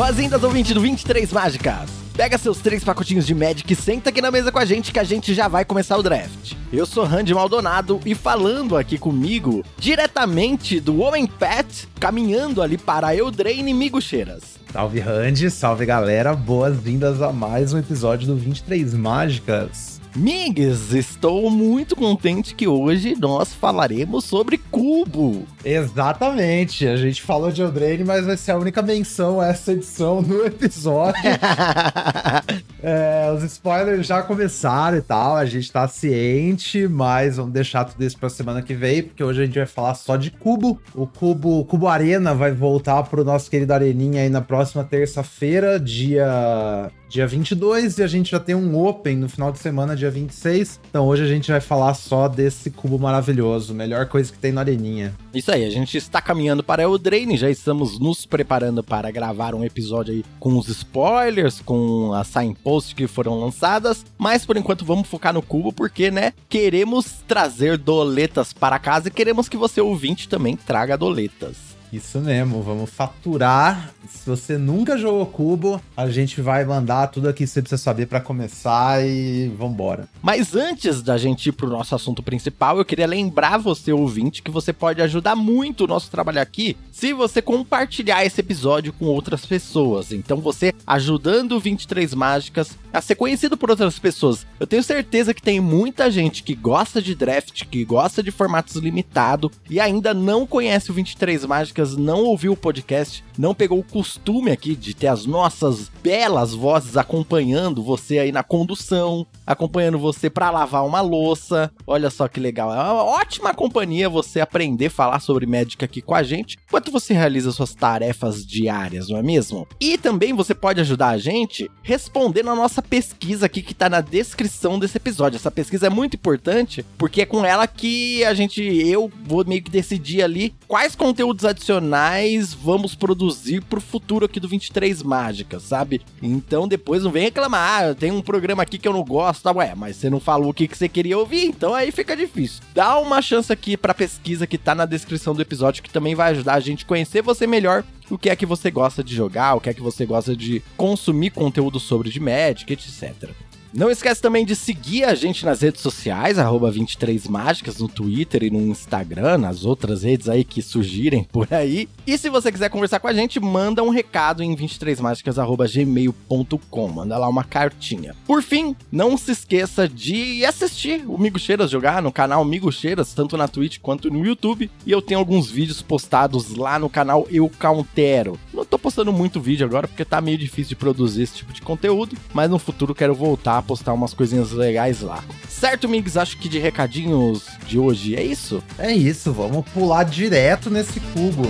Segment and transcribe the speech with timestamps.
[0.00, 1.90] Boas-vindas, ouvinte do 23 Mágicas!
[2.16, 4.98] Pega seus três pacotinhos de Magic e senta aqui na mesa com a gente que
[4.98, 6.54] a gente já vai começar o draft.
[6.72, 13.14] Eu sou Randy Maldonado e falando aqui comigo, diretamente do Homem Pet, caminhando ali para
[13.14, 14.58] Eldraine Migucheiras.
[14.72, 19.99] Salve Randy, salve galera, boas-vindas a mais um episódio do 23 Mágicas.
[20.14, 25.46] Migs, estou muito contente que hoje nós falaremos sobre cubo.
[25.64, 30.20] Exatamente, a gente falou de Eldraine, mas vai ser a única menção a essa edição
[30.20, 31.22] no episódio.
[32.82, 38.04] é, os spoilers já começaram e tal, a gente tá ciente, mas vamos deixar tudo
[38.04, 40.80] isso pra semana que vem, porque hoje a gente vai falar só de cubo.
[40.94, 46.90] O cubo, cubo Arena vai voltar pro nosso querido Areninha aí na próxima terça-feira, dia
[47.10, 50.78] dia 22 e a gente já tem um Open no final de semana, dia 26.
[50.88, 54.60] Então hoje a gente vai falar só desse cubo maravilhoso, melhor coisa que tem na
[54.60, 55.12] areninha.
[55.34, 59.56] Isso aí, a gente está caminhando para o Drain, já estamos nos preparando para gravar
[59.56, 64.84] um episódio aí com os spoilers, com as signposts que foram lançadas, mas por enquanto
[64.84, 69.80] vamos focar no cubo porque, né, queremos trazer doletas para casa e queremos que você
[69.80, 71.70] ouvinte também traga doletas.
[71.92, 73.92] Isso mesmo, vamos faturar.
[74.08, 78.06] Se você nunca jogou cubo, a gente vai mandar tudo aqui que você precisa saber
[78.06, 80.08] para começar e vambora.
[80.22, 84.50] Mas antes da gente ir pro nosso assunto principal, eu queria lembrar você, ouvinte, que
[84.50, 89.46] você pode ajudar muito o nosso trabalho aqui se você compartilhar esse episódio com outras
[89.46, 90.12] pessoas.
[90.12, 94.46] Então você ajudando o 23 Mágicas a ser conhecido por outras pessoas.
[94.58, 98.76] Eu tenho certeza que tem muita gente que gosta de draft, que gosta de formatos
[98.76, 103.84] limitados e ainda não conhece o 23 Mágicas não ouviu o podcast, não pegou o
[103.90, 110.30] costume aqui de ter as nossas belas vozes acompanhando você aí na condução, acompanhando você
[110.30, 111.70] para lavar uma louça.
[111.86, 112.72] Olha só que legal.
[112.72, 116.92] É uma ótima companhia você aprender a falar sobre médica aqui com a gente, enquanto
[116.92, 119.66] você realiza suas tarefas diárias, não é mesmo?
[119.80, 124.00] E também você pode ajudar a gente respondendo a nossa pesquisa aqui que tá na
[124.00, 125.36] descrição desse episódio.
[125.36, 129.62] Essa pesquisa é muito importante porque é com ela que a gente eu vou meio
[129.62, 136.02] que decidir ali quais conteúdos adicionais vamos produzir pro futuro aqui do 23 Mágicas, sabe?
[136.22, 139.52] Então depois não vem reclamar, ah, tem um programa aqui que eu não gosto, tá?
[139.52, 142.62] Ué, mas você não falou o que, que você queria ouvir, então aí fica difícil.
[142.74, 146.32] Dá uma chance aqui pra pesquisa que tá na descrição do episódio, que também vai
[146.32, 149.54] ajudar a gente a conhecer você melhor o que é que você gosta de jogar,
[149.54, 153.30] o que é que você gosta de consumir conteúdo sobre de Magic, etc.
[153.72, 158.60] Não esquece também de seguir a gente nas redes sociais, 23mágicas, no Twitter e no
[158.60, 161.88] Instagram, nas outras redes aí que surgirem por aí.
[162.04, 166.88] E se você quiser conversar com a gente, manda um recado em 23mágicas.gmail.com.
[166.88, 168.16] Manda lá uma cartinha.
[168.26, 173.14] Por fim, não se esqueça de assistir o Migo Cheiras jogar no canal Migo Cheiras,
[173.14, 174.68] tanto na Twitch quanto no YouTube.
[174.84, 178.36] E eu tenho alguns vídeos postados lá no canal Eu Countero.
[178.52, 181.62] Não tô postando muito vídeo agora porque tá meio difícil de produzir esse tipo de
[181.62, 185.22] conteúdo, mas no futuro quero voltar postar umas coisinhas legais lá.
[185.48, 186.16] Certo, Migs?
[186.16, 188.62] Acho que de recadinhos de hoje é isso?
[188.78, 191.46] É isso, vamos pular direto nesse cubo.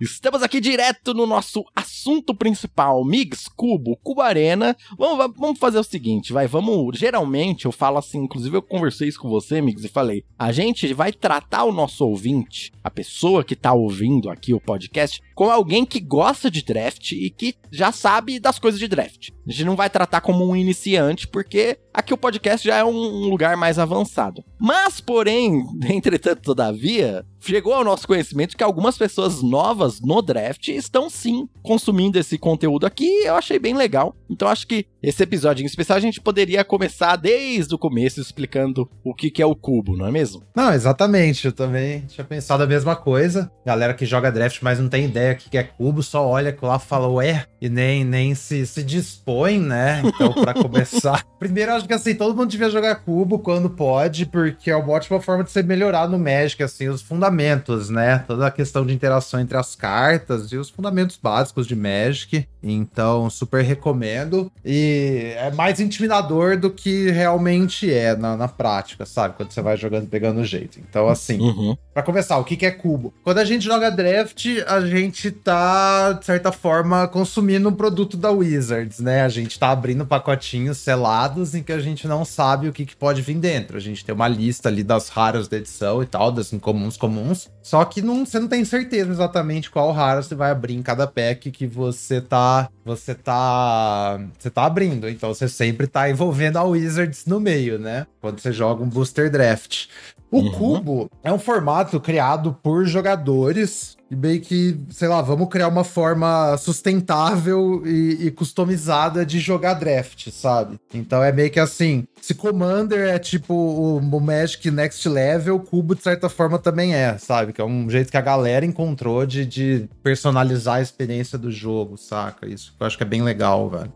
[0.00, 4.76] Estamos aqui direto no nosso assunto principal, Migs, Cubo, Cubo Arena.
[4.96, 6.96] Vamos, vamos fazer o seguinte, vai, vamos.
[6.96, 10.94] Geralmente eu falo assim, inclusive eu conversei isso com você, Migs, e falei: a gente
[10.94, 15.86] vai tratar o nosso ouvinte, a pessoa que tá ouvindo aqui o podcast, com alguém
[15.86, 19.28] que gosta de draft e que já sabe das coisas de draft.
[19.46, 23.28] A gente não vai tratar como um iniciante, porque aqui o podcast já é um
[23.28, 24.42] lugar mais avançado.
[24.58, 31.08] Mas, porém, entretanto, todavia, chegou ao nosso conhecimento que algumas pessoas novas no draft estão
[31.08, 33.06] sim consumindo esse conteúdo aqui.
[33.24, 34.16] Eu achei bem legal.
[34.28, 38.90] Então acho que esse episódio em especial a gente poderia começar desde o começo explicando
[39.04, 40.42] o que, que é o cubo, não é mesmo?
[40.54, 41.46] Não, exatamente.
[41.46, 43.50] Eu também tinha pensado a mesma coisa.
[43.64, 46.56] Galera que joga draft, mas não tem ideia o que, que é cubo, só olha
[46.60, 50.02] lá e fala, ué, e nem, nem se, se dispõe, né?
[50.04, 51.24] Então, para começar.
[51.38, 55.20] Primeiro, acho que assim, todo mundo devia jogar cubo quando pode, porque é uma ótima
[55.20, 58.24] forma de você melhorar no Magic, assim, os fundamentos, né?
[58.26, 62.48] Toda a questão de interação entre as cartas e os fundamentos básicos de Magic.
[62.62, 64.50] Então, super recomendo.
[64.64, 64.87] E
[65.36, 69.36] é mais intimidador do que realmente é na, na prática, sabe?
[69.36, 70.80] Quando você vai jogando pegando jeito.
[70.80, 71.76] Então, assim, uhum.
[71.98, 73.12] Pra começar, o que, é cubo?
[73.24, 78.30] Quando a gente joga draft, a gente tá, de certa forma, consumindo um produto da
[78.30, 79.22] Wizards, né?
[79.22, 82.94] A gente tá abrindo pacotinhos selados em que a gente não sabe o que, que
[82.94, 83.76] pode vir dentro.
[83.76, 87.50] A gente tem uma lista ali das raras da edição e tal, das incomuns comuns.
[87.60, 91.04] Só que não, você não tem certeza exatamente qual rara você vai abrir em cada
[91.04, 92.70] pack que você tá.
[92.84, 94.20] Você tá.
[94.38, 95.08] Você tá abrindo.
[95.08, 98.06] Então você sempre tá envolvendo a Wizards no meio, né?
[98.20, 99.88] Quando você joga um booster draft.
[100.30, 100.52] O uhum.
[100.52, 105.84] cubo é um formato criado por jogadores e meio que, sei lá, vamos criar uma
[105.84, 110.78] forma sustentável e, e, customizada de jogar draft, sabe?
[110.94, 115.94] Então é meio que assim: se Commander é tipo o, o Magic Next Level, Cubo
[115.94, 117.52] de certa forma também é, sabe?
[117.52, 121.96] Que é um jeito que a galera encontrou de, de personalizar a experiência do jogo,
[121.98, 122.48] saca?
[122.48, 123.92] Isso eu acho que é bem legal, velho.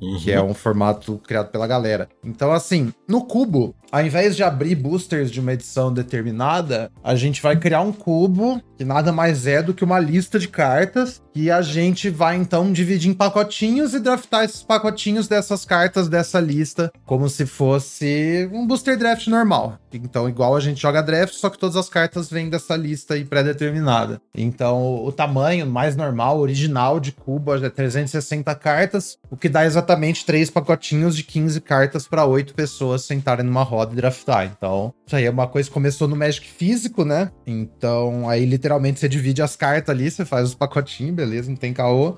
[0.00, 0.18] Uhum.
[0.18, 2.08] Que é um formato criado pela galera.
[2.24, 7.40] Então, assim, no cubo, ao invés de abrir boosters de uma edição determinada, a gente
[7.40, 11.50] vai criar um cubo que nada mais é do que uma lista de cartas e
[11.50, 16.92] a gente vai então dividir em pacotinhos e draftar esses pacotinhos dessas cartas dessa lista
[17.04, 19.78] como se fosse um booster draft normal.
[19.92, 23.24] Então, igual a gente joga draft, só que todas as cartas vêm dessa lista aí
[23.24, 24.20] pré-determinada.
[24.34, 30.24] Então, o tamanho mais normal, original de cubo é 360 cartas, o que dá exatamente
[30.24, 34.50] três pacotinhos de 15 cartas para oito pessoas sentarem numa roda e draftar.
[34.56, 37.30] Então, isso aí é uma coisa que começou no Magic físico, né?
[37.46, 41.74] Então, aí literalmente você divide as cartas ali, você faz os pacotinhos, beleza, não tem
[41.74, 42.16] caô.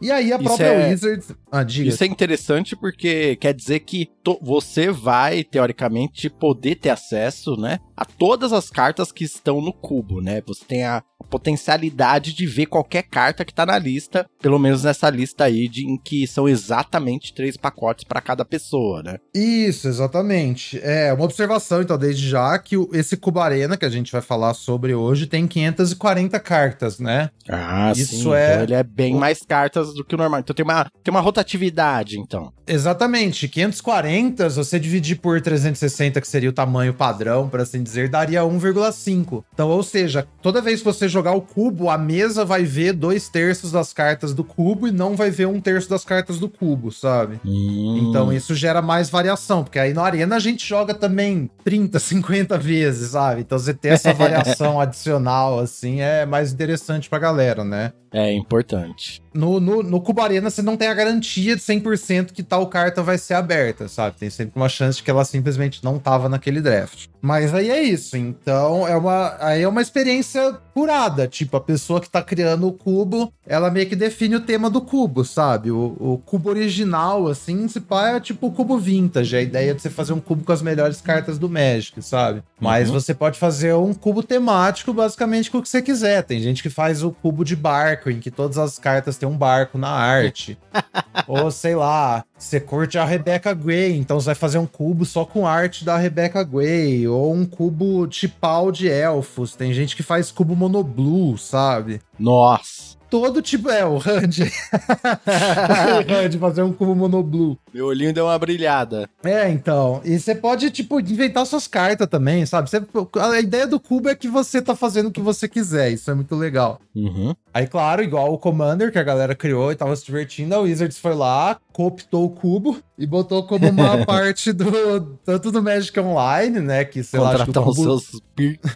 [0.00, 0.90] E aí a isso própria é...
[0.90, 1.28] Wizards.
[1.50, 1.88] Ah, diga.
[1.88, 4.10] Isso é interessante porque quer dizer que
[4.42, 7.78] você vai, teoricamente, poder ter acesso, né?
[7.96, 10.42] A todas as cartas que estão no cubo, né?
[10.46, 15.08] Você tem a potencialidade de ver qualquer carta que tá na lista, pelo menos nessa
[15.10, 19.18] lista aí, de, em que são exatamente três pacotes para cada pessoa, né?
[19.34, 20.78] Isso, exatamente.
[20.82, 24.54] É uma observação, então, desde já, que esse Cubo Arena, que a gente vai falar
[24.54, 27.30] sobre hoje, tem 540 cartas, né?
[27.48, 28.34] Ah, Isso sim.
[28.34, 28.52] É...
[28.52, 29.18] Então ele é bem o...
[29.18, 30.40] mais cartas do que o normal.
[30.40, 32.52] Então tem uma, tem uma rotatividade, então.
[32.66, 33.48] Exatamente.
[33.48, 38.40] 540, se você dividir por 360, que seria o tamanho padrão, por assim dizer, daria
[38.42, 39.44] 1,5.
[39.52, 43.28] Então, ou seja, toda vez que você jogar o cubo, a mesa vai ver dois
[43.28, 46.90] terços das cartas do cubo e não vai ver um terço das cartas do cubo,
[46.90, 47.40] sabe?
[47.44, 48.08] Hum.
[48.08, 52.58] Então isso gera mais variação, porque aí na arena a gente joga também 30, 50
[52.58, 53.42] vezes, sabe?
[53.42, 57.92] Então você ter essa variação adicional, assim, é mais interessante pra galera, né?
[58.14, 59.20] É importante.
[59.34, 63.02] No, no, no Cubo Arena você não tem a garantia de 100% que tal carta
[63.02, 64.16] vai ser aberta, sabe?
[64.16, 67.08] Tem sempre uma chance de que ela simplesmente não tava naquele draft.
[67.20, 68.16] Mas aí é isso.
[68.16, 71.26] Então é uma, aí é uma experiência curada.
[71.26, 74.80] Tipo, a pessoa que tá criando o cubo, ela meio que define o tema do
[74.80, 75.72] cubo, sabe?
[75.72, 79.34] O, o cubo original, assim, se pá, é tipo o cubo vintage.
[79.34, 82.44] A ideia de você fazer um cubo com as melhores cartas do Magic, sabe?
[82.60, 82.94] Mas uhum.
[82.94, 86.22] você pode fazer um cubo temático, basicamente, com o que você quiser.
[86.22, 89.28] Tem gente que faz o cubo de barco barco, em que todas as cartas têm
[89.28, 90.58] um barco na arte.
[91.26, 95.24] Ou sei lá, você curte a Rebecca Gray, então você vai fazer um cubo só
[95.24, 97.06] com arte da Rebecca Gray.
[97.08, 99.54] Ou um cubo tipal de elfos.
[99.54, 102.00] Tem gente que faz cubo monoblue, sabe?
[102.18, 102.93] Nossa!
[103.14, 103.70] Todo tipo.
[103.70, 104.42] É, o Hand.
[104.42, 107.56] o Hand fazer um cubo monoblue.
[107.72, 109.08] Meu olhinho deu uma brilhada.
[109.22, 110.00] É, então.
[110.04, 112.68] E você pode, tipo, inventar suas cartas também, sabe?
[112.68, 112.82] Você,
[113.20, 115.92] a ideia do cubo é que você tá fazendo o que você quiser.
[115.92, 116.80] Isso é muito legal.
[116.92, 117.36] Uhum.
[117.52, 120.98] Aí, claro, igual o Commander que a galera criou e tava se divertindo, a Wizards
[120.98, 125.16] foi lá, cooptou o cubo e botou como uma parte do.
[125.24, 126.84] Tanto do Magic Online, né?
[126.84, 127.94] Que sei Contratar lá, acho que cubo...
[127.94, 128.20] os seus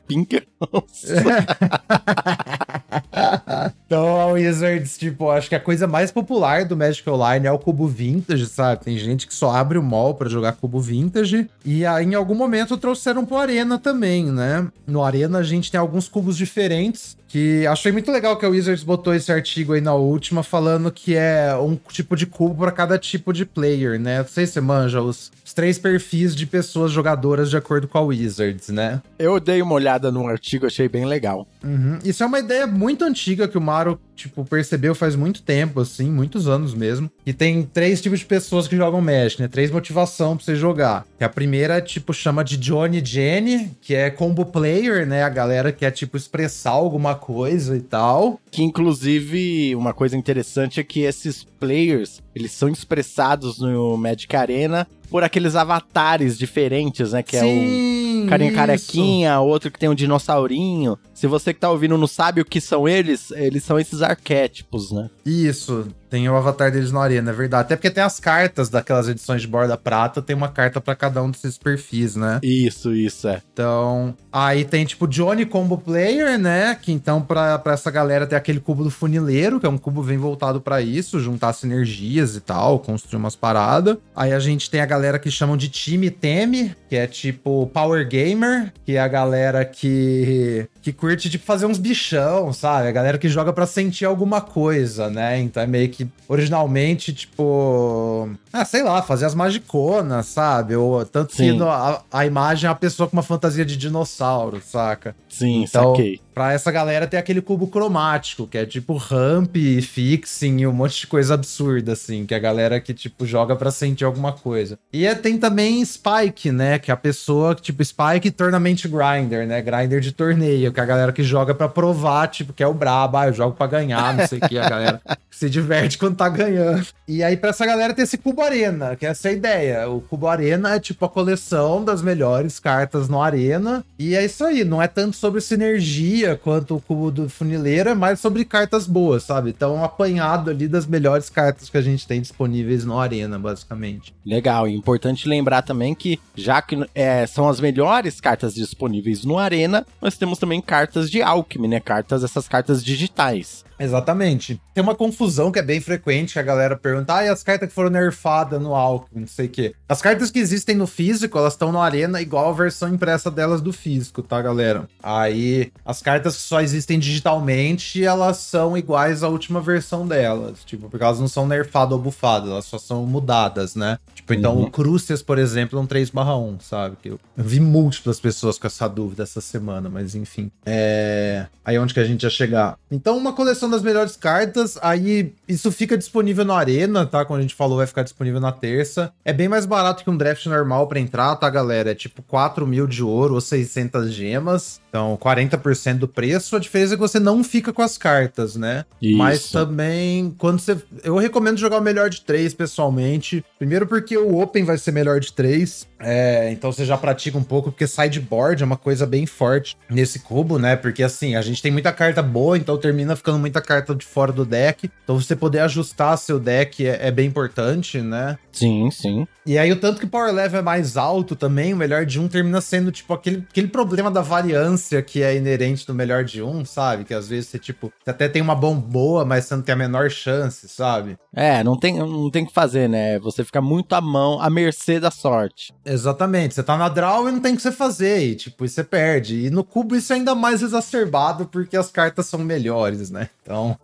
[0.06, 0.46] pinkers.
[3.88, 7.59] então a Wizards, tipo, acho que a coisa mais popular do Magic Online é o
[7.59, 8.85] cubo vintage, sabe?
[8.85, 11.49] Tem gente que só abre o mall para jogar cubo vintage.
[11.64, 14.68] E aí, em algum momento, trouxeram pro Arena também, né?
[14.87, 17.16] No Arena a gente tem alguns cubos diferentes.
[17.28, 21.14] Que achei muito legal que a Wizards botou esse artigo aí na última, falando que
[21.14, 24.20] é um tipo de cubo para cada tipo de player, né?
[24.20, 27.99] Não sei se você manja os, os, três perfis de pessoas jogadoras de acordo com
[27.99, 29.02] a Wizards, né?
[29.18, 31.47] Eu dei uma olhada no artigo, achei bem legal.
[31.62, 31.99] Uhum.
[32.02, 36.11] Isso é uma ideia muito antiga que o Maro, tipo, percebeu faz muito tempo, assim,
[36.11, 37.11] muitos anos mesmo.
[37.26, 39.49] E tem três tipos de pessoas que jogam Magic, né?
[39.49, 41.04] Três motivação pra você jogar.
[41.18, 45.23] Que a primeira, tipo, chama de Johnny Jenny, que é combo player, né?
[45.23, 48.41] A galera quer, tipo, expressar alguma coisa e tal.
[48.50, 54.87] Que inclusive uma coisa interessante é que esses players, eles são expressados no Magic Arena
[55.11, 57.23] por aqueles avatares diferentes, né?
[57.23, 60.99] Que Sim, é o carinha carequinha, outro que tem um dinossaurinho.
[61.14, 64.93] Se você que tá ouvindo não sabe o que são eles, eles são esses arquétipos,
[64.93, 65.09] né?
[65.25, 65.88] Isso.
[66.11, 67.67] Tem o avatar deles no Arena, é verdade.
[67.67, 71.23] Até porque tem as cartas daquelas edições de borda prata, tem uma carta para cada
[71.23, 72.40] um desses perfis, né?
[72.43, 73.43] Isso, isso, é.
[73.52, 76.75] Então, aí tem tipo Johnny Combo Player, né?
[76.81, 80.02] Que então pra, pra essa galera tem aquele cubo do funileiro, que é um cubo
[80.02, 83.99] bem voltado para isso, juntar sinergias e tal, construir umas paradas.
[84.14, 88.07] Aí a gente tem a galera que chamam de time Teme, que é tipo Power
[88.09, 92.88] Gamer, que é a galera que que curte tipo fazer uns bichão, sabe?
[92.88, 95.38] A galera que joga para sentir alguma coisa, né?
[95.38, 100.75] Então é meio que originalmente tipo, ah, sei lá, fazer as magiconas, sabe?
[100.76, 101.57] Ou tanto Sim.
[101.57, 105.14] que a, a imagem é a pessoa com uma fantasia de dinossauro, saca?
[105.28, 106.21] Sim, então, saquei.
[106.35, 111.00] Pra essa galera tem aquele cubo cromático, que é tipo ramp, fixing e um monte
[111.00, 114.78] de coisa absurda, assim, que é a galera que, tipo, joga pra sentir alguma coisa.
[114.92, 116.78] E é, tem também Spike, né?
[116.78, 119.61] Que é a pessoa, tipo, Spike Tournament Grinder, né?
[119.61, 123.16] Grinder de torneio, que a galera que joga pra provar, tipo, que é o brabo,
[123.16, 126.28] ah, eu jogo pra ganhar, não sei o que, a galera se diverte quando tá
[126.28, 126.87] ganhando.
[127.06, 129.88] E aí, pra essa galera, tem esse Cubo Arena, que é essa a ideia.
[129.88, 133.85] O Cubo Arena é tipo a coleção das melhores cartas no Arena.
[133.99, 137.94] E é isso aí, não é tanto sobre sinergia quanto o Cubo do Funileiro, é
[137.94, 139.50] mais sobre cartas boas, sabe?
[139.50, 144.14] Então, um apanhado ali das melhores cartas que a gente tem disponíveis no Arena, basicamente.
[144.25, 149.38] Legal, e importante lembrar também que, já que é, são as melhores cartas disponíveis no
[149.38, 151.81] Arena, nós temos também cartas de Alchemy, né?
[151.81, 153.65] Cartas, essas cartas digitais.
[153.78, 154.61] Exatamente.
[154.75, 157.68] Tem uma confusão que é bem frequente, que a galera pergunta, ah, e as cartas
[157.68, 159.75] que foram nerfadas no Alckmin, não sei o quê.
[159.88, 163.61] As cartas que existem no físico, elas estão no Arena igual a versão impressa delas
[163.61, 164.88] do físico, tá, galera?
[165.02, 170.88] Aí, as cartas que só existem digitalmente, elas são iguais à última versão delas, tipo,
[170.88, 173.99] porque elas não são nerfadas ou bufadas, elas só são mudadas, né?
[174.14, 174.64] Tipo, então uhum.
[174.64, 176.97] o Crucius, por exemplo, é um 3/1, sabe?
[177.02, 180.50] Que eu vi múltiplas pessoas com essa dúvida essa semana, mas enfim.
[180.66, 181.47] É...
[181.64, 182.78] Aí onde que a gente ia chegar?
[182.90, 187.25] Então, uma coleção das melhores cartas, aí isso fica disponível na Arena, tá?
[187.25, 189.13] Como a gente falou, vai ficar disponível na terça.
[189.25, 191.91] É bem mais barato que um draft normal para entrar, tá, galera?
[191.91, 194.81] É tipo 4 mil de ouro ou 600 gemas.
[194.88, 196.57] Então, 40% do preço.
[196.57, 198.85] A diferença é que você não fica com as cartas, né?
[199.00, 199.16] Isso.
[199.16, 200.76] Mas também, quando você.
[201.04, 203.45] Eu recomendo jogar o melhor de três, pessoalmente.
[203.59, 205.87] Primeiro, porque o Open vai ser melhor de três.
[206.00, 210.21] É, então você já pratica um pouco, porque sideboard é uma coisa bem forte nesse
[210.21, 210.76] cubo, né?
[210.76, 214.33] Porque assim, a gente tem muita carta boa, então termina ficando muita carta de fora
[214.33, 214.90] do deck.
[215.02, 218.38] Então você poder ajustar seu deck é, é bem importante, né?
[218.52, 219.26] Sim, sim.
[219.45, 222.21] E aí, o tanto que o power level é mais alto também, o melhor de
[222.21, 226.42] um termina sendo, tipo, aquele, aquele problema da variância que é inerente do melhor de
[226.42, 227.04] um, sabe?
[227.04, 229.73] Que às vezes você, tipo, você até tem uma bomba boa, mas você não tem
[229.73, 231.18] a menor chance, sabe?
[231.35, 233.18] É, não tem, não tem que fazer, né?
[233.18, 235.73] Você fica muito à mão, à mercê da sorte.
[235.85, 236.54] Exatamente.
[236.54, 238.85] Você tá na draw e não tem o que você fazer, e, tipo, e você
[238.85, 239.47] perde.
[239.47, 243.28] E no cubo isso é ainda mais exacerbado porque as cartas são melhores, né?
[243.42, 243.78] Então.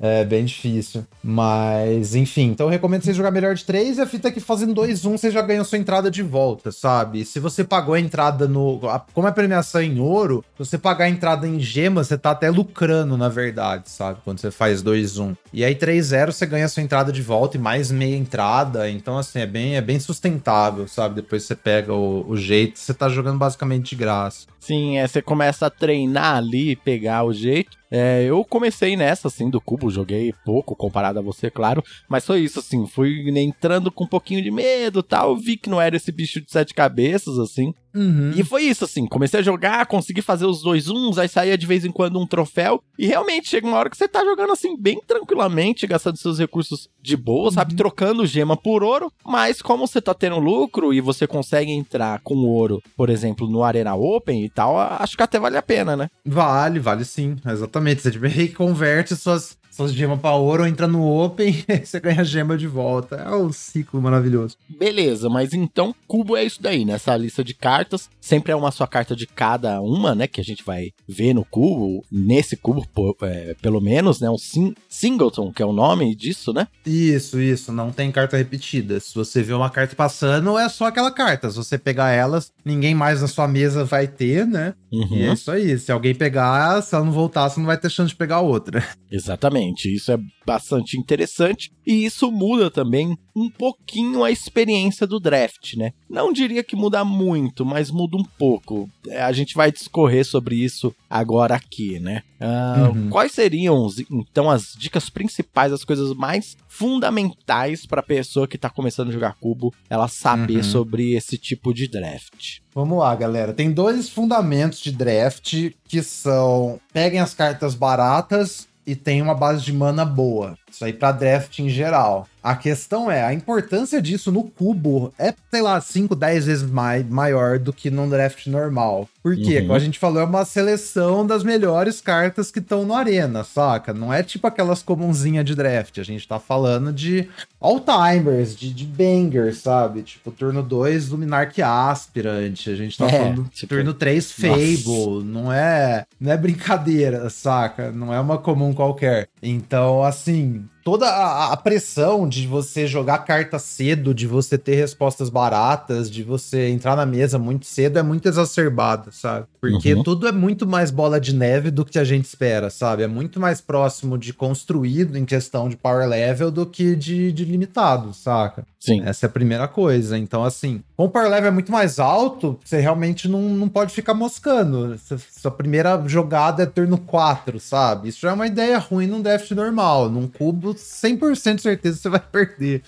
[0.00, 1.04] É bem difícil.
[1.22, 2.48] Mas, enfim.
[2.48, 5.18] Então eu recomendo você jogar melhor de 3 e a fita é que fazendo 2-1
[5.18, 7.24] você já ganha sua entrada de volta, sabe?
[7.24, 8.80] Se você pagou a entrada no.
[9.12, 12.50] Como é premiação em ouro, se você pagar a entrada em gema, você tá até
[12.50, 14.20] lucrando, na verdade, sabe?
[14.24, 15.36] Quando você faz 2-1.
[15.52, 18.90] E aí 3-0 você ganha sua entrada de volta e mais meia entrada.
[18.90, 21.16] Então, assim, é bem, é bem sustentável, sabe?
[21.16, 24.46] Depois você pega o, o jeito, você tá jogando basicamente de graça.
[24.66, 27.76] Sim, é, você começa a treinar ali, pegar o jeito.
[27.98, 32.40] É, eu comecei nessa, assim, do cubo, joguei pouco comparado a você, claro, mas foi
[32.40, 36.12] isso, assim, fui entrando com um pouquinho de medo tal, vi que não era esse
[36.12, 38.32] bicho de sete cabeças, assim, Uhum.
[38.36, 39.06] E foi isso, assim.
[39.06, 42.26] Comecei a jogar, consegui fazer os dois uns, aí saía de vez em quando um
[42.26, 42.82] troféu.
[42.98, 46.88] E realmente chega uma hora que você tá jogando assim, bem tranquilamente, gastando seus recursos
[47.00, 47.52] de boa, uhum.
[47.52, 47.74] sabe?
[47.74, 49.10] Trocando gema por ouro.
[49.24, 53.64] Mas como você tá tendo lucro e você consegue entrar com ouro, por exemplo, no
[53.64, 56.10] Arena Open e tal, acho que até vale a pena, né?
[56.24, 57.36] Vale, vale sim.
[57.46, 58.02] Exatamente.
[58.02, 62.56] Você tipo, reconverte suas suas gemas pra ouro, entra no Open e você ganha gema
[62.56, 63.16] de volta.
[63.16, 64.56] É um ciclo maravilhoso.
[64.68, 68.08] Beleza, mas então cubo é isso daí, nessa lista de cartas.
[68.20, 70.26] Sempre é uma só carta de cada uma, né?
[70.26, 72.04] Que a gente vai ver no cubo.
[72.10, 72.86] Nesse cubo,
[73.22, 74.30] é, pelo menos, né?
[74.30, 76.66] Um sing Singleton, que é o nome disso, né?
[76.84, 77.70] Isso, isso.
[77.70, 78.98] Não tem carta repetida.
[78.98, 81.50] Se você vê uma carta passando, é só aquela carta.
[81.50, 84.74] Se você pegar elas, ninguém mais na sua mesa vai ter, né?
[84.90, 85.16] Uhum.
[85.16, 85.78] E é isso aí.
[85.78, 88.82] Se alguém pegar, se ela não voltar, você não vai ter chance de pegar outra.
[89.10, 89.65] Exatamente.
[89.86, 95.92] Isso é bastante interessante e isso muda também um pouquinho a experiência do draft, né?
[96.08, 98.88] Não diria que muda muito, mas muda um pouco.
[99.08, 102.22] É, a gente vai discorrer sobre isso agora aqui, né?
[102.40, 103.10] Uh, uhum.
[103.10, 108.68] Quais seriam então as dicas principais, as coisas mais fundamentais para a pessoa que está
[108.68, 110.62] começando a jogar cubo, ela saber uhum.
[110.62, 112.58] sobre esse tipo de draft?
[112.74, 113.54] Vamos lá, galera.
[113.54, 119.64] Tem dois fundamentos de draft que são: peguem as cartas baratas e tem uma base
[119.64, 120.56] de mana boa.
[120.70, 122.26] Isso aí pra draft em geral.
[122.42, 127.04] A questão é, a importância disso no cubo é, sei lá, 5, 10 vezes mais,
[127.08, 129.08] maior do que num draft normal.
[129.20, 129.56] Por quê?
[129.56, 129.62] Uhum.
[129.62, 133.92] Como a gente falou, é uma seleção das melhores cartas que estão no Arena, saca?
[133.92, 135.98] Não é tipo aquelas comunzinhas de draft.
[135.98, 137.28] A gente tá falando de
[137.60, 140.02] all-timers, de, de bangers, sabe?
[140.02, 142.68] Tipo, turno 2, Luminark Aspirant.
[142.68, 145.24] A gente tá É, falando tipo, turno 3, Fable.
[145.24, 147.90] Não é, não é brincadeira, saca?
[147.90, 149.28] Não é uma comum qualquer.
[149.48, 156.10] Então, assim, toda a, pressão de você jogar carta cedo, de você ter respostas baratas,
[156.10, 159.46] de você entrar na mesa muito cedo é muito exacerbada, sabe?
[159.72, 160.02] Porque Uhum.
[160.02, 163.02] tudo é muito mais bola de neve do que a gente espera, sabe?
[163.02, 167.44] É muito mais próximo de construído em questão de power level do que de, de
[167.44, 168.64] limitado, saca?
[168.80, 169.02] Sim.
[169.04, 170.16] Essa é a primeira coisa.
[170.16, 173.92] Então, assim, como o power level é muito mais alto, você realmente não, não pode
[173.92, 174.96] ficar moscando.
[175.32, 178.08] Sua- primeira jogada é turno 4, sabe?
[178.08, 180.08] Isso já é uma ideia ruim num draft normal.
[180.10, 182.82] Num cubo, 100% de certeza você vai perder.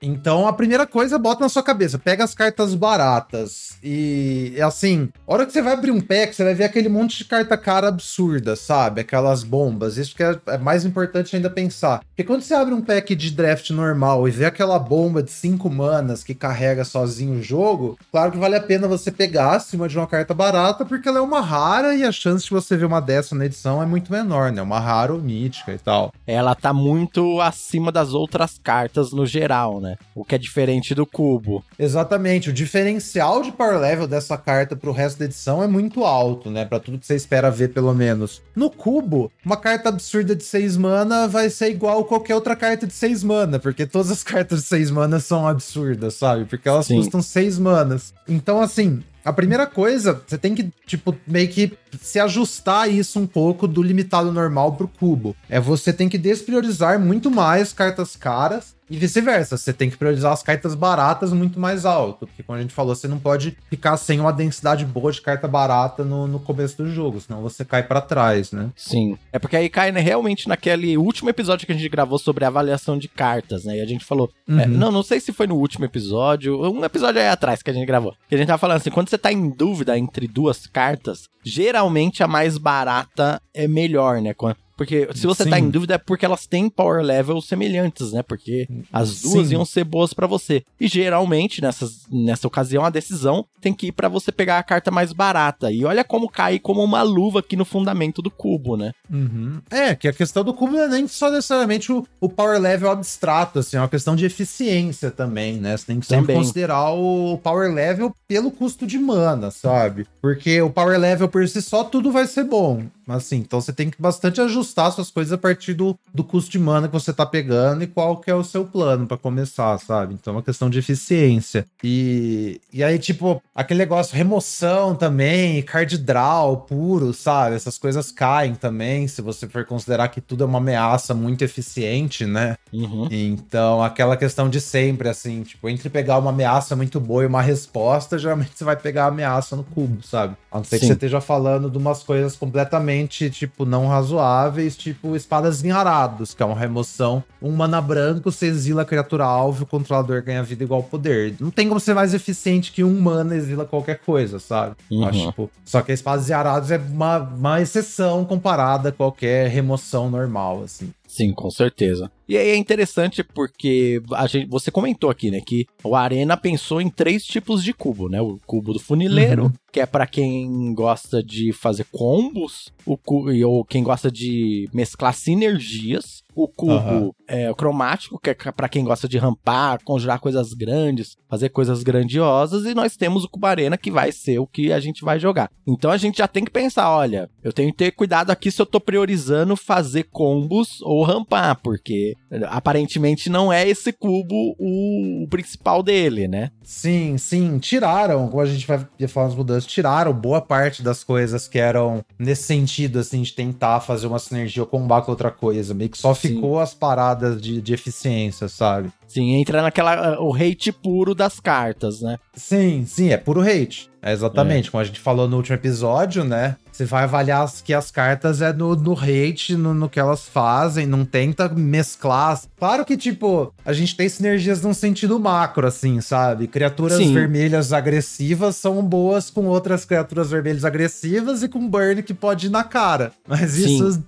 [0.00, 5.32] Então, a primeira coisa, bota na sua cabeça, pega as cartas baratas e, assim, a
[5.32, 7.88] hora que você vai abrir um pack, você vai ver aquele monte de carta cara
[7.88, 9.00] absurda, sabe?
[9.00, 9.96] Aquelas bombas.
[9.96, 12.00] Isso que é, é mais importante ainda pensar.
[12.00, 15.68] Porque quando você abre um pack de draft normal e vê aquela bomba de 5
[15.70, 19.96] manas que carrega sozinho o jogo, claro que vale a pena você pegar acima de
[19.96, 23.00] uma carta barata, porque ela é uma rara e a chance de você ver uma
[23.00, 24.60] dessa na edição é muito menor, né?
[24.60, 26.12] Uma rara ou mítica e tal.
[26.26, 29.85] Ela tá muito acima das outras cartas no geral, né?
[30.14, 31.64] O que é diferente do cubo.
[31.78, 36.50] Exatamente, o diferencial de power level dessa carta pro resto da edição é muito alto,
[36.50, 36.64] né?
[36.64, 38.42] Pra tudo que você espera ver, pelo menos.
[38.54, 42.92] No cubo, uma carta absurda de 6 mana vai ser igual qualquer outra carta de
[42.92, 46.44] 6 mana, porque todas as cartas de 6 mana são absurdas, sabe?
[46.44, 46.96] Porque elas Sim.
[46.96, 48.14] custam 6 manas.
[48.28, 53.26] Então, assim, a primeira coisa, você tem que, tipo, meio que se ajustar isso um
[53.26, 55.34] pouco do limitado normal pro cubo.
[55.50, 59.56] É você tem que despriorizar muito mais cartas caras e vice-versa.
[59.56, 62.26] Você tem que priorizar as cartas baratas muito mais alto.
[62.26, 65.48] Porque, como a gente falou, você não pode ficar sem uma densidade boa de carta
[65.48, 68.70] barata no, no começo do jogo, senão você cai pra trás, né?
[68.76, 69.18] Sim.
[69.32, 72.96] É porque aí cai né, realmente naquele último episódio que a gente gravou sobre avaliação
[72.98, 73.78] de cartas, né?
[73.78, 74.30] E a gente falou.
[74.48, 74.60] Uhum.
[74.60, 77.74] é, não, não sei se foi no último episódio, um episódio aí atrás que a
[77.74, 78.14] gente gravou.
[78.28, 82.22] Que a gente tava falando assim: quando você tá em dúvida entre duas cartas, geralmente
[82.22, 84.34] a mais barata é melhor, né?
[84.34, 85.64] Quan- Porque se você tá Sim.
[85.64, 88.22] em dúvida é porque elas têm power levels semelhantes, né?
[88.22, 89.54] Porque as duas Sim.
[89.54, 90.62] iam ser boas pra você.
[90.78, 94.90] E geralmente, nessas, nessa ocasião, a decisão tem que ir pra você pegar a carta
[94.90, 95.72] mais barata.
[95.72, 98.92] E olha como cai como uma luva aqui no fundamento do cubo, né?
[99.10, 99.60] Uhum.
[99.70, 102.90] É, que a questão do cubo não é nem só necessariamente o, o power level
[102.90, 105.76] abstrato, assim, é uma questão de eficiência também, né?
[105.76, 106.36] Você tem que sempre Também.
[106.36, 110.06] considerar o power level pelo custo de mana, sabe?
[110.20, 112.84] Porque o power level por si só tudo vai ser bom.
[113.08, 116.58] Assim, então você tem que bastante ajustar suas coisas a partir do, do custo de
[116.58, 120.14] mana que você tá pegando e qual que é o seu plano pra começar, sabe?
[120.14, 121.66] Então é uma questão de eficiência.
[121.82, 127.56] E, e aí, tipo, aquele negócio, remoção também, card draw puro, sabe?
[127.56, 132.24] Essas coisas caem também, se você for considerar que tudo é uma ameaça muito eficiente,
[132.24, 132.56] né?
[132.72, 133.08] Uhum.
[133.10, 137.42] Então, aquela questão de sempre, assim, tipo, entre pegar uma ameaça muito boa e uma
[137.42, 140.36] resposta, geralmente você vai pegar a ameaça no cubo, sabe?
[140.50, 140.88] A não ser que Sim.
[140.88, 146.42] você esteja falando de umas coisas completamente, tipo, não razoáveis, tipo espadas em arados, que
[146.42, 147.22] é uma remoção.
[147.40, 151.34] Um mana branco, você exila a criatura alvo e o controlador ganha vida igual poder.
[151.40, 154.76] Não tem como ser mais eficiente que um mana exila qualquer coisa, sabe?
[154.90, 155.04] Uhum.
[155.04, 159.48] Acho, tipo, só que a espadas e arados é uma, uma exceção comparada a qualquer
[159.48, 160.92] remoção normal, assim.
[161.06, 162.10] Sim, com certeza.
[162.28, 166.80] E aí é interessante porque a gente, você comentou aqui, né, que o Arena pensou
[166.80, 168.20] em três tipos de cubo, né?
[168.20, 169.52] O cubo do funileiro, Uhum.
[169.72, 174.68] que é pra quem gosta de fazer combos, o cu, e- ou quem gosta de
[174.72, 176.24] mesclar sinergias.
[176.34, 177.10] O cubo Aham.
[177.28, 182.64] é, cromático, que é pra quem gosta de rampar, conjurar coisas grandes, fazer coisas grandiosas.
[182.66, 185.50] E nós temos o cubo Arena, que vai ser o que a gente vai jogar.
[185.66, 188.60] Então a gente já tem que pensar, olha, eu tenho que ter cuidado aqui se
[188.60, 192.14] eu tô priorizando fazer combos ou rampar, porque
[192.48, 196.50] aparentemente não é esse cubo o, o principal dele, né?
[196.62, 201.46] Sim, sim, tiraram, como a gente vai falar nas mudanças, tiraram boa parte das coisas
[201.46, 205.74] que eram nesse sentido, assim, de tentar fazer uma sinergia ou combar com outra coisa.
[205.74, 206.28] Meio que só Sim.
[206.28, 208.90] ficou as paradas de, de eficiência, sabe?
[209.06, 212.18] Sim, entra naquela ah, o hate puro das cartas, né?
[212.34, 213.88] Sim, sim, é puro hate.
[214.02, 216.56] É exatamente, como a gente falou no último episódio, né?
[216.76, 220.28] Você vai avaliar as, que as cartas é no, no hate, no, no que elas
[220.28, 222.38] fazem, não tenta mesclar.
[222.58, 226.46] Claro que, tipo, a gente tem sinergias num sentido macro, assim, sabe?
[226.46, 227.14] Criaturas Sim.
[227.14, 232.50] vermelhas agressivas são boas com outras criaturas vermelhas agressivas e com burn que pode ir
[232.50, 233.10] na cara.
[233.26, 233.76] Mas Sim.
[233.76, 234.04] isso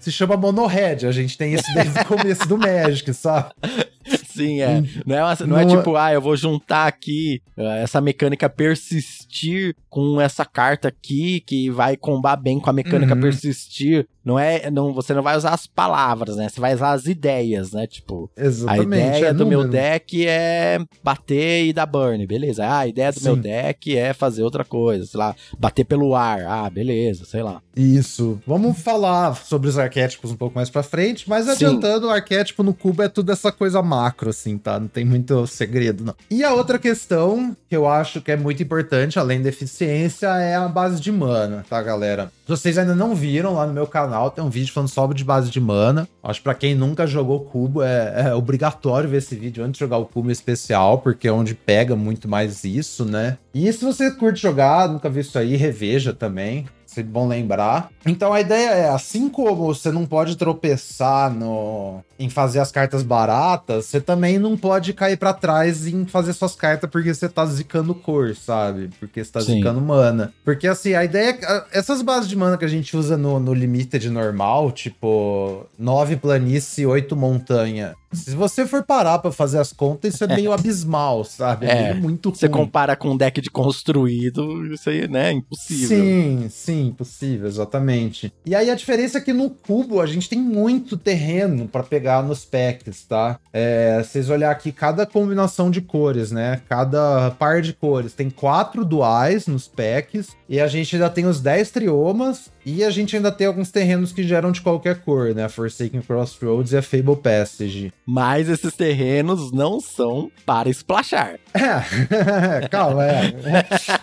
[0.00, 1.06] se chama Monohead.
[1.06, 3.50] A gente tem isso desde o começo do Magic, sabe?
[4.38, 4.82] Sim, é.
[5.04, 8.00] Não é, uma, não, é não é tipo, ah, eu vou juntar aqui uh, essa
[8.00, 13.20] mecânica persistir com essa carta aqui que vai combar bem com a mecânica uhum.
[13.20, 14.06] persistir.
[14.28, 16.50] Não é, não, você não vai usar as palavras, né?
[16.50, 17.86] Você vai usar as ideias, né?
[17.86, 19.62] Tipo, Exatamente, a ideia é do número.
[19.62, 22.62] meu deck é bater e dar burn, beleza.
[22.66, 23.24] Ah, a ideia do Sim.
[23.24, 26.42] meu deck é fazer outra coisa, sei lá, bater pelo ar.
[26.46, 27.62] Ah, beleza, sei lá.
[27.74, 28.38] Isso.
[28.46, 31.52] Vamos falar sobre os arquétipos um pouco mais pra frente, mas Sim.
[31.52, 34.78] adiantando, o arquétipo no cubo é tudo essa coisa macro, assim, tá?
[34.78, 36.14] Não tem muito segredo, não.
[36.30, 40.54] E a outra questão que eu acho que é muito importante, além da eficiência, é
[40.54, 42.30] a base de mana, tá, galera?
[42.46, 45.50] Vocês ainda não viram lá no meu canal, tem um vídeo falando só de base
[45.50, 46.08] de mana.
[46.22, 49.80] Acho que pra quem nunca jogou cubo, é, é, obrigatório ver esse vídeo antes de
[49.80, 53.38] jogar o cubo especial, porque é onde pega muito mais isso, né?
[53.54, 57.90] E se você curte jogar, nunca viu isso aí, reveja também sempre bom lembrar.
[58.04, 63.02] Então a ideia é, assim como você não pode tropeçar no em fazer as cartas
[63.02, 67.46] baratas, você também não pode cair para trás em fazer suas cartas porque você tá
[67.46, 68.90] zicando cor, sabe?
[68.98, 69.56] Porque você tá Sim.
[69.56, 70.32] zicando mana.
[70.44, 73.54] Porque assim, a ideia é essas bases de mana que a gente usa no, no
[73.54, 79.72] Limited normal, tipo 9 planície e 8 montanha, se você for parar para fazer as
[79.72, 81.66] contas, isso é meio abismal, sabe?
[81.66, 82.38] É, é muito ruim.
[82.38, 85.32] Você compara com um deck de construído, isso aí, né?
[85.32, 85.88] Impossível.
[85.88, 88.32] Sim, sim, impossível, exatamente.
[88.46, 92.07] E aí a diferença é que no cubo a gente tem muito terreno para pegar
[92.22, 93.38] nos packs, tá?
[93.52, 96.60] É, vocês olhar aqui cada combinação de cores, né?
[96.68, 98.12] Cada par de cores.
[98.12, 102.90] Tem quatro duais nos packs e a gente ainda tem os 10 triomas e a
[102.90, 105.44] gente ainda tem alguns terrenos que geram de qualquer cor, né?
[105.44, 107.92] A Forsaken Crossroads e a Fable Passage.
[108.06, 111.38] Mas esses terrenos não são para splashar.
[111.54, 113.34] É, calma, é.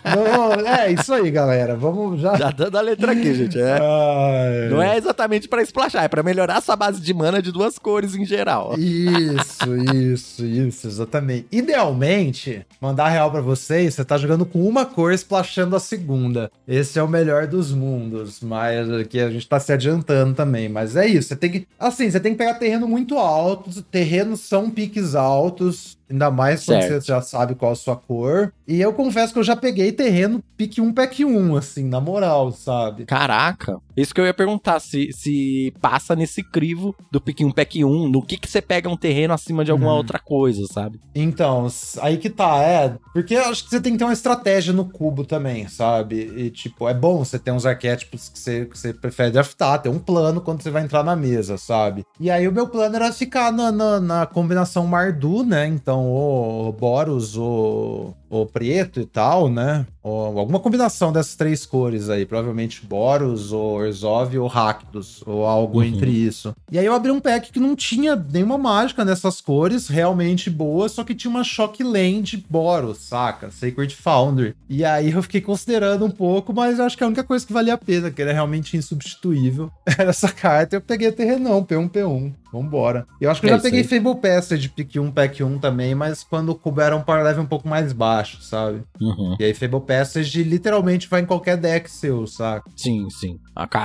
[0.03, 1.75] não, é isso aí, galera.
[1.75, 2.35] Vamos já.
[2.35, 3.59] Já dando a letra aqui, gente.
[3.59, 4.69] É.
[4.69, 8.15] Não é exatamente para splashar, é para melhorar sua base de mana de duas cores
[8.15, 8.75] em geral.
[8.77, 11.47] Isso, isso, isso, exatamente.
[11.51, 16.51] Idealmente, mandar real para vocês, você tá jogando com uma cor splashando a segunda.
[16.67, 18.39] Esse é o melhor dos mundos.
[18.41, 20.69] Mas mas aqui a gente tá se adiantando também.
[20.69, 21.67] Mas é isso, você tem que.
[21.77, 23.81] Assim, você tem que pegar terreno muito alto.
[23.83, 25.97] Terrenos são piques altos.
[26.09, 27.01] Ainda mais quando certo.
[27.01, 28.53] você já sabe qual a sua cor.
[28.67, 32.51] E eu confesso que eu já peguei terreno pique 1, pack 1, assim, na moral,
[32.51, 33.05] sabe?
[33.05, 33.79] Caraca.
[33.95, 38.09] Isso que eu ia perguntar, se, se passa nesse crivo do pique 1, pack 1,
[38.09, 39.97] no que que você pega um terreno acima de alguma uhum.
[39.97, 40.99] outra coisa, sabe?
[41.13, 41.67] Então,
[42.01, 42.95] aí que tá, é.
[43.13, 46.31] Porque eu acho que você tem que ter uma estratégia no cubo também, sabe?
[46.35, 49.89] E, tipo, é bom você ter uns arquétipos que você, que você prefere draftar, ter
[49.89, 52.05] um plano quando você vai entrar na mesa, sabe?
[52.19, 55.67] E aí o meu plano era ficar na, na, na combinação Mardu, né?
[55.67, 59.85] Então então o Boros, o, o preto e tal, né?
[60.01, 62.25] Ou alguma combinação dessas três cores aí.
[62.25, 65.85] Provavelmente Boros, ou Orzhov ou Rakdos, ou algo uhum.
[65.85, 66.55] entre isso.
[66.71, 70.87] E aí eu abri um pack que não tinha nenhuma mágica nessas cores, realmente boa,
[70.89, 73.49] só que tinha uma Shock Land Boros, saca?
[73.49, 74.55] Sacred Foundry.
[74.69, 77.53] E aí eu fiquei considerando um pouco, mas eu acho que a única coisa que
[77.53, 80.75] valia a pena, que era realmente insubstituível, era essa carta.
[80.75, 82.33] Eu peguei a Terrenão, P1, P1.
[82.55, 83.05] Vambora.
[83.19, 83.87] Eu acho que eu é já peguei aí.
[83.87, 87.47] Fable Passage de pick 1, pack 1 também, mas quando era um power level um
[87.47, 88.83] pouco mais baixo, sabe?
[88.99, 89.35] Uhum.
[89.39, 92.69] E aí Fable Passage literalmente vai em qualquer deck seu, saca?
[92.75, 93.39] Sim, sim.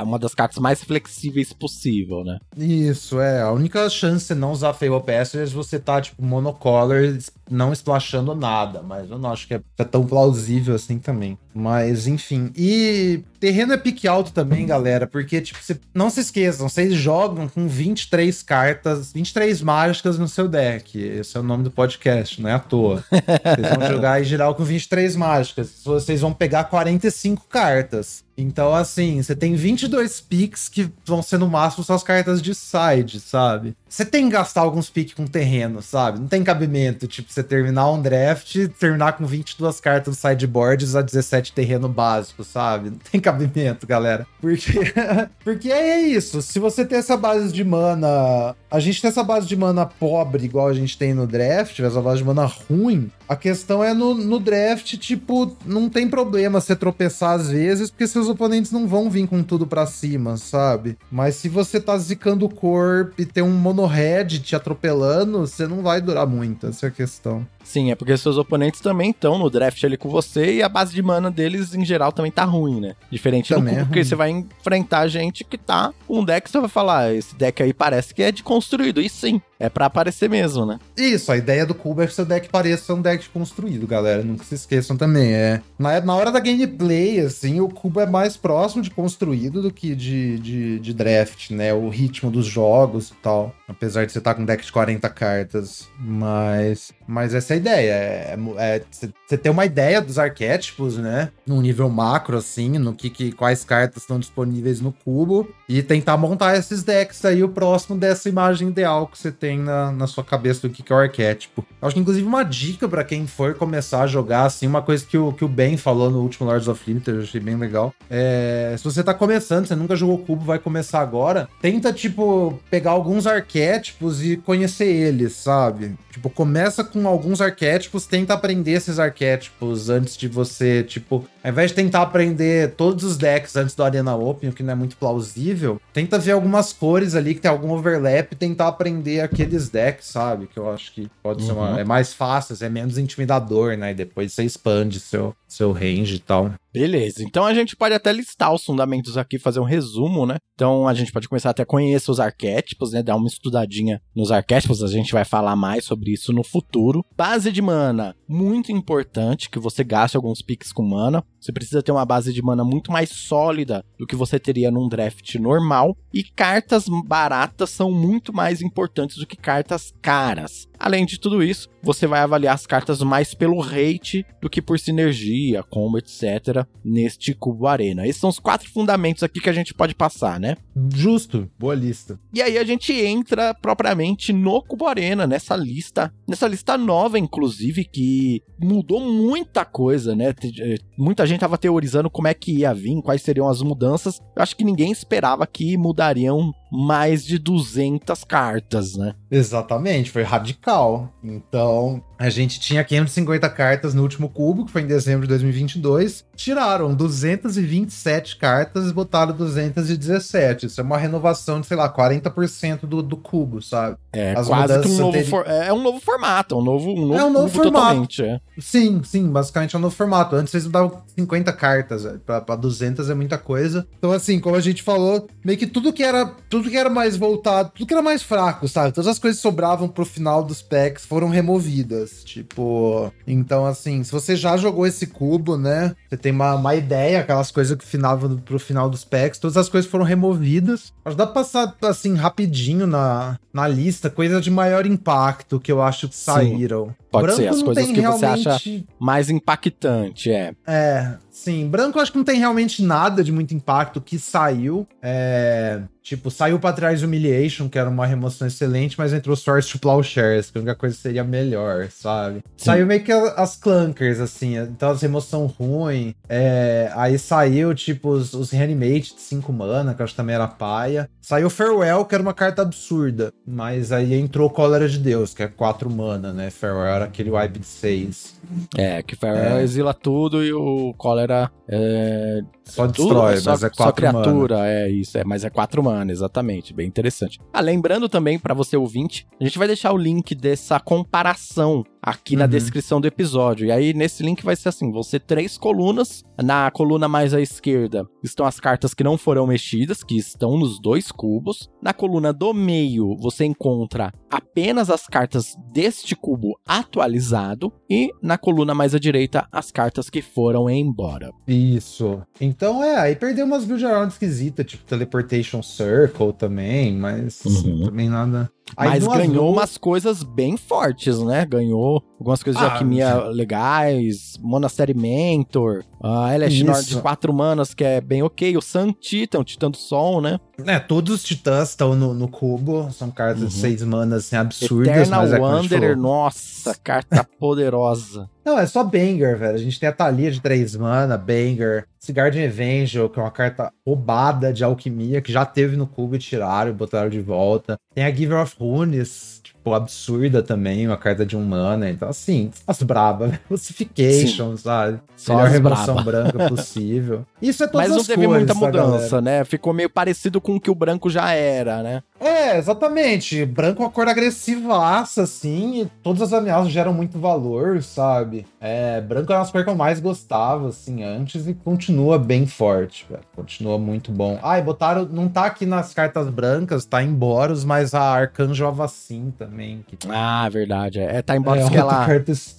[0.05, 2.39] Uma das cartas mais flexíveis possível, né?
[2.57, 3.43] Isso, é.
[3.43, 7.17] A única chance de não usar Fable Passage é você tá, tipo, monocolor,
[7.51, 11.37] não splashando nada, mas eu não acho que é, é tão plausível assim também.
[11.53, 12.53] Mas, enfim.
[12.57, 17.49] E terreno é pique alto também, galera, porque, tipo, cê, não se esqueçam, vocês jogam
[17.49, 20.99] com 23 cartas, 23 mágicas no seu deck.
[20.99, 23.05] Esse é o nome do podcast, não é à toa.
[23.11, 25.73] Vocês vão jogar em geral com 23 mágicas.
[25.85, 28.25] Vocês vão pegar 45 cartas.
[28.37, 33.21] Então, assim, você tem 22 picks que vão ser no máximo suas cartas de side,
[33.21, 33.77] sabe?
[33.89, 36.21] Você tem que gastar alguns picks com terreno, sabe?
[36.21, 41.03] Não tem cabimento, tipo, você terminar um draft, terminar com 22 cartas no sideboards a
[41.03, 42.91] 17 terreno básico, sabe?
[42.91, 44.27] Não tem cabimento, galera.
[44.41, 44.73] Porque,
[45.45, 46.41] porque é isso.
[46.41, 48.55] Se você tem essa base de mana.
[48.71, 52.01] A gente tem essa base de mana pobre, igual a gente tem no draft, essa
[52.01, 53.11] base de mana ruim.
[53.31, 58.09] A questão é no, no draft, tipo, não tem problema você tropeçar às vezes, porque
[58.09, 60.99] seus oponentes não vão vir com tudo para cima, sabe?
[61.13, 65.81] Mas se você tá zicando o corpo e tem um mono-head te atropelando, você não
[65.81, 67.47] vai durar muito, essa é a questão.
[67.63, 70.93] Sim, é porque seus oponentes também estão no draft ali com você e a base
[70.95, 72.95] de mana deles, em geral, também tá ruim, né?
[73.11, 74.09] Diferente Também do é cubo, porque ruim.
[74.09, 77.35] você vai enfrentar gente que tá com um deck que você vai falar, "Ah, esse
[77.37, 79.01] deck aí parece que é de construído.
[79.01, 80.79] E sim, é pra aparecer mesmo, né?
[80.97, 84.23] Isso, a ideia do cubo é que seu deck pareça um deck construído, galera.
[84.23, 85.33] Nunca se esqueçam também.
[85.33, 89.71] É, na, na hora da gameplay, assim, o cubo é mais próximo de construído do
[89.71, 91.73] que de, de, de draft, né?
[91.73, 93.55] O ritmo dos jogos e tal.
[93.69, 95.89] Apesar de você estar com um deck de 40 cartas.
[95.99, 97.93] Mas, mas essa é a ideia.
[97.93, 101.31] É, é você você ter uma ideia dos arquétipos, né?
[101.47, 105.49] Num nível macro, assim, no que, que quais cartas estão disponíveis no cubo.
[105.69, 109.93] E tentar montar esses decks aí, o próximo dessa imagem ideal que você tem na,
[109.93, 111.65] na sua cabeça do que, que é o arquétipo.
[111.81, 115.17] Acho que, inclusive, uma dica pra quem for começar a jogar, assim, uma coisa que
[115.17, 117.95] o, que o Ben falou no último Lords of Limited, eu achei bem legal.
[118.11, 122.91] É, se você tá começando, você nunca jogou cubo, vai começar agora, tenta, tipo, pegar
[122.91, 125.95] alguns arquétipos e conhecer eles, sabe?
[126.11, 131.71] Tipo, começa com alguns arquétipos, tenta aprender esses arquétipos antes de você, tipo, ao invés
[131.71, 134.97] de tentar aprender todos os decks antes do Arena Open, o que não é muito
[134.97, 140.07] plausível, tenta ver algumas cores ali que tem algum overlap e tentar aprender aqueles decks,
[140.07, 140.47] sabe?
[140.47, 141.73] Que eu acho que pode ser uma.
[141.73, 141.79] Uhum.
[141.79, 143.93] É mais fácil, é menos intimidador, né?
[143.93, 146.53] E depois você expande seu, seu range e tal.
[146.73, 150.37] Beleza, então a gente pode até listar os fundamentos aqui, fazer um resumo, né?
[150.55, 153.03] Então a gente pode começar até a conhecer os arquétipos, né?
[153.03, 157.05] Dar uma estudadinha nos arquétipos, a gente vai falar mais sobre isso no futuro.
[157.17, 161.25] Base de mana, muito importante que você gaste alguns picks com mana.
[161.41, 164.89] Você precisa ter uma base de mana muito mais sólida do que você teria num
[164.89, 165.97] draft normal.
[166.13, 170.69] E cartas baratas são muito mais importantes do que cartas caras.
[170.79, 174.79] Além de tudo isso, você vai avaliar as cartas mais pelo rate do que por
[174.79, 176.60] sinergia, combo, etc.
[176.85, 178.07] neste cubo arena.
[178.07, 180.57] Esses são os quatro fundamentos aqui que a gente pode passar, né?
[180.95, 182.19] Justo, boa lista.
[182.33, 187.85] E aí a gente entra propriamente no Cubo Arena, nessa lista, nessa lista nova, inclusive,
[187.85, 190.35] que mudou muita coisa, né?
[190.59, 194.21] Eh, Muita gente tava teorizando como é que ia vir, quais seriam as mudanças.
[194.37, 199.15] Eu acho que ninguém esperava que mudariam mais de 200 cartas, né?
[199.31, 201.13] Exatamente, foi radical.
[201.23, 206.25] Então, a gente tinha 550 cartas no último cubo, que foi em dezembro de 2022.
[206.37, 210.67] Tiraram 227 cartas e botaram 217.
[210.67, 213.97] Isso é uma renovação de, sei lá, 40% do, do cubo, sabe?
[214.13, 217.07] É As quase que um novo, for- é um novo formato, é um novo, um
[217.07, 218.23] novo, É um novo formato.
[218.23, 218.41] É.
[218.59, 220.35] Sim, sim, basicamente é um novo formato.
[220.37, 222.07] Antes vocês davam 50 cartas.
[222.25, 223.87] Pra, pra 200 é muita coisa.
[223.99, 227.17] Então, assim, como a gente falou, meio que tudo que era tudo que era mais
[227.17, 228.93] voltado, tudo que era mais fraco, sabe?
[228.93, 232.25] Todas as coisas que sobravam pro final dos packs foram removidas.
[232.25, 235.95] Tipo, então, assim, se você já jogou esse cubo, né?
[236.09, 239.69] Você tem uma, uma ideia, aquelas coisas que finavam pro final dos packs, todas as
[239.69, 240.93] coisas foram removidas.
[241.07, 245.81] Que dá pra passar, assim, rapidinho na, na lista, coisa de maior impacto que eu
[245.81, 246.91] acho que Sim.
[247.11, 250.53] Pode ser, as coisas que você acha- realmente- Mais impactante, é.
[250.67, 251.67] é, sim.
[251.69, 254.87] Branco eu acho que não tem realmente nada de muito impacto que saiu.
[255.03, 259.79] É, tipo, saiu pra trás Humiliation, que era uma remoção excelente, mas entrou Source to
[259.79, 262.37] Plowshares, que a única coisa seria melhor, sabe?
[262.57, 262.65] Sim.
[262.65, 266.15] Saiu meio que as clunkers, assim, então as remoção ruim.
[266.29, 270.35] É, aí saiu, tipo, os, os Reanimate de 5 mana, que eu acho que também
[270.35, 271.09] era paia.
[271.21, 273.33] Saiu Farewell, que era uma carta absurda.
[273.47, 276.51] Mas aí entrou Cólera de Deus, que é 4 mana, né?
[276.51, 278.41] Farewell era aquele wipe de 6.
[278.77, 279.63] É, que É.
[279.63, 282.41] exila tudo e o Cólera é.
[282.65, 284.23] Só tudo, destrói, só, mas é só 4 mana.
[284.23, 287.41] criatura, é isso, é, mas é 4 mana, exatamente, bem interessante.
[287.53, 292.37] Ah, lembrando também, pra você ouvinte, a gente vai deixar o link dessa comparação aqui
[292.37, 292.51] na Uhum.
[292.51, 293.67] descrição do episódio.
[293.67, 296.23] E aí, nesse link vai ser assim: você três colunas.
[296.43, 300.81] Na coluna mais à esquerda estão as cartas que não foram mexidas, que estão nos
[300.81, 301.69] dois cubos.
[301.83, 307.73] Na coluna do meio, você encontra apenas as cartas deste cubo atualizado.
[307.91, 311.31] E na coluna mais à direita, as cartas que foram embora.
[311.47, 312.23] Isso.
[312.41, 317.85] Então é, aí perdeu umas build around esquisitas, tipo Teleportation Circle também, mas Uhum.
[317.87, 318.51] também nada.
[318.77, 321.45] Aí Mas ganhou umas coisas bem fortes, né?
[321.45, 327.01] Ganhou algumas coisas de Ah, alquimia legais, Monastery Mentor, a Elish Nord de.
[327.01, 330.39] 4 manas, que é bem ok, o Sun Titan, o Titã do Sol, né?
[330.67, 333.51] É, todos os titãs estão no, no cubo, são cartas de Uhum.
[333.51, 338.29] 6 manas assim, absurdas, Eternal mas é Wanderer, nossa, carta poderosa.
[338.45, 339.55] Não, é só Banger, velho.
[339.55, 343.71] A gente tem a Thalia de 3 mana, Banger, Guardian Evangel, que é uma carta
[343.87, 347.77] roubada de alquimia, que já teve no cubo e tiraram e botaram de volta.
[347.95, 351.91] Tem a Giver of Runes, tipo, tipo, absurda também, uma carta de um mana.
[351.91, 353.41] Então, assim, as braba, né?
[353.49, 355.01] Classification, sabe?
[355.17, 356.11] Só Melhor remoção braba.
[356.11, 357.25] branca possível.
[357.41, 359.45] Isso é todas Mas não teve cores, muita mudança, né?
[359.45, 362.03] Ficou meio parecido com o que o branco já era, né?
[362.21, 363.47] É, exatamente.
[363.47, 368.47] Branco é uma cor agressivaça, assim, e todas as ameaças geram muito valor, sabe?
[368.61, 373.07] É, branco era uma cor que eu mais gostava, assim, antes e continua bem forte,
[373.09, 373.23] velho.
[373.35, 374.39] Continua muito bom.
[374.43, 375.07] Ah, e botaram.
[375.11, 379.83] Não tá aqui nas cartas brancas, tá em Boros, mas a Arcanjo Avacin também.
[379.87, 381.01] Que Ah, verdade.
[381.01, 382.07] É, tá embora é que ela,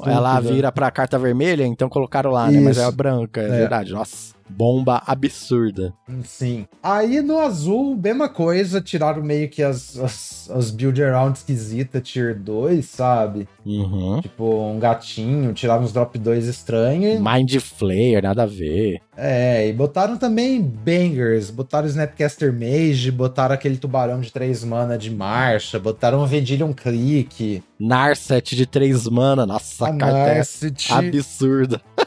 [0.06, 2.60] ela vira pra carta vermelha, então colocaram lá, né?
[2.60, 2.90] Mas é Isso.
[2.90, 3.50] a branca, é, É.
[3.50, 3.92] verdade.
[3.94, 5.94] Nossa, bomba absurda.
[6.24, 6.68] Sim.
[6.84, 12.38] Aí no azul, mesma coisa, tiraram meio que as, as, as build around esquisita tier
[12.38, 13.48] 2, sabe?
[13.66, 14.22] Uhum.
[14.22, 17.20] Tipo, um gatinho, tiraram uns drop 2 estranhos.
[17.20, 19.02] Mind Flayer, nada a ver.
[19.16, 25.12] É, e botaram também bangers, botaram Snapcaster Mage, botaram aquele tubarão de 3 mana de
[25.12, 31.82] marcha, botaram um Click, Narset de 3 mana, nossa, a carta é Narset, absurda.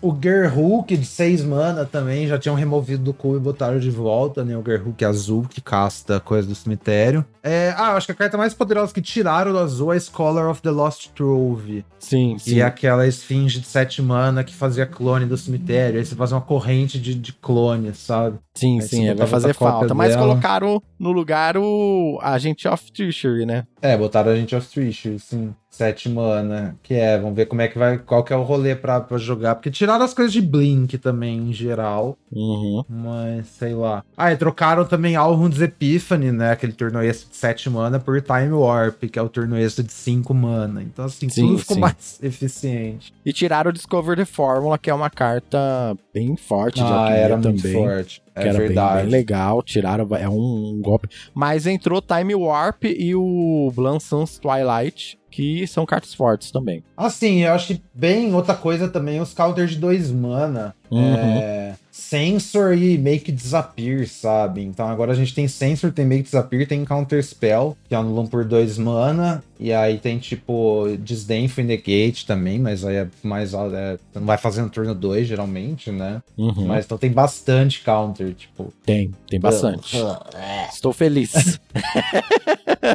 [0.00, 4.44] o Gerhook de 6 mana também, já tinham removido do cu e botaram de volta,
[4.44, 4.56] né?
[4.56, 7.24] O Gerhook azul que casta coisa do cemitério.
[7.42, 10.50] É, ah, acho que a carta mais poderosa que tiraram do azul é a Scholar
[10.50, 12.60] of the Lost Trove, Sim, que sim.
[12.60, 16.40] é aquela esfinge de 7 mana que fazia clone do cemitério, aí você faz uma
[16.40, 18.38] corrente de, de clones, sabe?
[18.54, 19.94] Sim, Aí sim, é, vai fazer falta.
[19.94, 20.26] Mas dela.
[20.26, 23.64] colocaram no lugar o Agente of Treachery, né?
[23.80, 25.54] É, botaram a gente of Treachery, sim.
[25.78, 26.76] Sete mana.
[26.82, 27.98] Que é, vamos ver como é que vai.
[27.98, 29.54] Qual que é o rolê pra, pra jogar.
[29.54, 32.18] Porque tiraram as coisas de Blink também, em geral.
[32.32, 32.84] Uhum.
[32.88, 34.02] Mas, sei lá.
[34.16, 36.50] Ah, e trocaram também Alrund's Epiphany, né?
[36.50, 39.92] Aquele turno extra de 7 mana por Time Warp, que é o turno extra de
[39.92, 40.82] 5 mana.
[40.82, 41.80] Então, assim, Sim, tudo ficou sim.
[41.80, 43.14] mais eficiente.
[43.24, 47.16] E tiraram o Discover the Formula, que é uma carta bem forte de Ah, alquimia
[47.18, 47.52] era também.
[47.52, 48.22] muito forte.
[48.38, 49.02] Que É era bem, verdade.
[49.02, 51.08] bem legal, tiraram, é um golpe.
[51.34, 56.82] Mas entrou Time Warp e o Blancans Twilight, que são cartas fortes também.
[56.96, 60.74] Assim, eu acho que bem outra coisa também, os counters de 2 mana.
[60.90, 61.14] Uhum.
[61.16, 64.62] É, Sensor e Make Disappear, sabe?
[64.62, 68.44] Então agora a gente tem Sensor, tem Make Disappear, tem Counter Spell, que anulam por
[68.44, 69.42] 2 mana.
[69.60, 73.52] E aí tem tipo Disdainful Negate também, mas aí é mais.
[73.52, 76.22] É, você não vai fazer no turno 2 geralmente, né?
[76.36, 76.68] Uhum.
[76.68, 78.72] Mas então tem bastante counter, tipo.
[78.86, 79.96] Tem, tem bastante.
[80.72, 81.58] Estou feliz.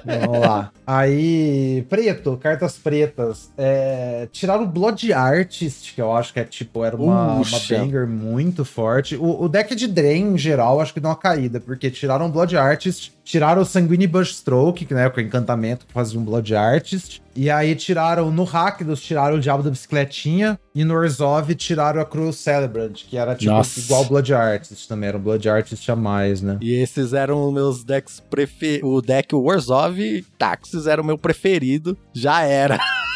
[0.05, 0.71] Vamos lá.
[0.85, 3.51] Aí, preto, cartas pretas.
[3.57, 8.07] É, tiraram o Blood Artist, que eu acho que é tipo, era uma, uma banger
[8.07, 9.15] muito forte.
[9.15, 12.29] O, o deck de Drain, em geral, acho que deu uma caída, porque tiraram o
[12.29, 16.23] Blood Artist, tiraram o Sanguine Bush Stroke, que né, com o encantamento que fazia um
[16.23, 17.21] Blood Artist.
[17.35, 22.05] E aí tiraram, no Rakdos, tiraram o Diabo da Bicicletinha, e no Orzhov tiraram a
[22.05, 23.79] Cruel Celebrant, que era tipo Nossa.
[23.79, 26.57] igual o Blood Artist também, era um Blood Artist a mais, né?
[26.61, 28.89] E esses eram os meus decks preferidos.
[28.89, 31.97] O deck Warzov e Taxis era o meu preferido.
[32.13, 32.77] Já era.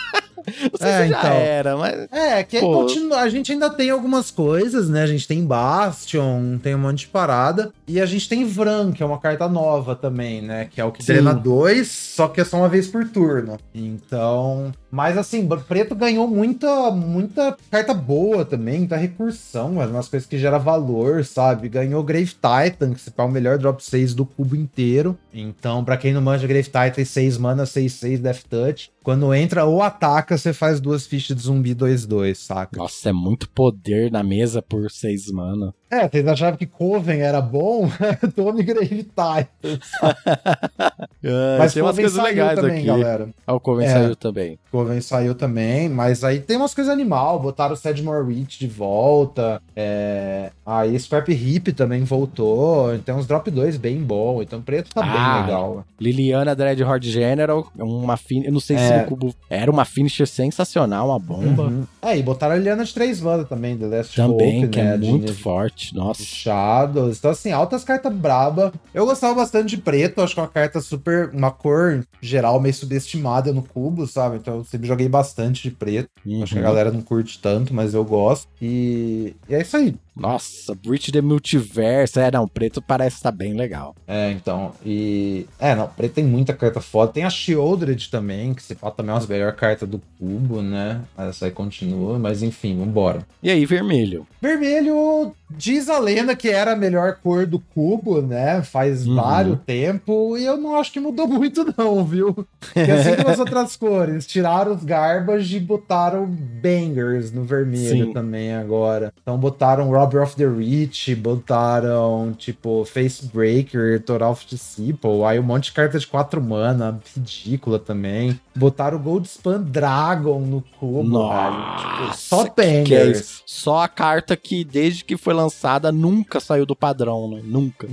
[0.47, 1.31] Não sei É, se já então.
[1.31, 2.07] era, mas.
[2.11, 5.03] É, que continua, a gente ainda tem algumas coisas, né?
[5.03, 7.71] A gente tem Bastion, tem um monte de parada.
[7.87, 10.67] E a gente tem Vran, que é uma carta nova também, né?
[10.71, 11.13] Que é o que Sim.
[11.13, 13.57] drena dois, só que é só uma vez por turno.
[13.73, 14.71] Então.
[14.91, 20.37] Mas assim, preto ganhou muita, muita carta boa também, muita recursão, mas umas coisas que
[20.37, 21.69] gera valor, sabe?
[21.69, 25.17] Ganhou Grave Titan, que é o melhor drop 6 do cubo inteiro.
[25.33, 28.91] Então, pra quem não manja Grave Titan, 6 mana, 6-6 Death Touch.
[29.07, 32.77] Quando entra ou ataca, você faz duas fichas de zumbi 2-2, saca?
[32.77, 35.73] Nossa, é muito poder na mesa por seis mana.
[35.89, 37.89] É, vocês achavam que Coven era bom?
[38.35, 39.79] Tome Grave Titan.
[41.29, 42.85] Ah, Mas tem umas coisas legais também, aqui.
[42.85, 43.29] galera.
[43.45, 43.89] Ah, o Coven É.
[43.91, 44.57] saiu também.
[44.71, 47.39] Coven saiu também, mas aí tem umas coisas animal.
[47.39, 49.61] Botaram o Sedmore Reach de volta.
[49.75, 50.51] É...
[50.65, 52.97] Aí Scrap Hip também voltou.
[52.99, 54.41] Tem uns drop 2 bem bom.
[54.41, 55.83] Então preto tá Ah, bem legal.
[55.99, 58.43] Liliana Dreadhorde General, uma fin...
[58.45, 59.01] eu não sei se É.
[59.01, 61.63] o cubo era uma finisher sensacional, uma bomba.
[61.63, 61.83] Uhum.
[62.01, 64.93] É, e botaram a Liana de 3 mana também, The Last Também, Hope, que né?
[64.93, 65.76] é muito de- forte.
[65.93, 66.23] Nossa.
[66.23, 67.17] Shadows.
[67.17, 68.73] Então, assim, altas cartas braba.
[68.93, 70.21] Eu gostava bastante de preto.
[70.21, 71.29] Acho que é uma carta super.
[71.33, 74.37] Uma cor geral meio subestimada no cubo, sabe?
[74.37, 76.09] Então, eu sempre joguei bastante de preto.
[76.41, 76.67] Acho que a Uhum.
[76.67, 78.47] galera não curte tanto, mas eu gosto.
[78.61, 79.95] E, e é isso aí.
[80.19, 82.19] Nossa, Breach the Multiverse.
[82.19, 83.95] É, não, preto parece estar bem legal.
[84.07, 84.71] É, então.
[84.85, 85.45] E.
[85.59, 87.11] É, não, preto tem muita carta foda.
[87.11, 90.61] Tem a Shieldred também, que se fala também é uma das melhores cartas do cubo,
[90.61, 91.01] né?
[91.17, 93.25] Essa aí continua, mas enfim, vambora.
[93.41, 94.25] E aí, vermelho?
[94.41, 98.61] Vermelho diz a lenda que era a melhor cor do cubo, né?
[98.61, 99.15] Faz Uhum.
[99.15, 102.33] vários tempo e eu não acho que mudou muito não, viu?
[102.59, 108.13] Porque assim como as outras cores, tiraram os garbage e botaram bangers no vermelho Sim.
[108.13, 109.13] também agora.
[109.21, 115.65] Então botaram Rob Robber of the Rich, botaram, tipo, Facebreaker, Thoralf Disciple, aí um monte
[115.65, 118.39] de carta de 4 mana, ridícula também.
[118.55, 123.19] Botaram o Goldspan Dragon no cubo, Nossa, Tipo, só é bangers.
[123.19, 123.43] isso?
[123.45, 127.41] Só a carta que, desde que foi lançada, nunca saiu do padrão, né?
[127.43, 127.87] Nunca.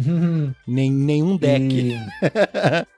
[0.66, 1.64] Nem, nenhum deck.
[1.74, 1.98] E,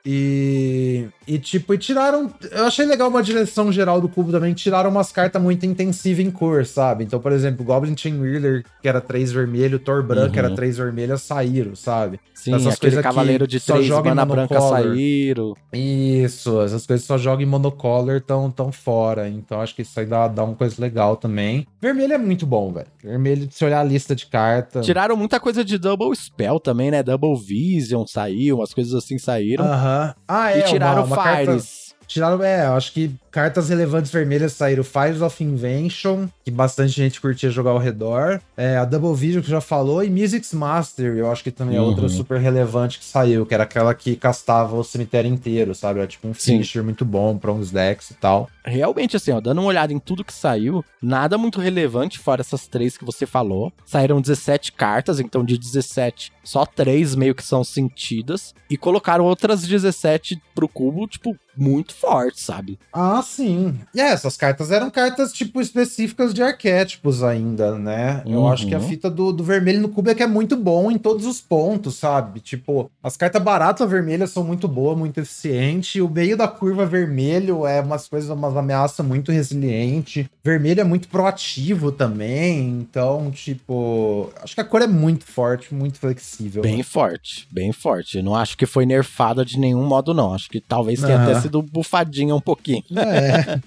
[0.06, 2.32] e, e, tipo, e tiraram.
[2.50, 4.54] Eu achei legal uma direção geral do cubo também.
[4.54, 7.04] Tiraram umas cartas muito intensivas em cor, sabe?
[7.04, 10.54] Então, por exemplo, Goblin Chain Wheeler, que era 3 vermelho, Thor Branco, que era Uhum.
[10.54, 12.18] 3 vermelhas, saíram, sabe?
[12.34, 15.54] Sim, Essas coisas cavaleiro de três joga mana branca saíram.
[15.72, 19.28] Isso, essas coisas só jogam em monocolor tão, tão fora.
[19.28, 21.66] Então acho que isso aí dá, dá uma coisa legal também.
[21.80, 22.86] Vermelho é muito bom, velho.
[23.02, 24.84] Vermelho, se olhar a lista de cartas.
[24.84, 27.02] Tiraram muita coisa de Double Spell também, né?
[27.02, 29.64] Double Vision saiu, umas coisas assim saíram.
[29.64, 30.14] Aham.
[30.28, 30.58] Ah, é.
[30.58, 31.85] e tiraram uma, uma carta- Fires.
[32.06, 37.20] Tiraram, é, eu acho que cartas relevantes vermelhas saíram Fires of Invention, que bastante gente
[37.20, 38.40] curtia jogar ao redor.
[38.56, 41.80] É, a Double Vision que já falou, e Music's Master, eu acho que também é
[41.80, 41.88] Uhum.
[41.88, 45.98] outra super relevante que saiu, que era aquela que castava o cemitério inteiro, sabe?
[45.98, 46.52] Era tipo um Sim.
[46.52, 48.48] finisher muito bom pra uns decks e tal.
[48.64, 52.66] Realmente, assim, ó, dando uma olhada em tudo que saiu, nada muito relevante fora essas
[52.66, 53.72] três que você falou.
[53.84, 58.54] Saíram 17 cartas, então de 17, só três meio que são sentidas.
[58.70, 62.78] E colocaram outras 17 pro cubo, tipo, muito forte, sabe?
[62.92, 63.78] Ah, sim.
[63.94, 68.22] E é, essas cartas eram cartas, tipo, específicas de arquétipos ainda, né?
[68.26, 68.48] Eu Uhum.
[68.48, 70.98] acho que a fita do, do vermelho no cubo é que é muito bom em
[70.98, 72.40] todos os pontos, sabe?
[72.40, 76.00] Tipo, as cartas baratas vermelhas são muito boas, muito eficientes.
[76.02, 80.28] O meio da curva vermelho é umas coisas, umas ameaças muito resiliente.
[80.44, 82.68] Vermelho é muito proativo também.
[82.80, 86.35] Então, tipo, acho que a cor é muito forte, muito flexível.
[86.60, 88.18] Bem forte, bem forte.
[88.18, 90.34] Eu não acho que foi nerfada de nenhum modo, não.
[90.34, 91.40] Acho que talvez tenha até Aham.
[91.40, 92.82] sido bufadinha um pouquinho.
[92.96, 93.60] É.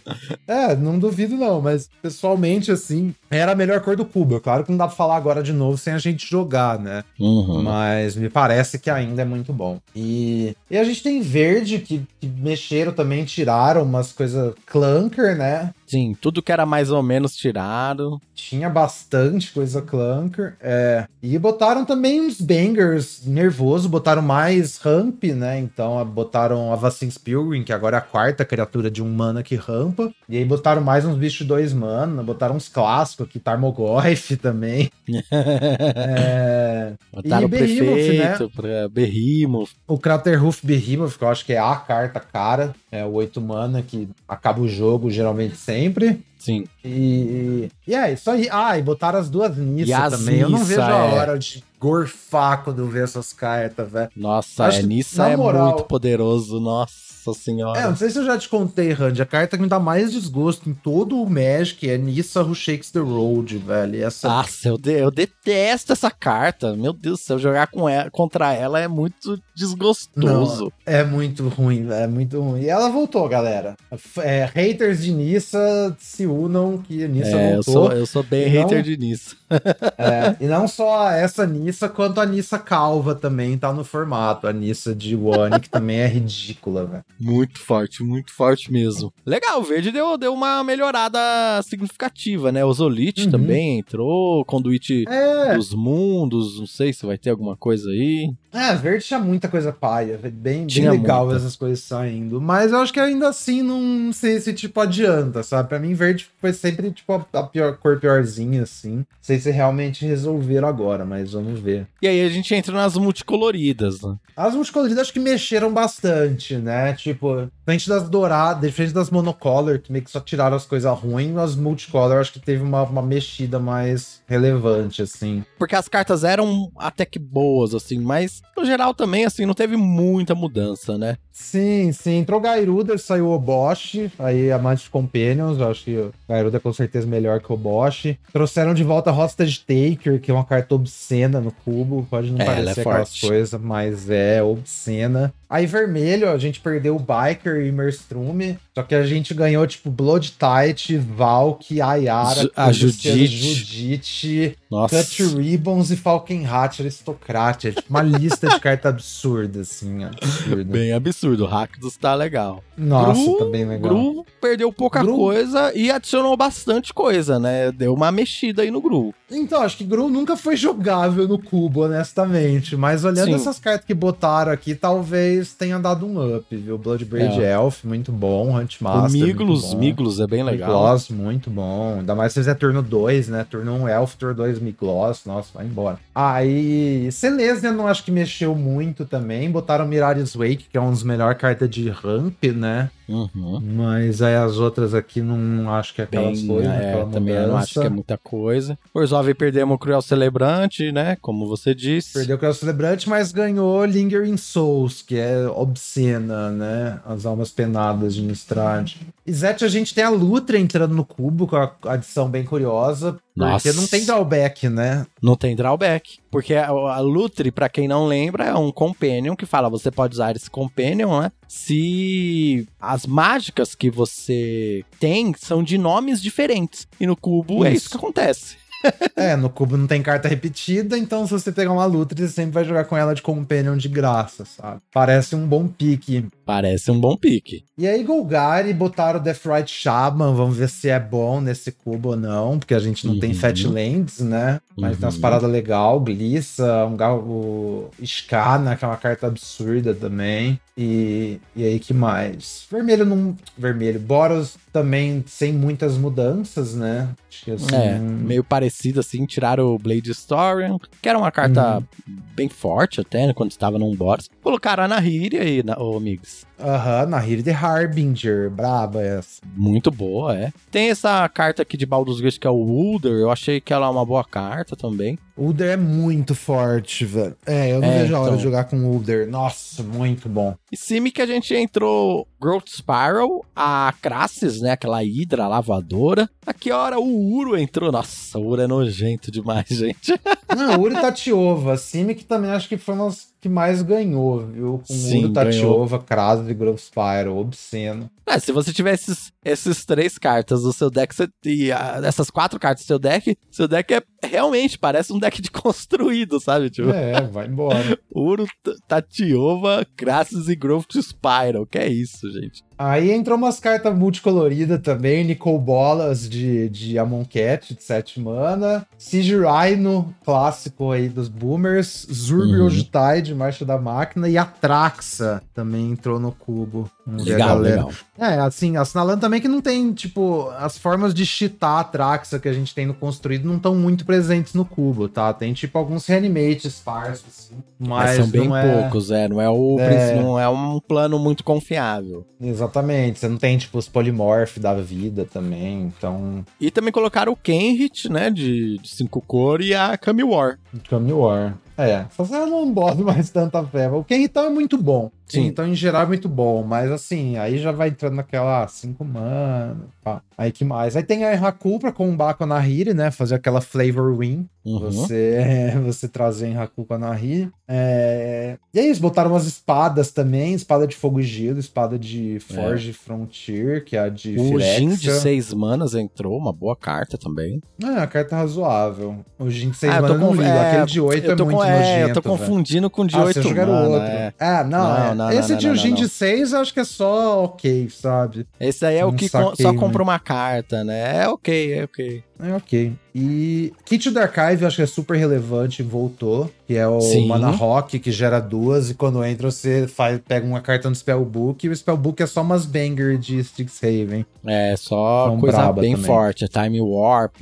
[0.47, 4.37] é, não duvido não, mas pessoalmente, assim, era a melhor cor do cubo.
[4.37, 7.03] É Claro que não dá pra falar agora de novo sem a gente jogar, né?
[7.19, 7.61] Uhum.
[7.61, 9.79] Mas me parece que ainda é muito bom.
[9.95, 15.73] E, e a gente tem verde, que, que mexeram também, tiraram umas coisas clunker, né?
[15.89, 18.21] Sim, tudo que era mais ou menos tirado.
[18.35, 20.55] Tinha bastante coisa clunker.
[20.61, 21.07] É.
[21.21, 25.57] E botaram também uns bangers nervoso, botaram mais ramp, né?
[25.57, 29.55] Então botaram a Vacin Pilgrim, que agora é a quarta criatura de um mana que
[29.55, 30.11] rampa.
[30.29, 34.91] E aí botaram mais uns bichos dois mana, botaram uns clássicos aqui, Tarmogoyf também.
[35.31, 36.93] é...
[37.11, 39.71] Botaram E o Behemoth, prefeito, pra Behemoth.
[39.87, 43.81] O Craterhoof Behemoth, que eu acho que é a carta cara, é o 8 mana
[43.81, 46.21] que acaba o jogo geralmente sempre.
[46.37, 46.65] Sim.
[46.83, 48.47] E, e é isso aí.
[48.51, 50.39] Ah, e botaram as duas Nissa as também.
[50.39, 51.13] Eu não Nissa, vejo a é.
[51.13, 54.09] hora de gorfar quando eu ver essas cartas, velho.
[54.15, 57.79] Nossa, Acho é, Nissa é moral- muito poderoso, nossa senhora.
[57.79, 59.21] É, não sei se eu já te contei, Randy.
[59.21, 62.91] A carta que me dá mais desgosto em todo o Magic é Nissa Who Shakes
[62.91, 64.03] the Road, velho.
[64.03, 66.75] Essa Nossa, eu, de- eu detesto essa carta.
[66.75, 70.71] Meu Deus do céu, jogar com ela, contra ela é muito desgostoso.
[70.85, 72.03] é muito ruim, velho.
[72.03, 72.61] É muito ruim.
[72.61, 73.75] E ela voltou, galera.
[74.19, 77.73] É, haters de Nissa se unam, que a Nissa É, eu voltou.
[77.73, 79.35] sou, eu sou bem Não- hater de Nissa.
[79.97, 84.47] É, e não só essa Nissa, quanto a Nissa Calva também tá no formato.
[84.47, 87.03] A Nissa de One, que também é ridícula, velho.
[87.19, 89.13] Muito forte, muito forte mesmo.
[89.25, 91.19] Legal, o verde deu, deu uma melhorada
[91.63, 92.63] significativa, né?
[92.63, 93.31] O Zolite Uhum.
[93.31, 98.31] também entrou, Conduite É, dos Mundos, não sei se vai ter alguma coisa aí.
[98.53, 100.17] é, verde tinha muita coisa paia.
[100.31, 101.39] Bem, bem legal muita.
[101.39, 102.39] essas coisas saindo.
[102.39, 105.67] Mas eu acho que ainda assim não sei se, tipo, adianta, sabe?
[105.69, 108.97] Pra mim, verde foi sempre, tipo, a, a pior, cor piorzinha, assim.
[108.97, 111.85] Não sei se realmente resolveram agora, mas vamos ver.
[112.01, 114.15] E aí a gente entra nas multicoloridas, né?
[114.35, 116.93] As multicoloridas acho que mexeram bastante, né?
[116.93, 121.37] Tipo, diferente das douradas, diferente das monocolor, que meio que só tiraram as coisas ruins,
[121.37, 125.43] as multicolor acho que teve uma, uma mexida mais relevante, assim.
[125.57, 129.75] Porque as cartas eram até que boas, assim, mas no geral também, assim, não teve
[129.77, 131.17] muita mudança, né?
[131.31, 132.17] Sim, sim.
[132.17, 136.59] Entrou Gairuda, saiu o Bosch, aí a Magic Companions, eu acho que o Gairuda é
[136.59, 138.17] com certeza melhor que o Bosch.
[138.33, 142.39] Trouxeram de volta a Hostage Taker, que é uma carta obscena no cubo, pode não
[142.39, 143.27] É, é parecer aquelas forte.
[143.27, 145.33] coisas, mas é obscena.
[145.49, 149.89] Aí vermelho, a gente perdeu o Biker e Merstrume, só que a gente ganhou, tipo,
[149.89, 153.25] Blood Tight, Valk, Ayara, a Judite.
[153.25, 154.55] Judite.
[154.69, 157.71] Cut Ribbons e Falkenhat Aristocratia.
[157.71, 160.63] Tipo, uma lista de carta absurda, assim, absurda.
[160.65, 162.63] Bem absurdo, o Rakdos tá legal.
[162.77, 163.89] Nossa, Gru- tá bem legal.
[163.91, 167.71] Gru perdeu pouca Gru- coisa e adicionou bastante coisa, né?
[167.71, 169.13] Deu uma mexida aí no Gru.
[169.31, 172.75] Então, acho que Gru nunca foi jogável no cubo, honestamente.
[172.75, 173.35] Mas olhando Sim.
[173.35, 176.77] essas cartas que botaram aqui, talvez tenha dado um up, viu?
[176.77, 177.53] Bloodbraid é.
[177.53, 178.57] Elf, muito bom.
[178.59, 180.81] Huntmaster, O Miglos, Miglos é bem legal.
[180.83, 181.97] Miglos, muito bom.
[181.99, 183.45] Ainda mais se fizer turno 2, né?
[183.49, 185.21] Turno 1 um Elf, turno 2 Miglos.
[185.25, 185.99] Nossa, vai embora.
[186.15, 189.49] Aí, Selesnya não acho que mexeu muito também.
[189.51, 192.89] Botaram Mirari's Wake, que é um dos melhores cartas de ramp, né?
[193.07, 193.59] Uhum.
[193.75, 196.71] Mas aí as outras aqui não acho que é aquelas Bem, coisas.
[196.71, 198.77] É, também não acho que é muita coisa.
[198.93, 201.17] Orzhov perdemos o Cruel Celebrante, né?
[201.21, 202.13] Como você disse.
[202.13, 206.99] Perdeu o Cruel Celebrante, mas ganhou Lingering Souls, que é obscena, né?
[207.05, 208.95] As almas penadas de Nistrad.
[209.29, 213.19] E Zet, a gente tem a Lutra entrando no cubo, com a adição bem curiosa.
[213.35, 213.69] Nossa.
[213.69, 215.05] Porque não tem drawback, né?
[215.21, 216.17] Não tem drawback.
[216.31, 220.15] Porque a, a Lutri, para quem não lembra, é um companion que fala: você pode
[220.15, 221.31] usar esse companion, né?
[221.47, 226.87] Se as mágicas que você tem são de nomes diferentes.
[226.99, 227.65] E no cubo isso.
[227.65, 228.57] é isso que acontece.
[229.15, 232.51] é, no cubo não tem carta repetida, então se você pegar uma luta, você sempre
[232.51, 234.81] vai jogar com ela de companion de graça, sabe?
[234.91, 236.27] Parece um bom pique.
[236.49, 237.63] Parece um bom pique.
[237.77, 242.15] E aí, Golgari botaram o Deathrite Shaman, vamos ver se é bom nesse cubo ou
[242.15, 243.19] não, porque a gente não uhum.
[243.19, 244.59] tem Fatlands, né?
[244.75, 244.97] Mas uhum.
[244.97, 245.21] tem umas uhum.
[245.21, 250.59] paradas legais, Glissa, um o Skana, que é uma carta absurda também.
[250.75, 252.65] E, e aí, que mais?
[252.71, 253.35] Vermelho não.
[253.57, 253.99] Vermelho.
[253.99, 257.09] Boros também sem muitas mudanças, né?
[257.29, 257.75] Acho que assim.
[257.75, 259.25] É, meio parecido assim.
[259.25, 261.77] Tiraram o Blade Historian, que era uma carta
[262.07, 262.17] uhum.
[262.33, 264.29] bem forte até, né, quando estava num Boros.
[264.41, 266.38] Colocaram a Nahiri aí, na, ô, amigos.
[266.43, 266.48] next.
[266.59, 268.49] Aham, uhum, Nahiri de Harbinger.
[268.49, 269.41] Braba essa.
[269.55, 270.51] Muito boa, é.
[270.71, 273.13] Tem essa carta aqui de Baldur's Gate que é o Ulder.
[273.13, 275.17] Eu achei que ela é uma boa carta também.
[275.39, 277.35] Ulder é muito forte, velho.
[277.45, 278.37] É, eu não é, vejo a hora então...
[278.37, 279.29] de jogar com Ulder.
[279.29, 280.53] Nossa, muito bom.
[280.69, 284.71] E Simi que a gente entrou Growth Spiral, a Crassus, né?
[284.71, 286.29] Aquela hidra lavadora.
[286.45, 287.91] A que hora o Uro entrou?
[287.91, 290.19] Nossa, o Uro é nojento demais, gente.
[290.55, 291.77] Não, Uro e Tatiova.
[291.77, 294.81] Simi que também acho que foi umas que mais ganhou, viu?
[294.85, 297.37] Com Sim, Uro, Tatiova, Krasus e Growth Spiral.
[297.37, 298.09] Obsceno.
[298.25, 302.29] É, se você tiver esses, esses três cartas do seu deck, você, e a, essas
[302.29, 306.69] quatro cartas do seu deck, seu deck é realmente parece um deck de construído, sabe?
[306.69, 307.99] Tipo, é, vai embora.
[308.13, 308.45] Uro,
[308.87, 311.65] Tatiova, Crassus e Growth Spiral.
[311.65, 312.63] Que é isso, gente.
[312.79, 319.35] Aí entrou umas cartas multicoloridas também, Nicol Bolas de, de Amonkhet, de 7 mana, Siege
[319.35, 322.69] Rhino, clássico aí dos boomers, Zurbiel uhum.
[322.69, 326.89] Tide, Marcha da Máquina, e Atraxa também entrou no cubo.
[327.05, 327.91] Legal, legal.
[328.17, 332.47] É, assim, assinalando também que não tem, tipo, as formas de cheatar a Traxa que
[332.47, 335.33] a gente tem no construído não estão muito presentes no cubo, tá?
[335.33, 338.81] Tem, tipo, alguns reanimates parsos, assim, mas, mas são bem é...
[338.81, 340.15] poucos, é, não é, o, é...
[340.15, 342.25] não é um plano muito confiável.
[342.39, 342.68] Exatamente,
[343.15, 346.45] você não tem, tipo, os polimorph da vida também, então...
[346.59, 350.59] E também colocaram o Kenrit, né, de, de cinco cores e a Kami War.
[350.89, 351.57] Kami War.
[351.77, 353.89] É, só eu não boto mais tanta fé.
[353.89, 355.09] O Kenritão é muito bom.
[355.29, 355.45] Sim.
[355.45, 356.63] Então, em geral, é muito bom.
[356.63, 359.77] Mas, assim, aí já vai entrando naquela 5 mana.
[360.03, 360.21] Pá.
[360.37, 360.95] Aí que mais?
[360.95, 363.11] Aí tem a Haku pra combar com a Nahiri, né?
[363.11, 364.47] Fazer aquela flavor win.
[364.63, 364.79] Uhum.
[364.79, 367.51] Você, você trazer em Haku com a Nahiri.
[367.67, 368.57] É...
[368.73, 370.53] E é isso, botaram umas espadas também.
[370.53, 372.93] Espada de fogo e gelo, espada de Forge é.
[372.93, 377.61] Frontier, que é a de O Jin de 6 manas entrou, uma boa carta também.
[377.83, 379.17] É, a carta razoável.
[379.37, 380.43] O Jin de 6 ah, manas eu não ligo.
[380.43, 380.69] É...
[380.69, 381.51] Aquele de 8 é muito com...
[381.51, 381.73] nojento.
[381.73, 383.89] É, eu tô confundindo com de ah, 8 mana.
[383.89, 384.07] Outro.
[384.07, 384.33] É.
[384.39, 385.15] Ah, não, não, é.
[385.27, 388.47] Não Esse não, de não, Jin de 6 eu acho que é só ok, sabe?
[388.59, 391.23] Esse aí é o que só compra uma carta, né?
[391.23, 392.23] É ok, é ok.
[392.41, 392.93] É ok.
[393.13, 396.49] E Kit do Archive eu acho que é super relevante, voltou.
[396.65, 397.27] Que é o Sim.
[397.27, 401.65] Mana Rock, que gera duas, e quando entra você faz, pega uma carta no Spellbook,
[401.65, 404.23] e o Spellbook é só umas banger de Strixhaven.
[404.45, 406.05] É, só então, coisa bem também.
[406.05, 406.47] forte.
[406.47, 407.37] Time Warp,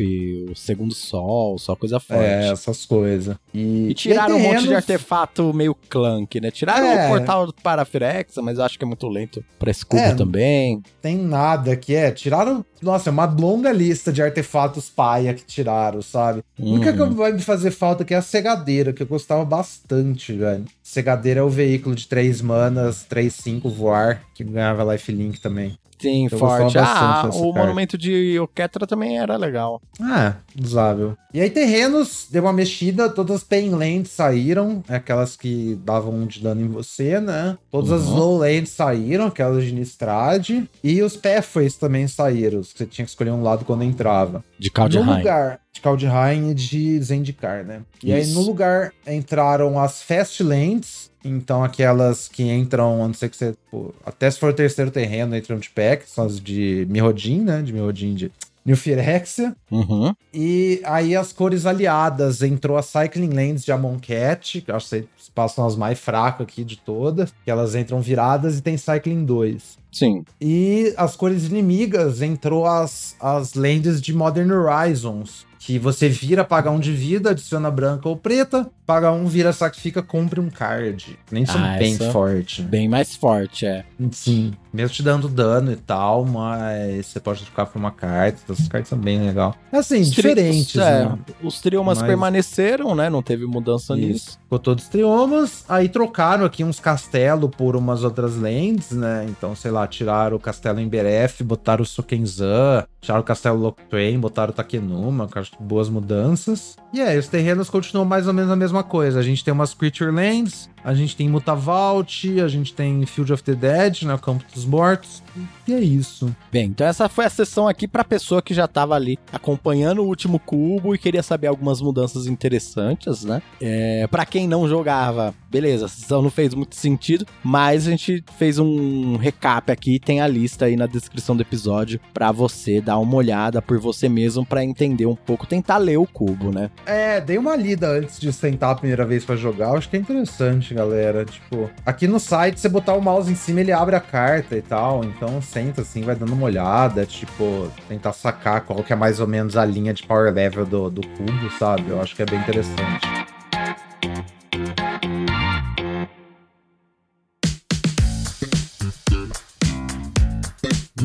[0.49, 2.23] o Segundo Sol, só coisa forte.
[2.23, 3.35] É, essas coisas.
[3.53, 6.49] E, e tiraram e um monte de artefato meio clunk, né?
[6.49, 7.05] Tiraram é.
[7.05, 10.81] o portal para Firexa, mas eu acho que é muito lento pra Scuba é, também.
[11.01, 12.11] Tem nada que é.
[12.11, 16.43] Tiraram, nossa, é uma longa lista de artefatos paia que tiraram, sabe?
[16.59, 16.71] Hum.
[16.71, 20.34] A única que vai me fazer falta aqui é a cegadeira, que eu gostava bastante,
[20.34, 20.65] velho.
[20.84, 25.78] Cegadeira é o veículo de 3 manas, 3, 5 voar, que ganhava lifelink também.
[25.99, 26.77] Sim, eu forte.
[26.77, 27.59] Ah, o carta.
[27.59, 29.81] monumento de Oketra também era legal.
[29.99, 31.17] Ah, usável.
[31.33, 36.39] E aí, terrenos, deu uma mexida, todas as Painlands saíram, aquelas que davam um de
[36.39, 37.57] dano em você, né?
[37.71, 37.97] Todas uhum.
[37.97, 40.49] as Lowlands saíram, aquelas de Nistrad.
[40.83, 44.43] E os Pathways também saíram, você tinha que escolher um lado quando entrava.
[44.59, 45.03] De Kaldheim.
[45.03, 47.81] No lugar de Kaldheim e de Zendikar, né?
[48.03, 48.29] E Isso.
[48.29, 53.55] aí, no lugar, entraram as Fastlands, então, aquelas que entram, a não ser que você.
[53.69, 57.61] Pô, até se for o terceiro terreno, entram de pack, são as de Mirrodin, né?
[57.61, 58.32] De Mirrodin de.
[58.67, 59.55] New Phyrexia.
[59.71, 60.13] Uhum.
[60.34, 65.07] E aí as cores aliadas entrou a Cycling Lanes de Amonkhet, que eu acho que
[65.34, 69.78] passam as mais fracas aqui de todas, que elas entram viradas e tem Cycling 2.
[69.89, 70.25] Sim.
[70.41, 76.70] E as cores inimigas entrou as, as lands de Modern Horizons, que você vira, paga
[76.72, 81.18] um de vida, adiciona branca ou preta, paga um, vira, sacrifica, compre um card.
[81.32, 82.62] Nem são Ah, bem essa- forte.
[82.62, 83.84] Bem mais forte, é.
[84.12, 88.68] Sim, mesmo te dando dano e tal, mas você pode trocar por uma carta, essas
[88.68, 89.55] cartas são bem legal.
[89.72, 91.18] Assim, Os tri- diferentes, os- é, né?
[91.43, 93.10] Os triomas Mas- permaneceram, né?
[93.10, 94.30] Não teve mudança nisso.
[94.30, 94.39] Isso.
[94.43, 99.26] Ficou todos triomas, aí trocaram aqui uns castelos por umas outras lands, né?
[99.28, 104.18] Então, sei lá, tiraram o castelo em Beref, botaram o Sokenzan, tiraram o castelo Loctwain,
[104.20, 106.77] botaram o Takenuma, eu acho boas mudanças.
[106.93, 109.19] E é, os terrenos continuam mais ou menos a mesma coisa.
[109.19, 113.43] A gente tem umas Creature Lands, a gente tem Mutavault, a gente tem Field of
[113.43, 114.13] the Dead, né?
[114.13, 115.21] O Campo dos Mortos.
[115.67, 116.33] E é isso.
[116.49, 120.07] Bem, então essa foi a sessão aqui pra pessoa que já tava ali acompanhando o
[120.07, 123.41] último cubo e queria saber algumas mudanças interessantes, né?
[123.59, 128.23] É, para quem não jogava, beleza, a sessão não fez muito sentido, mas a gente
[128.38, 132.97] fez um recap aqui, tem a lista aí na descrição do episódio pra você dar
[132.97, 136.71] uma olhada por você mesmo pra entender um pouco, tentar ler o cubo, né?
[136.86, 139.71] É, dei uma lida antes de sentar a primeira vez pra jogar.
[139.71, 141.25] Acho que é interessante, galera.
[141.25, 144.61] Tipo, aqui no site, você botar o mouse em cima, ele abre a carta e
[144.61, 145.03] tal.
[145.03, 147.05] Então, senta assim, vai dando uma olhada.
[147.05, 150.89] Tipo, tentar sacar qual que é mais ou menos a linha de power level do,
[150.89, 151.89] do cubo, sabe?
[151.89, 153.28] Eu acho que é bem interessante.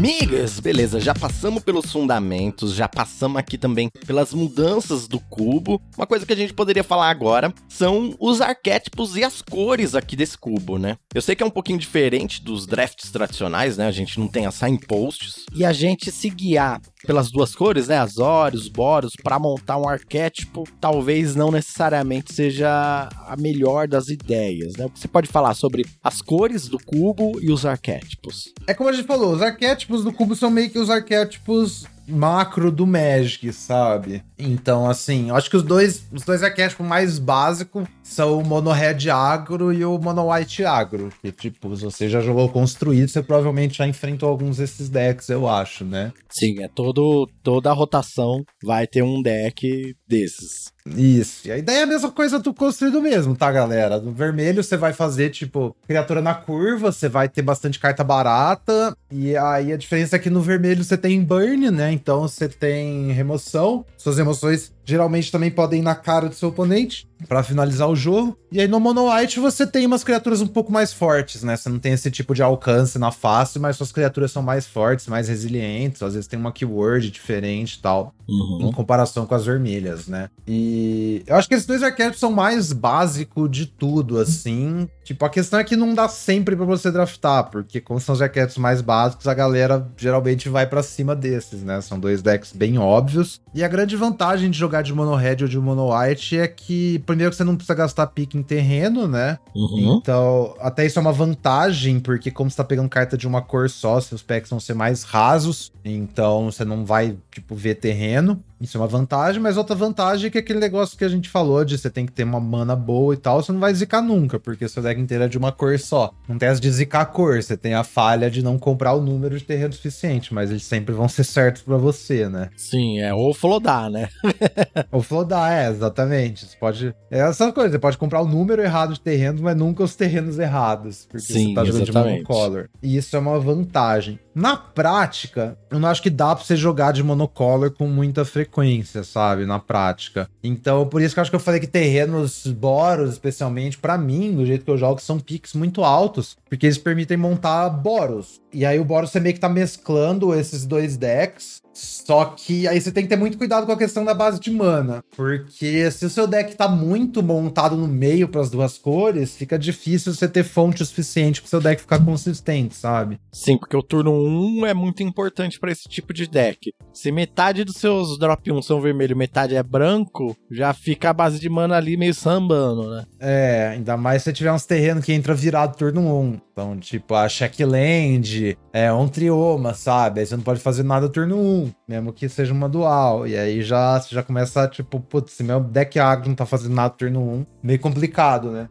[0.03, 5.81] Migas, beleza, já passamos pelos fundamentos, já passamos aqui também pelas mudanças do cubo.
[5.97, 10.17] Uma coisa que a gente poderia falar agora são os arquétipos e as cores aqui
[10.17, 10.97] desse cubo, né?
[11.15, 13.87] Eu sei que é um pouquinho diferente dos drafts tradicionais, né?
[13.87, 15.45] A gente não tem as signposts.
[15.55, 17.99] E a gente se guiar pelas duas cores, né?
[17.99, 24.89] Azores, Boros, para montar um arquétipo, talvez não necessariamente seja a melhor das ideias, né?
[24.95, 28.53] Você pode falar sobre as cores do cubo e os arquétipos.
[28.67, 32.71] É como a gente falou, os arquétipos do cubo são meio que os arquétipos macro
[32.71, 34.23] do Magic, sabe?
[34.39, 39.09] Então, assim, acho que os dois, os dois arquétipos mais básicos são o Mono Red
[39.11, 41.11] Agro e o Mono White Agro.
[41.21, 45.49] Que, tipo, se você já jogou construído, você provavelmente já enfrentou alguns desses decks, eu
[45.49, 46.13] acho, né?
[46.31, 50.72] Sim, é todo, toda a rotação vai ter um deck desses.
[50.87, 51.47] Isso.
[51.47, 54.01] E a ideia é a mesma coisa do construído mesmo, tá, galera?
[54.01, 58.97] No vermelho você vai fazer, tipo, criatura na curva, você vai ter bastante carta barata.
[59.11, 61.93] E aí a diferença é que no vermelho você tem burn, né?
[61.93, 63.85] Então você tem remoção.
[63.97, 68.37] Suas emoções geralmente também podem ir na cara do seu oponente pra finalizar o jogo.
[68.51, 71.57] E aí no Mono White você tem umas criaturas um pouco mais fortes, né?
[71.57, 75.07] Você não tem esse tipo de alcance na face, mas suas criaturas são mais fortes,
[75.07, 76.03] mais resilientes.
[76.03, 78.15] Às vezes tem uma keyword diferente e tal
[78.61, 80.31] em comparação com as vermelhas, né?
[80.47, 84.89] E eu acho que esses dois arquétipos são mais básicos de tudo, assim.
[85.05, 88.23] Tipo, a questão é que não dá sempre pra você draftar, porque como são os
[88.23, 91.81] arquétipos mais básicos, a galera geralmente vai pra cima desses, né?
[91.81, 93.41] São dois decks bem óbvios.
[93.55, 97.01] E a grande vantagem de jogar de mono red ou de mono white é que,
[97.01, 99.39] primeiro, que você não precisa gastar pique em terreno, né?
[99.55, 99.99] Uhum.
[100.01, 103.69] Então, até isso é uma vantagem, porque como você tá pegando carta de uma cor
[103.69, 108.43] só, seus packs vão ser mais rasos, então você não vai, tipo, ver terreno.
[108.63, 111.65] Isso é uma vantagem, mas outra vantagem é que aquele negócio que a gente falou
[111.65, 114.39] de você tem que ter uma mana boa e tal, você não vai zicar nunca,
[114.39, 116.15] porque seu deck inteiro é de uma cor só.
[116.29, 119.01] Não tem as de zicar a cor, você tem a falha de não comprar o
[119.01, 122.51] número de terreno suficiente, mas eles sempre vão ser certos pra você, né?
[122.57, 124.09] Sim, é ou flodar, né?
[124.93, 126.47] Ou flodar, é, exatamente.
[126.47, 126.95] Você pode.
[127.11, 130.39] É essa coisa, você pode comprar o número errado de terrenos, mas nunca os terrenos
[130.39, 131.07] errados.
[131.07, 132.23] Porque Sim, você tá jogando exatamente.
[132.23, 132.69] de monocolor.
[132.83, 134.19] E isso é uma vantagem.
[134.35, 139.05] Na prática, eu não acho que dá pra você jogar de monocolor com muita frequência,
[139.05, 139.45] sabe?
[139.45, 140.29] Na prática.
[140.43, 144.35] Então, por isso que eu acho que eu falei que terrenos Boros, especialmente, pra mim,
[144.35, 148.41] do jeito que eu jogo, são piques muito altos, porque eles permitem montar Boros.
[148.53, 151.62] E aí o Boros você meio que tá mesclando esses dois decks.
[151.73, 154.51] Só que aí você tem que ter muito cuidado com a questão da base de
[154.51, 159.37] mana, porque se o seu deck tá muito montado no meio para as duas cores,
[159.37, 163.19] fica difícil você ter fonte o suficiente pro seu deck ficar consistente, sabe?
[163.33, 166.73] Sim, porque o turno 1 é muito importante pra esse tipo de deck.
[166.93, 171.39] Se metade dos seus drop 1 são vermelho, metade é branco, já fica a base
[171.39, 173.05] de mana ali meio sambando, né?
[173.19, 176.41] É, ainda mais se você tiver uns terrenos que entra virado turno 1.
[176.53, 180.21] Então, tipo, a Checkland, é um trioma, sabe?
[180.21, 183.27] Aí você não pode fazer nada turno 1, mesmo que seja uma dual.
[183.27, 186.75] E aí já, você já começa, tipo, putz, se meu deck agro não tá fazendo
[186.75, 188.67] nada turno 1, meio complicado, né?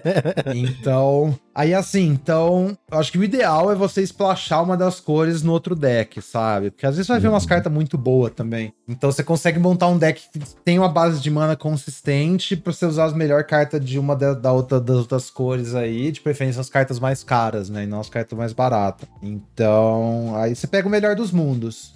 [0.54, 5.40] então, Aí assim, então, eu acho que o ideal é você splashar uma das cores
[5.42, 6.72] no outro deck, sabe?
[6.72, 7.48] Porque às vezes vai ver umas uhum.
[7.48, 8.74] cartas muito boas também.
[8.88, 12.84] Então você consegue montar um deck que tem uma base de mana consistente pra você
[12.84, 16.60] usar as melhores cartas de uma da, da outra, das outras cores aí, de preferência
[16.60, 17.84] as cartas mais caras, né?
[17.84, 19.08] E não as cartas mais baratas.
[19.22, 21.94] Então, aí você pega o melhor dos mundos.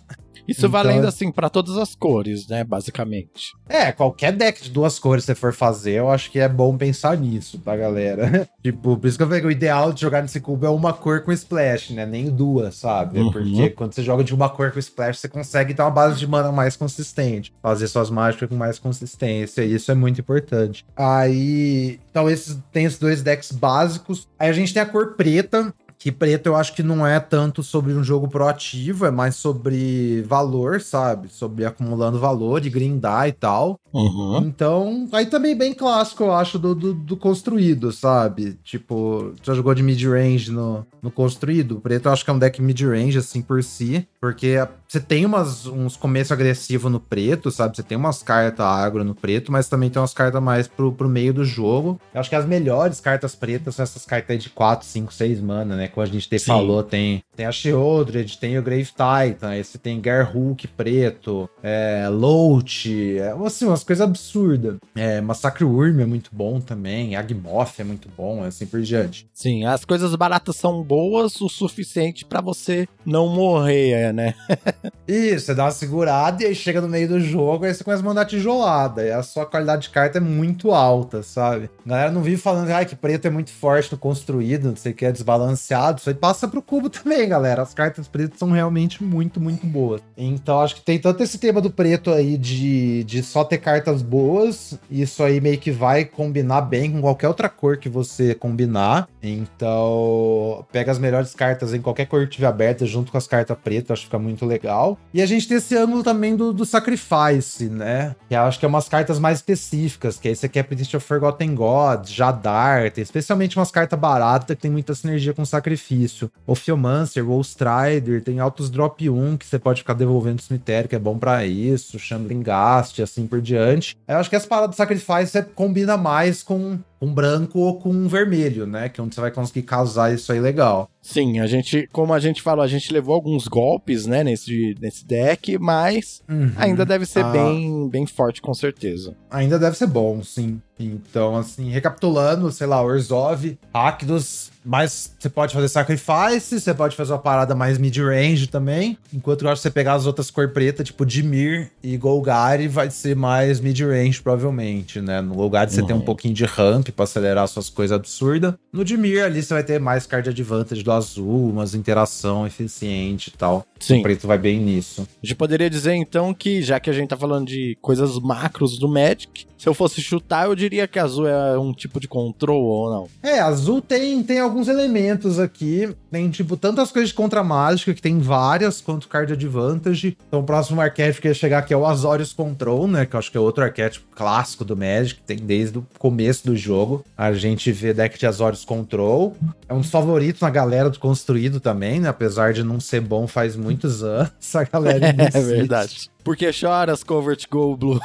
[0.48, 3.52] Isso então, valendo assim para todas as cores, né, basicamente.
[3.68, 7.16] É, qualquer deck de duas cores você for fazer, eu acho que é bom pensar
[7.18, 8.48] nisso, tá, galera?
[8.64, 10.94] tipo, por isso que eu falei que o ideal de jogar nesse cubo é uma
[10.94, 12.06] cor com splash, né?
[12.06, 13.20] Nem duas, sabe?
[13.20, 13.30] Uhum.
[13.30, 16.26] Porque quando você joga de uma cor com splash, você consegue ter uma base de
[16.26, 20.86] mana mais consistente, fazer suas mágicas com mais consistência, e isso é muito importante.
[20.96, 24.26] Aí, então esses tem esses dois decks básicos.
[24.38, 27.62] Aí a gente tem a cor preta, que preto eu acho que não é tanto
[27.62, 31.28] sobre um jogo proativo, é mais sobre valor, sabe?
[31.28, 33.78] Sobre acumulando valor e grindar e tal.
[33.92, 34.38] Uhum.
[34.38, 38.58] Então, aí também bem clássico, eu acho, do, do, do construído, sabe?
[38.62, 41.76] Tipo, já jogou de mid-range no, no construído?
[41.76, 44.06] O preto eu acho que é um deck mid-range, assim, por si.
[44.20, 47.76] Porque você tem umas, uns começos agressivos no preto, sabe?
[47.76, 51.08] Você tem umas cartas agro no preto, mas também tem umas cartas mais pro, pro
[51.08, 52.00] meio do jogo.
[52.12, 55.40] Eu acho que as melhores cartas pretas são essas cartas aí de 4, 5, 6
[55.40, 55.88] mana, né?
[55.88, 60.02] Como a gente te falou, tem, tem a Sheoldred, tem o Grave Titan, você tem
[60.02, 64.76] Gerhulk preto, é, Loach, é, assim, umas coisas absurdas.
[64.94, 69.28] É, Massacre Urm é muito bom também, Agmoth é muito bom, assim por diante.
[69.32, 74.34] Sim, as coisas baratas são boas o suficiente para você não morrer, é, né?
[75.06, 78.02] Isso, você dá uma segurada e aí chega no meio do jogo, aí você começa
[78.02, 81.70] a mandar tijolada, e a sua qualidade de carta é muito alta, sabe?
[81.84, 84.92] A galera não vive falando, ai, que preto é muito forte no construído, não sei
[84.92, 87.62] o que, é desbalanceado isso aí passa pro cubo também, galera.
[87.62, 90.00] As cartas pretas são realmente muito, muito boas.
[90.16, 94.00] Então acho que tem tanto esse tema do preto aí de, de só ter cartas
[94.00, 94.78] boas.
[94.90, 99.06] Isso aí meio que vai combinar bem com qualquer outra cor que você combinar.
[99.22, 103.56] Então pega as melhores cartas em qualquer cor que tiver aberta junto com as cartas
[103.62, 104.98] pretas, acho que fica muito legal.
[105.12, 108.16] E a gente tem esse ângulo também do, do Sacrifice, né?
[108.26, 111.06] Que eu acho que é umas cartas mais específicas, que aí você quer Priest of
[111.06, 116.30] Forgotten Gods, Jadar, tem especialmente umas cartas baratas que tem muita sinergia com sacrifício.
[116.46, 120.98] Ophiomancer, Strider, tem altos drop 1 que você pode ficar devolvendo no cemitério, que é
[120.98, 123.57] bom para isso, Shambling Gast, assim por diante.
[124.06, 127.90] Eu acho que as paradas de sacrifício você combina mais com um branco ou com
[127.90, 128.88] um vermelho, né?
[128.88, 130.90] Que é onde você vai conseguir casar isso aí legal.
[131.00, 135.06] Sim, a gente, como a gente falou, a gente levou alguns golpes, né, nesse, nesse
[135.06, 136.52] deck, mas uhum.
[136.56, 137.30] ainda deve ser ah.
[137.30, 139.16] bem, bem forte, com certeza.
[139.30, 140.60] Ainda deve ser bom, sim.
[140.78, 147.12] Então, assim, recapitulando, sei lá, Orzhov, Rakdos, mas você pode fazer Sacrifice, você pode fazer
[147.12, 148.96] uma parada mais mid-range também.
[149.12, 152.90] Enquanto eu acho que você pegar as outras cor preta, tipo Dimir e Golgari, vai
[152.90, 155.20] ser mais mid-range, provavelmente, né?
[155.20, 155.86] No lugar de você uhum.
[155.86, 158.54] ter um pouquinho de ramp para acelerar suas coisas absurdas.
[158.72, 163.38] No Dimir ali você vai ter mais card advantage do azul, umas interação eficiente e
[163.38, 163.64] tal.
[163.78, 164.00] Sim.
[164.00, 165.06] O preto vai bem nisso.
[165.22, 168.78] A gente poderia dizer então que, já que a gente tá falando de coisas macros
[168.78, 172.62] do Magic, se eu fosse chutar, eu diria que azul é um tipo de control
[172.62, 173.08] ou não.
[173.22, 175.92] É, azul tem, tem alguns elementos aqui.
[176.12, 180.16] Tem, tipo, tantas coisas de contra mágica, que tem várias, quanto card advantage.
[180.28, 183.04] Então, o próximo arquétipo que ia chegar aqui é o Azorius Control, né?
[183.04, 186.56] Que eu acho que é outro arquétipo clássico do Magic, tem desde o começo do
[186.56, 186.77] jogo.
[187.16, 189.36] A gente vê deck de Azorius Control.
[189.68, 192.08] É um dos favoritos na galera do construído também, né?
[192.08, 194.32] Apesar de não ser bom faz muitos anos.
[194.54, 196.10] A galera É verdade.
[196.24, 198.00] Porque choras, Covert Go Blue.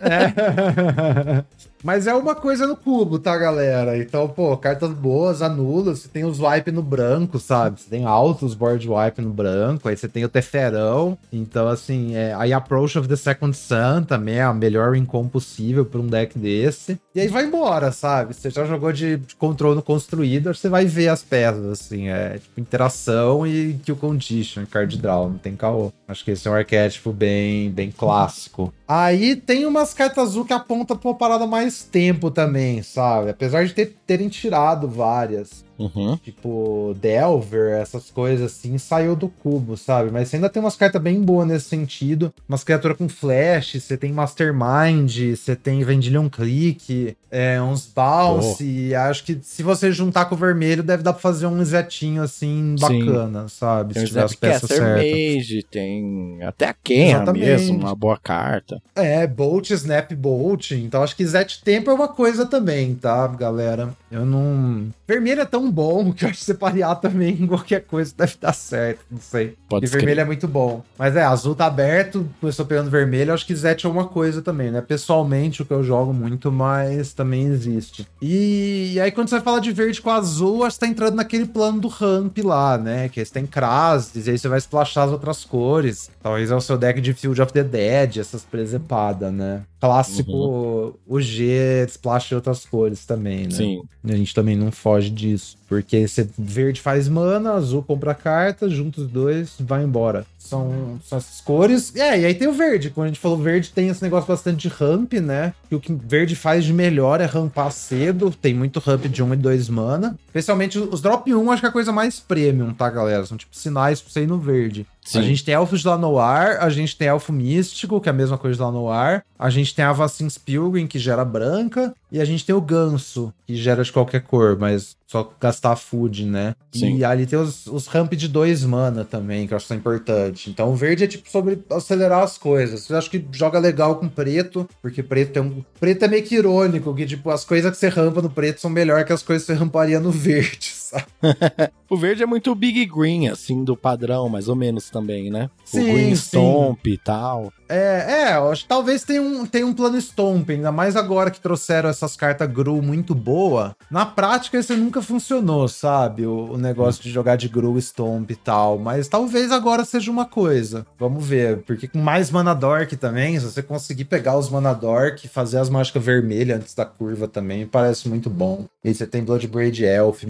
[0.00, 1.44] é.
[1.82, 3.96] Mas é uma coisa no cubo, tá, galera?
[3.96, 5.94] Então, pô, cartas boas, anula.
[5.94, 7.80] Você tem os wipe no branco, sabe?
[7.80, 9.88] Você tem altos board wipe no branco.
[9.88, 11.16] Aí você tem o Teferão.
[11.32, 12.34] Então, assim, é...
[12.34, 16.38] aí Approach of the Second Sun também é a melhor incom possível pra um deck
[16.38, 17.00] desse.
[17.14, 18.34] E aí vai embora, sabe?
[18.34, 22.08] Você já jogou de, de controle construído, você vai ver as peças, assim.
[22.08, 25.90] É tipo interação e kill condition, card draw, não tem caô.
[26.06, 27.39] Acho que esse é um arquétipo bem,
[27.74, 28.72] bem clássico.
[28.86, 33.30] Aí tem umas cartas azul que apontam pra uma parada mais tempo também, sabe?
[33.30, 35.64] Apesar de ter, terem tirado várias.
[35.80, 36.18] Uhum.
[36.18, 40.10] Tipo, Delver, essas coisas assim, saiu do cubo, sabe?
[40.10, 42.32] Mas você ainda tem umas cartas bem boas nesse sentido.
[42.46, 48.90] Umas criaturas com flash, você tem Mastermind, você tem Vendilion Click, é, uns Bounce.
[48.92, 48.98] Oh.
[48.98, 52.76] Acho que se você juntar com o vermelho, deve dar pra fazer um Zetinho assim
[52.78, 53.48] bacana, Sim.
[53.48, 53.94] sabe?
[53.94, 55.10] Tem se tiver as peças certas.
[55.10, 58.82] Mage, tem até a Kenha mesmo, uma boa carta.
[58.94, 60.72] É, Bolt, Snap Bolt.
[60.72, 63.94] Então acho que Zet Tempo é uma coisa também, tá, galera?
[64.10, 64.88] Eu não.
[65.06, 68.34] Vermelho é tão bom que eu acho que você parear também em qualquer coisa deve
[68.40, 69.00] dar certo.
[69.10, 69.56] Não sei.
[69.68, 70.82] Pode e vermelho é muito bom.
[70.98, 73.32] Mas é, azul tá aberto, começou pegando vermelho.
[73.32, 74.80] Acho que Zet é uma coisa também, né?
[74.80, 78.06] Pessoalmente, o que eu jogo muito, mas também existe.
[78.20, 81.14] E, e aí, quando você vai falar de verde com azul, acho que tá entrando
[81.14, 83.08] naquele plano do ramp lá, né?
[83.08, 86.10] Que aí você tem Krasis, e aí você vai splashar as outras cores.
[86.22, 89.62] Talvez é o seu deck de Field of the Dead, essas presepadas, né?
[89.80, 90.92] Clássico, uhum.
[91.06, 93.50] o G splash outras cores também, né?
[93.50, 93.82] Sim.
[94.02, 95.58] A gente também não foge disso.
[95.70, 100.26] Porque você verde faz mana, azul compra carta, junta os dois, vai embora.
[100.36, 101.94] São, são essas cores.
[101.94, 102.90] É, e aí tem o verde.
[102.90, 105.54] Quando a gente falou verde, tem esse negócio bastante de ramp, né?
[105.70, 108.32] E o que verde faz de melhor é rampar cedo.
[108.32, 110.18] Tem muito ramp de 1 e 2 mana.
[110.26, 113.24] Especialmente os drop 1, acho que é a coisa mais premium, tá, galera?
[113.24, 114.84] São tipo sinais pra você ir no verde.
[115.04, 115.20] Sim.
[115.20, 118.36] A gente tem elfos de Lanoir, a gente tem elfo místico, que é a mesma
[118.36, 119.24] coisa de Lanoir.
[119.38, 121.94] A gente tem a Vacin's Pilgrim, que gera branca.
[122.12, 125.24] E a gente tem o ganso, que gera de qualquer cor, mas só
[125.60, 126.54] gastar food, né?
[126.72, 126.96] Sim.
[126.96, 129.76] E ali tem os, os ramp de dois mana também, que eu acho que são
[129.76, 130.48] importantes.
[130.48, 132.88] Então o verde é tipo sobre acelerar as coisas.
[132.88, 135.62] Eu acho que joga legal com preto, porque preto é um.
[135.78, 138.70] Preto é meio que irônico, que tipo, as coisas que você rampa no preto são
[138.70, 141.06] melhor que as coisas que você ramparia no verde, sabe?
[141.88, 145.48] o verde é muito big green, assim, do padrão, mais ou menos também, né?
[145.64, 147.52] Sim, o green stomp e tal.
[147.68, 151.40] É, é, acho que talvez tenha um, tenha um plano stomp, ainda mais agora que
[151.40, 153.76] trouxeram essas cartas Gru muito boa.
[153.90, 156.26] Na prática, isso nunca funcionou, sabe?
[156.26, 158.78] O, o negócio de jogar de Gru, Stomp e tal.
[158.78, 160.86] Mas talvez agora seja uma coisa.
[160.98, 161.58] Vamos ver.
[161.62, 165.58] Porque com mais Mana Dork também, se você conseguir pegar os Mana Dork e fazer
[165.58, 168.66] as mágicas vermelhas antes da curva também, parece muito bom.
[168.84, 170.24] E você tem Bloodbraid Elf,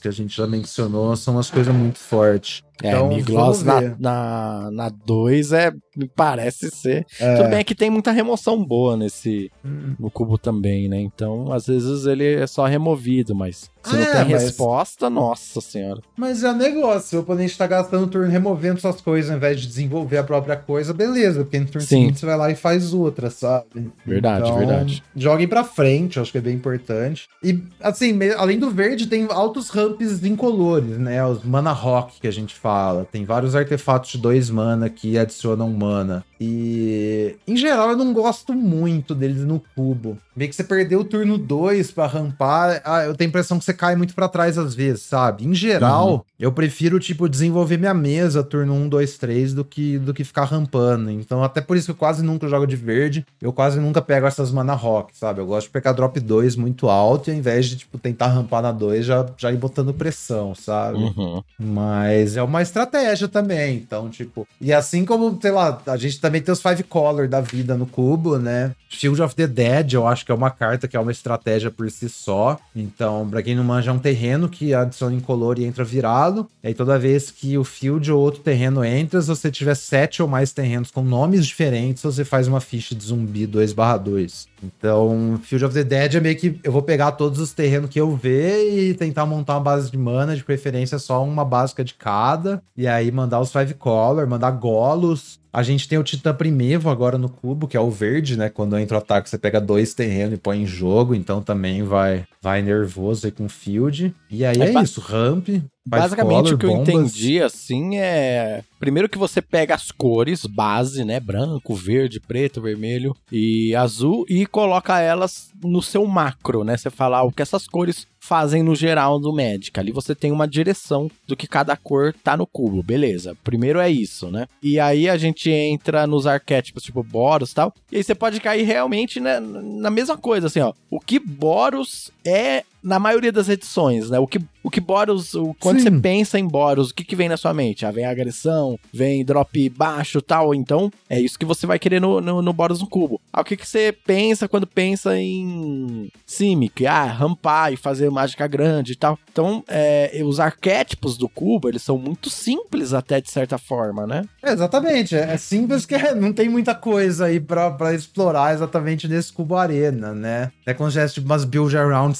[0.00, 2.62] Que a gente já mencionou, são umas coisas muito fortes.
[2.82, 7.06] É, então, Migloss na 2 na, dois é, me parece ser.
[7.20, 7.36] É.
[7.36, 9.94] Tudo bem que tem muita remoção boa nesse hum.
[9.98, 11.00] no cubo também, né?
[11.00, 14.42] Então, às vezes ele é só removido, mas se é, não tem mas...
[14.44, 16.00] resposta, nossa senhora.
[16.16, 20.18] Mas é negócio, o oponente tá gastando turno removendo suas coisas ao invés de desenvolver
[20.18, 21.86] a própria coisa, beleza, porque no turno Sim.
[21.86, 23.90] seguinte você vai lá e faz outra, sabe?
[24.06, 25.02] Verdade, então, verdade.
[25.14, 27.28] Joguem pra frente, acho que é bem importante.
[27.42, 31.24] E, assim, além do verde, tem altos ramps incolores, né?
[31.26, 33.04] Os mana rock que a gente fala.
[33.10, 36.24] Tem vários artefatos de dois mana que adicionam mana.
[36.44, 40.18] E, em geral, eu não gosto muito deles no cubo.
[40.34, 43.64] Meio que você perdeu o turno 2 para rampar, ah, eu tenho a impressão que
[43.64, 45.46] você cai muito para trás às vezes, sabe?
[45.46, 46.20] Em geral, uhum.
[46.40, 50.44] eu prefiro, tipo, desenvolver minha mesa turno 1, 2, 3 do que, do que ficar
[50.44, 51.10] rampando.
[51.10, 54.26] Então, até por isso que eu quase nunca jogo de verde, eu quase nunca pego
[54.26, 55.40] essas mana rock, sabe?
[55.40, 58.62] Eu gosto de pegar drop 2 muito alto e ao invés de, tipo, tentar rampar
[58.62, 60.98] na 2, já, já ir botando pressão, sabe?
[60.98, 61.42] Uhum.
[61.58, 64.48] Mas é uma estratégia também, então, tipo...
[64.60, 67.84] E assim como, sei lá, a gente também tem os Five Color da vida no
[67.84, 68.72] cubo, né?
[68.88, 71.90] Shield of the Dead, eu acho que é uma carta que é uma estratégia por
[71.90, 72.58] si só.
[72.74, 76.48] Então, pra quem não manja, é um terreno que adiciona incolor e entra virado.
[76.62, 80.22] E aí, toda vez que o field ou outro terreno entra, se você tiver sete
[80.22, 84.46] ou mais terrenos com nomes diferentes, você faz uma ficha de zumbi 2/2.
[84.62, 88.00] Então, Field of the Dead é meio que eu vou pegar todos os terrenos que
[88.00, 91.92] eu ver e tentar montar uma base de mana, de preferência só uma básica de
[91.92, 92.62] cada.
[92.76, 97.18] E aí mandar os Five Color, mandar Golos, a gente tem o Titã Primevo agora
[97.18, 98.48] no cubo, que é o verde, né?
[98.48, 102.24] Quando entra o ataque, você pega dois terrenos e põe em jogo, então também vai
[102.40, 104.14] vai nervoso aí com field.
[104.30, 105.48] E aí é, é isso, ramp.
[105.84, 106.88] Basicamente color, o que bombas.
[106.88, 112.62] eu entendi assim é primeiro que você pega as cores base, né, branco, verde, preto,
[112.62, 116.76] vermelho e azul e coloca elas no seu macro, né?
[116.76, 119.78] Você fala ah, o que essas cores fazem no geral do Magic.
[119.78, 123.36] Ali você tem uma direção do que cada cor tá no cubo, beleza.
[123.42, 124.46] Primeiro é isso, né?
[124.62, 127.74] E aí a gente entra nos arquétipos tipo Boros e tal.
[127.90, 130.72] E aí você pode cair realmente né, na mesma coisa, assim, ó.
[130.88, 134.18] O que Boros é na maioria das edições, né?
[134.18, 135.84] O que, o que Boros, o, quando Sim.
[135.84, 137.86] você pensa em Boros, o que, que vem na sua mente?
[137.86, 140.54] Ah, vem agressão, vem drop baixo tal.
[140.54, 143.20] Então, é isso que você vai querer no, no, no Boros no cubo.
[143.32, 146.86] Ah, o que, que você pensa quando pensa em Simic?
[146.86, 149.18] Ah, rampar e fazer mágica grande e tal.
[149.30, 154.24] Então, é, os arquétipos do cubo, eles são muito simples até de certa forma, né?
[154.42, 155.14] É, exatamente.
[155.14, 160.12] É, simples que não tem muita coisa aí pra, pra explorar exatamente nesse cubo arena,
[160.12, 160.50] né?
[160.66, 162.16] É se tivesse tipo, umas build around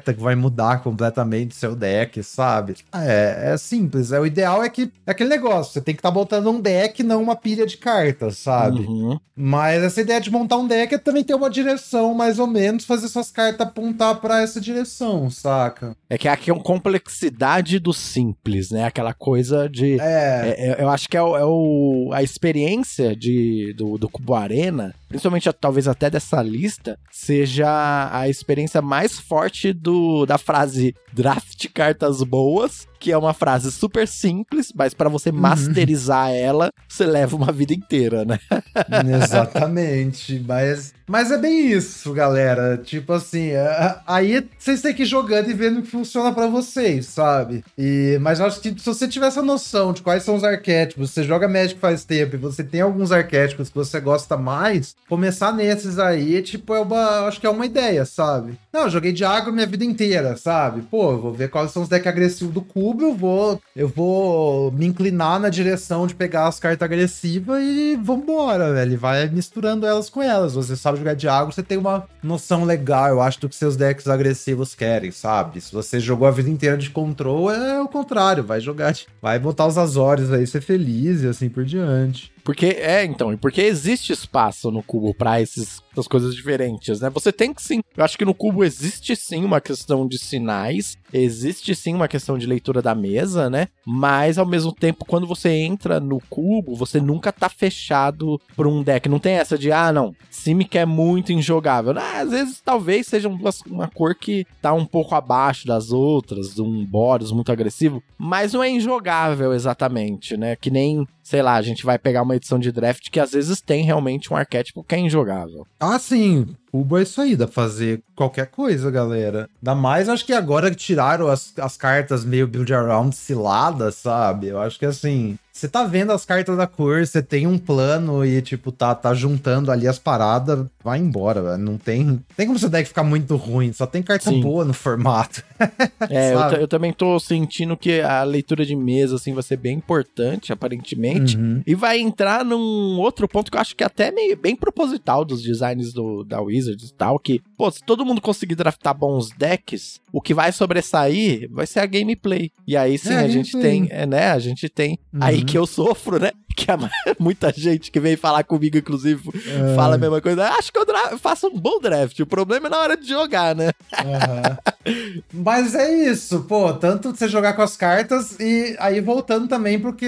[0.00, 2.76] que vai mudar completamente seu deck, sabe?
[2.92, 4.12] É, é simples.
[4.12, 5.72] É, o ideal é que é aquele negócio.
[5.72, 8.80] Você tem que estar tá botando um deck, não uma pilha de cartas, sabe?
[8.80, 9.18] Uhum.
[9.36, 12.84] Mas essa ideia de montar um deck é também ter uma direção, mais ou menos,
[12.84, 15.96] fazer suas cartas apontar para essa direção, saca?
[16.10, 18.84] É que é a complexidade do simples, né?
[18.84, 19.98] Aquela coisa de.
[19.98, 20.54] É.
[20.58, 24.34] é, é eu acho que é, o, é o, a experiência de, do, do Cubo
[24.34, 31.68] Arena, principalmente talvez até dessa lista, seja a experiência mais forte do, da frase draft
[31.74, 35.38] cartas boas que é uma frase super simples, mas para você uhum.
[35.38, 38.38] masterizar ela, você leva uma vida inteira, né?
[39.24, 42.78] Exatamente, mas mas é bem isso, galera.
[42.78, 46.32] Tipo assim, é, é, aí vocês têm que ir jogando e vendo o que funciona
[46.32, 47.64] para vocês, sabe?
[47.76, 51.10] E, mas eu acho que se você tiver essa noção de quais são os arquétipos,
[51.10, 55.52] você joga Magic faz tempo e você tem alguns arquétipos que você gosta mais, começar
[55.52, 58.56] nesses aí, tipo, é uma, acho que é uma ideia, sabe?
[58.72, 60.82] Não, eu joguei de agro minha vida inteira, sabe?
[60.82, 62.62] Pô, vou ver quais são os decks agressivos do
[62.98, 68.72] eu vou, eu vou me inclinar na direção de pegar as cartas agressivas e vambora,
[68.72, 68.98] velho.
[68.98, 70.54] Vai misturando elas com elas.
[70.54, 73.76] Você sabe jogar de agro, você tem uma noção legal, eu acho, do que seus
[73.76, 75.60] decks agressivos querem, sabe?
[75.60, 79.66] Se você jogou a vida inteira de control, é o contrário, vai jogar, vai botar
[79.66, 82.32] os Azores aí, ser feliz e assim por diante.
[82.44, 87.10] Porque, é, então, e porque existe espaço no cubo para essas coisas diferentes, né?
[87.10, 87.82] Você tem que sim.
[87.96, 92.38] Eu acho que no cubo existe sim uma questão de sinais, existe sim uma questão
[92.38, 93.68] de leitura da mesa, né?
[93.84, 98.82] Mas ao mesmo tempo, quando você entra no cubo, você nunca tá fechado por um
[98.82, 99.08] deck.
[99.08, 101.94] Não tem essa de, ah, não, Simic é muito injogável.
[101.98, 106.84] Ah, às vezes talvez seja uma, cor que tá um pouco abaixo das outras, um
[106.84, 110.56] Boros muito agressivo, mas não é injogável exatamente, né?
[110.56, 113.60] Que nem sei lá, a gente vai pegar uma edição de draft que às vezes
[113.60, 115.64] tem realmente um arquétipo que é injogável.
[115.78, 116.56] Ah, sim.
[116.70, 119.48] Cubo é isso aí, dá pra fazer qualquer coisa, galera.
[119.60, 124.48] Ainda mais, acho que agora que tiraram as, as cartas meio build around ciladas, sabe?
[124.48, 128.24] Eu acho que assim, você tá vendo as cartas da cor, você tem um plano
[128.24, 131.58] e, tipo, tá, tá juntando ali as paradas, vai embora, velho.
[131.58, 132.18] Não tem.
[132.34, 134.40] Tem como seu deck ficar muito ruim, só tem carta Sim.
[134.40, 135.44] boa no formato.
[136.08, 139.76] é, eu, eu, também tô sentindo que a leitura de mesa, assim, vai ser bem
[139.76, 141.36] importante, aparentemente.
[141.36, 141.62] Uhum.
[141.66, 145.26] E vai entrar num outro ponto que eu acho que é até meio bem proposital
[145.26, 149.30] dos designs do, da Wizards e tal, que, pô, se todo mundo conseguir draftar bons
[149.30, 152.50] decks, o que vai sobressair vai ser a gameplay.
[152.66, 155.20] E aí sim, é, a gente tem, é, né, a gente tem uhum.
[155.22, 156.32] aí que eu sofro, né?
[156.54, 156.76] Que a,
[157.18, 159.74] muita gente que vem falar comigo, inclusive, é.
[159.74, 160.48] fala a mesma coisa.
[160.48, 162.18] Acho que eu faço um bom draft.
[162.20, 163.70] O problema é na hora de jogar, né?
[163.92, 165.22] Uhum.
[165.32, 166.72] Mas é isso, pô.
[166.74, 170.06] Tanto você jogar com as cartas e aí voltando também, porque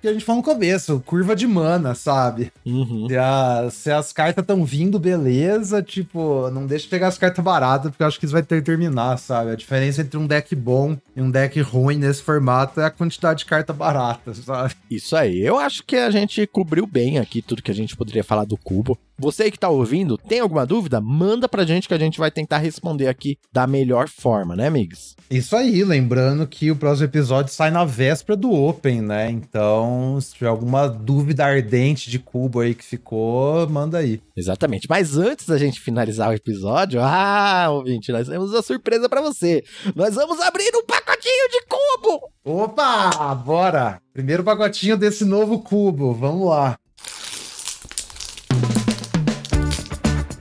[0.00, 2.52] que a gente falou no começo, curva de mana, sabe?
[2.64, 3.06] Uhum.
[3.08, 7.90] Se, a, se, as cartas estão vindo, beleza, tipo, não deixa pegar as cartas baratas,
[7.90, 9.50] porque eu acho que isso vai ter terminar, sabe?
[9.50, 13.40] A diferença entre um deck bom e um deck ruim nesse formato é a quantidade
[13.40, 14.74] de carta barata, sabe?
[14.90, 18.24] Isso aí, eu acho que a gente cobriu bem aqui tudo que a gente poderia
[18.24, 18.98] falar do cubo.
[19.20, 21.00] Você que tá ouvindo, tem alguma dúvida?
[21.00, 25.16] Manda pra gente que a gente vai tentar responder aqui da melhor forma, né, amigos?
[25.28, 29.28] Isso aí, lembrando que o próximo episódio sai na véspera do Open, né?
[29.28, 34.20] Então, se tiver alguma dúvida ardente de cubo aí que ficou, manda aí.
[34.36, 34.86] Exatamente.
[34.88, 39.64] Mas antes da gente finalizar o episódio, ah, ouvinte, nós temos uma surpresa para você.
[39.96, 42.30] Nós vamos abrir um pacotinho de cubo!
[42.44, 44.00] Opa, bora!
[44.12, 46.78] Primeiro pacotinho desse novo cubo, vamos lá.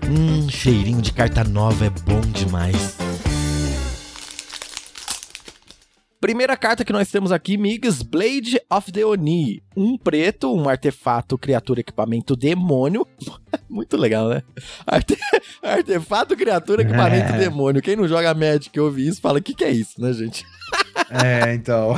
[0.10, 2.96] Hum, cheirinho de carta nova é bom demais.
[6.22, 9.62] Primeira carta que nós temos aqui, migas, Blade of the Oni.
[9.76, 13.06] Um preto, um artefato, criatura, equipamento, demônio.
[13.70, 14.44] Muito legal, né?
[14.86, 15.18] Arte...
[15.62, 17.38] Artefato, criatura, equipamento, é.
[17.40, 17.82] demônio.
[17.82, 20.46] Quem não joga Magic ouve isso, fala, o que, que é isso, né, gente?
[21.10, 21.96] É, então.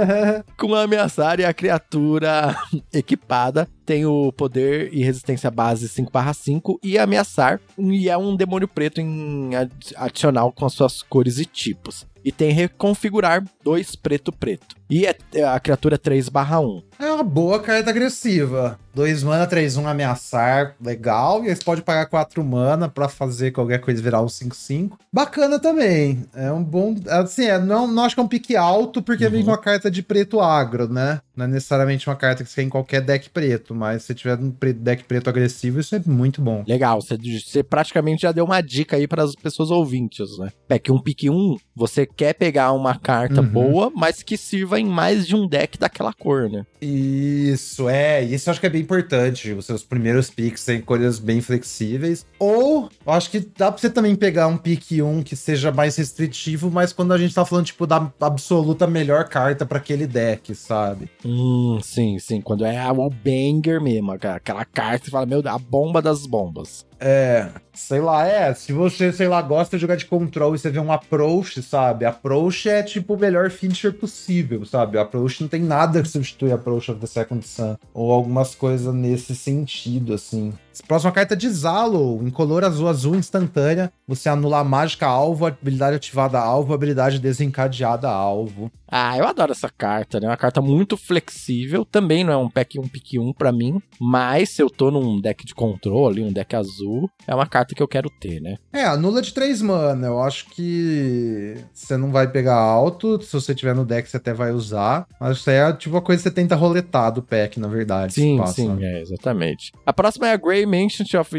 [0.56, 2.56] Com ameaçar e a criatura
[2.90, 9.00] equipada tem o poder e resistência base 5/5 e ameaçar, e é um demônio preto
[9.00, 9.50] em
[9.96, 14.74] adicional com as suas cores e tipos e tem reconfigurar dois preto preto.
[14.90, 16.82] E é, é a criatura 3/1.
[16.98, 18.78] É uma boa carta agressiva.
[18.96, 21.44] 2 mana, 3, 1 ameaçar, legal.
[21.44, 24.92] E aí você pode pagar 4 mana pra fazer qualquer coisa virar um 5-5.
[25.12, 26.24] Bacana também.
[26.34, 26.96] É um bom.
[27.08, 29.30] Assim, é, não, não acho que é um pique alto, porque uhum.
[29.30, 31.20] vem uma carta de preto agro, né?
[31.36, 34.38] Não é necessariamente uma carta que você quer em qualquer deck preto, mas se tiver
[34.38, 36.64] um deck preto agressivo, isso é muito bom.
[36.66, 40.48] Legal, você, você praticamente já deu uma dica aí para as pessoas ouvintes, né?
[40.70, 43.46] É que um pique 1, você quer pegar uma carta uhum.
[43.46, 46.64] boa, mas que sirva em mais de um deck daquela cor, né?
[46.86, 48.22] Isso, é.
[48.22, 49.50] Isso eu acho que é bem importante.
[49.52, 52.24] Os seus primeiros picks têm cores bem flexíveis.
[52.38, 55.96] Ou, eu acho que dá pra você também pegar um pick 1 que seja mais
[55.96, 60.54] restritivo, mas quando a gente tá falando, tipo, da absoluta melhor carta para aquele deck,
[60.54, 61.10] sabe?
[61.24, 62.40] Hum, sim, sim.
[62.40, 66.86] Quando é o banger mesmo, aquela carta, você fala, meu, a bomba das bombas.
[66.98, 68.54] É, sei lá, é.
[68.54, 72.04] Se você, sei lá, gosta de jogar de control e você vê um approach, sabe?
[72.04, 74.98] Approach é tipo o melhor feature possível, sabe?
[74.98, 77.76] Approach não tem nada que substitui Approach of the Second Sun.
[77.92, 80.52] Ou algumas coisas nesse sentido, assim.
[80.82, 83.92] Próxima carta de Zalo, incolor azul azul instantânea.
[84.06, 88.70] Você anula a mágica alvo, habilidade ativada alvo, habilidade desencadeada alvo.
[88.88, 90.28] Ah, eu adoro essa carta, né?
[90.28, 91.84] Uma carta muito flexível.
[91.84, 93.80] Também não é um pack 1 pick 1 pra mim.
[94.00, 97.82] Mas se eu tô num deck de controle, um deck azul, é uma carta que
[97.82, 98.56] eu quero ter, né?
[98.72, 100.06] É, anula de 3 mana.
[100.06, 103.20] Eu acho que você não vai pegar alto.
[103.22, 105.06] Se você tiver no deck, você até vai usar.
[105.20, 108.14] Mas isso aí é tipo uma coisa que você tenta roletar do pack, na verdade.
[108.14, 109.72] Sim, sim, é, exatamente.
[109.84, 111.34] A próxima é a Grey Mansion of,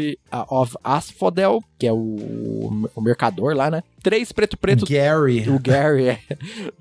[0.50, 3.82] of Asphodel, que é o, o mercador lá, né?
[4.02, 4.86] 3 preto preto.
[4.86, 5.48] Gary.
[5.48, 6.20] O Gary, é.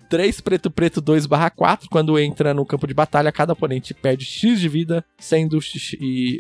[0.09, 1.89] 3 preto preto 2 barra 4.
[1.89, 5.95] Quando entra no campo de batalha, cada oponente perde X de vida, sendo X,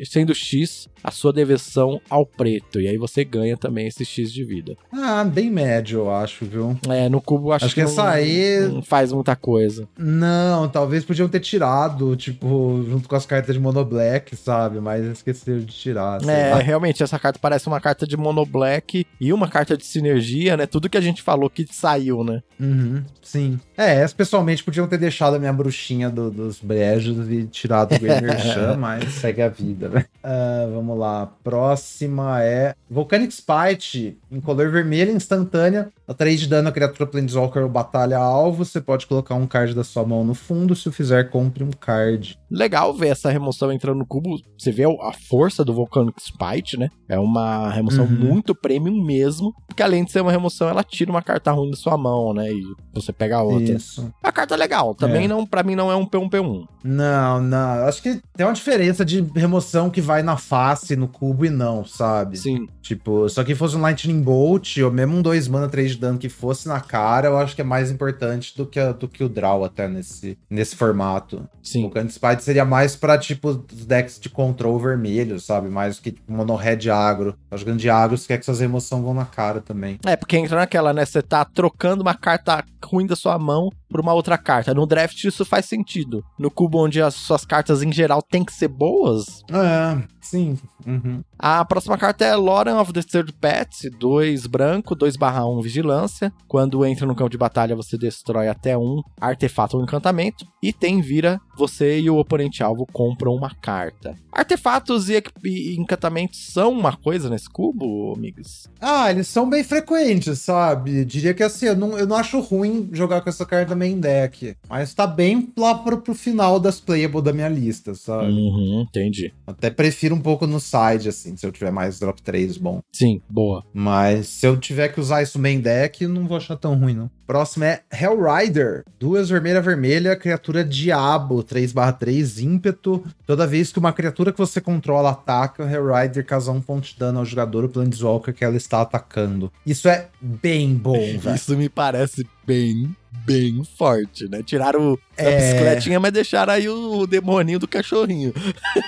[0.09, 2.81] sendo X a sua deversão ao preto.
[2.81, 4.75] E aí você ganha também esse X de vida.
[4.91, 6.77] Ah, bem médio, eu acho, viu?
[6.89, 8.67] É, no cubo acho, acho que, que essa aí.
[8.67, 9.87] Não faz muita coisa.
[9.97, 14.79] Não, talvez podiam ter tirado, tipo, junto com as cartas de Mono Black, sabe?
[14.79, 16.21] Mas esqueceram de tirar.
[16.23, 16.59] É, lá.
[16.59, 20.65] realmente, essa carta parece uma carta de Mono Black e uma carta de sinergia, né?
[20.77, 22.43] Tudo que a gente falou que saiu, né?
[22.59, 23.59] Uhum, sim.
[23.75, 28.39] É, pessoalmente podiam ter deixado a minha bruxinha do, dos brejos e tirado o Gamer
[28.39, 30.05] Chan, mas segue a vida, né?
[30.23, 31.31] Uh, vamos lá.
[31.43, 35.89] Próxima é Volcanic Spite, em color vermelho instantânea.
[36.07, 38.63] A 3 de dano a criatura Planeswalker ou batalha alvo.
[38.63, 40.75] Você pode colocar um card da sua mão no fundo.
[40.75, 42.37] Se o fizer, compre um card.
[42.49, 44.37] Legal ver essa remoção entrando no cubo.
[44.57, 46.89] Você vê a força do Volcanic Spite, né?
[47.09, 48.11] É uma remoção uhum.
[48.11, 49.53] muito premium mesmo.
[49.67, 52.51] Porque além de ser uma remoção, ela tira uma carta ruim da sua mão, né?
[52.51, 52.61] E
[52.93, 53.73] você pega outra.
[53.73, 54.11] Isso.
[54.23, 54.95] A carta é legal.
[54.95, 55.27] Também é.
[55.27, 56.67] não, para mim não é um P1 P1.
[56.83, 57.85] Não, não.
[57.85, 61.83] Acho que tem uma diferença de remoção que vai na face, no cubo e não,
[61.83, 62.37] sabe?
[62.37, 62.67] Sim.
[62.81, 66.17] Tipo, só que fosse um Lightning Bolt, ou mesmo um 2 mana, 3 de dano
[66.17, 69.23] que fosse na cara, eu acho que é mais importante do que, a, do que
[69.23, 71.47] o draw até nesse, nesse formato.
[71.61, 71.85] Sim.
[71.85, 72.13] O Candy
[72.43, 75.69] Seria mais pra, tipo, decks de control vermelho, sabe?
[75.69, 77.35] Mais que tipo, mono red agro.
[77.49, 79.99] Tá jogando de agro, você quer que suas remoções vão na cara também.
[80.05, 81.05] É, porque entra naquela, né?
[81.05, 84.73] Você tá trocando uma carta ruim da sua mão por uma outra carta.
[84.73, 86.23] No draft isso faz sentido.
[86.37, 89.41] No cubo onde as suas cartas em geral têm que ser boas.
[89.51, 90.57] É, sim.
[90.85, 91.21] Uhum.
[91.37, 96.33] A próxima carta é Lauren of the Third Pet, 2 branco, 2 barra 1 vigilância.
[96.47, 100.45] Quando entra no campo de batalha, você destrói até um artefato ou encantamento.
[100.63, 104.15] E tem vira, você e o oponente alvo compram uma carta.
[104.31, 108.67] Artefatos e, e encantamentos são uma coisa nesse cubo, amigos?
[108.79, 111.03] Ah, eles são bem frequentes, sabe?
[111.05, 114.55] Diria que assim, eu não, eu não acho ruim jogar com essa carta main deck.
[114.69, 118.31] Mas tá bem lá pro, pro final das playable da minha lista, sabe?
[118.31, 119.33] Uhum, entendi.
[119.45, 122.81] Até prefiro um pouco no side, assim, se eu tiver mais drop 3 bom.
[122.93, 123.63] Sim, boa.
[123.73, 127.09] Mas se eu tiver que usar isso main deck, não vou achar tão ruim, não.
[127.27, 128.85] Próximo é Hellrider.
[128.97, 133.03] Duas vermelha vermelha, criatura diabo, 3/3, ímpeto.
[133.25, 136.97] Toda vez que uma criatura que você controla ataca, o Hellrider causa um ponto de
[136.97, 139.51] dano ao jogador ou Planeswalker que ela está atacando.
[139.65, 141.35] Isso é bem bom, velho.
[141.35, 144.41] Isso me parece bem bem forte, né?
[144.41, 145.27] Tiraram é...
[145.27, 148.33] a bicicletinha, mas deixaram aí o, o demoninho do cachorrinho.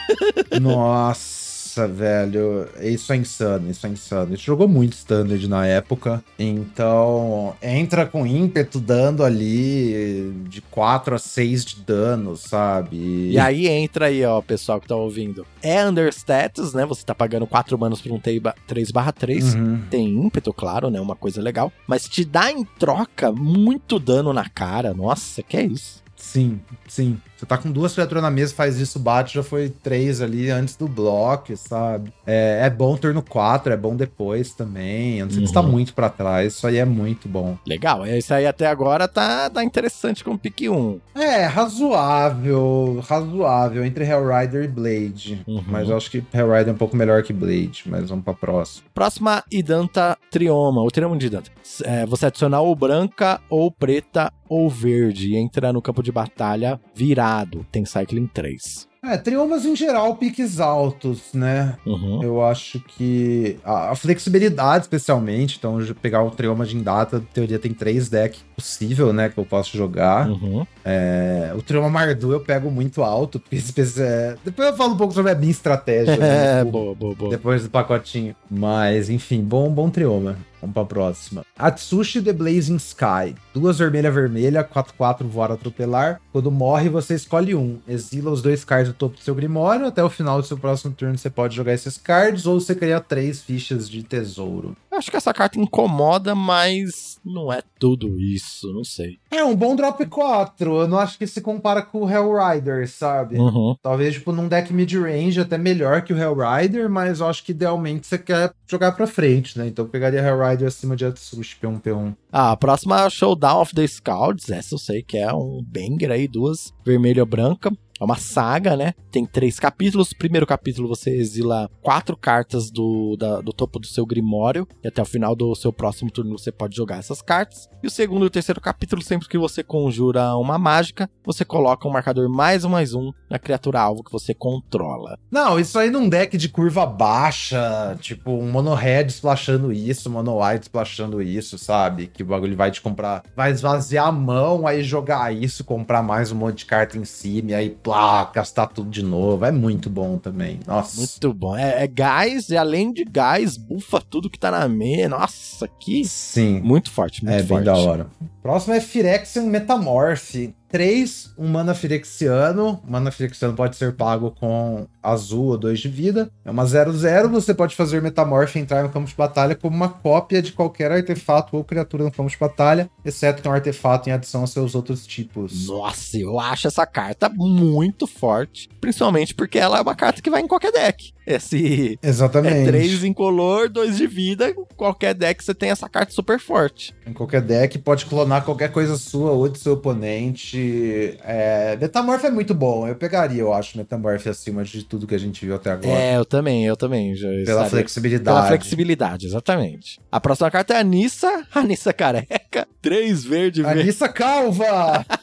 [0.61, 1.38] Nossa.
[1.79, 4.33] Nossa, velho, isso é insano, isso é insano.
[4.33, 11.15] A gente jogou muito standard na época, então entra com ímpeto dando ali de 4
[11.15, 13.29] a 6 de dano, sabe?
[13.31, 15.45] E aí entra aí, ó, pessoal que tá ouvindo.
[15.61, 16.85] É understatus, né?
[16.85, 19.55] Você tá pagando 4 manos por um 3 barra 3.
[19.55, 19.81] Uhum.
[19.89, 20.99] Tem ímpeto, claro, né?
[20.99, 21.71] Uma coisa legal.
[21.87, 24.93] Mas te dá em troca muito dano na cara.
[24.93, 26.03] Nossa, que é isso?
[26.19, 27.17] Sim, sim.
[27.35, 30.75] Você tá com duas criaturas na mesa, faz isso, bate, já foi três ali antes
[30.75, 32.11] do bloco, sabe?
[32.27, 35.19] É, é bom turno 4, é bom depois também.
[35.19, 35.47] Eu não sei uhum.
[35.47, 35.71] se tá uhum.
[35.71, 37.57] muito para trás, isso aí é muito bom.
[37.65, 40.99] Legal, esse aí até agora tá, tá interessante com o pique 1.
[41.15, 45.41] É, razoável, razoável, entre Hellrider e Blade.
[45.47, 45.63] Uhum.
[45.65, 48.85] Mas eu acho que Hellrider é um pouco melhor que Blade, mas vamos pra próxima.
[48.93, 51.49] Próxima, Idanta Trioma, o Trioma de Idanta.
[51.85, 56.81] É, você adicionar ou branca, ou preta, ou verde, e entra no campo de batalha
[56.93, 58.89] virar tem Cycling 3.
[59.01, 61.77] É, triomas em geral, piques altos, né?
[61.85, 62.21] Uhum.
[62.21, 67.73] Eu acho que a, a, flexibilidade, especialmente, então pegar um trioma de Indata, teoria tem
[67.73, 70.29] três decks possível, né, que eu posso jogar.
[70.29, 70.67] Uhum.
[70.83, 73.55] É, o trioma Mardu eu pego muito alto, porque
[73.99, 76.15] é, depois eu falo um pouco sobre a minha estratégia.
[76.19, 77.31] né, é, boa, boa, boa.
[77.31, 78.35] Depois do pacotinho.
[78.51, 80.35] Mas, enfim, bom, bom trioma.
[80.61, 81.45] Vamos pra próxima.
[81.57, 83.35] Atsushi The Blazing Sky.
[83.53, 86.21] Duas vermelha vermelha, 4-4 voar atropelar.
[86.31, 87.79] Quando morre, você escolhe um.
[87.87, 89.85] Exila os dois cards do topo do seu grimório.
[89.85, 92.99] Até o final do seu próximo turno, você pode jogar esses cards ou você cria
[92.99, 94.75] três fichas de tesouro.
[94.91, 99.19] Acho que essa carta incomoda, mas não é tudo isso, não sei.
[99.31, 100.81] É um bom drop 4.
[100.81, 103.37] Eu não acho que se compara com o Hellrider, sabe?
[103.37, 103.75] Uhum.
[103.81, 108.07] Talvez, tipo, num deck mid-range até melhor que o Hellrider, mas eu acho que idealmente
[108.07, 109.67] você quer jogar pra frente, né?
[109.67, 112.15] Então eu pegaria Hellrider acima de Atsushi, P1, P1.
[112.31, 114.49] Ah, a próxima é Showdown of the Scouts.
[114.49, 117.71] Essa eu sei que é um banger aí, duas vermelha branca.
[117.99, 118.93] É uma saga, né?
[119.11, 120.13] Tem três capítulos.
[120.13, 124.67] Primeiro capítulo você exila quatro cartas do, da- do topo do seu Grimório.
[124.83, 127.67] E até o final do seu próximo turno você pode jogar essas cartas.
[127.83, 131.87] E o segundo e o terceiro capítulo, sempre que você conjura uma mágica, você coloca
[131.87, 135.17] um marcador mais um mais um na criatura alvo que você controla.
[135.31, 140.41] Não, isso aí num deck de curva baixa, tipo um mono red splashando isso, mono
[140.43, 142.07] white splashando isso, sabe?
[142.07, 146.31] Que o bagulho vai te comprar, vai esvaziar a mão, aí jogar isso, comprar mais
[146.31, 149.45] um monte de carta em cima, e aí plá, gastar tudo de novo.
[149.45, 150.59] É muito bom também.
[150.65, 150.97] Nossa.
[150.97, 151.55] Muito bom.
[151.55, 155.09] É, é gás, e além de gás, bufa tudo que tá na meia.
[155.09, 156.05] Nossa, que.
[156.05, 156.59] Sim.
[156.61, 157.63] Muito forte, muito É forte.
[157.65, 158.07] bem da hora.
[158.41, 160.35] Próximo é Phyrexian Metamorph.
[160.69, 162.81] 3, um mana Phyrexiano.
[162.87, 166.29] Mana Phyrexiano pode ser pago com azul ou 2 de vida.
[166.45, 167.27] É uma 0-0.
[167.29, 170.91] Você pode fazer Metamorph e entrar no campo de batalha como uma cópia de qualquer
[170.91, 174.75] artefato ou criatura no campo de batalha, exceto que um artefato em adição a seus
[174.75, 175.67] outros tipos.
[175.67, 178.69] Nossa, eu acho essa carta muito forte.
[178.79, 181.13] Principalmente porque ela é uma carta que vai em qualquer deck.
[181.29, 181.99] Esse.
[182.01, 182.55] Exatamente.
[182.55, 184.51] É 3 incolor, 2 de vida.
[184.75, 186.93] Qualquer deck você tem essa carta super forte.
[187.05, 191.17] Em qualquer deck, pode clonar qualquer coisa sua ou de seu oponente.
[191.23, 191.77] É...
[191.79, 192.87] Metamorph é muito bom.
[192.87, 195.99] Eu pegaria, eu acho, Metamorph acima de tudo que a gente viu até agora.
[195.99, 197.15] É, eu também, eu também.
[197.15, 198.23] Já Pela flexibilidade.
[198.23, 200.01] Pela flexibilidade, exatamente.
[200.11, 202.67] A próxima carta é a Nissa, a Nissa careca.
[202.81, 203.81] 3 verde, verde.
[203.81, 205.05] Anissa Calva!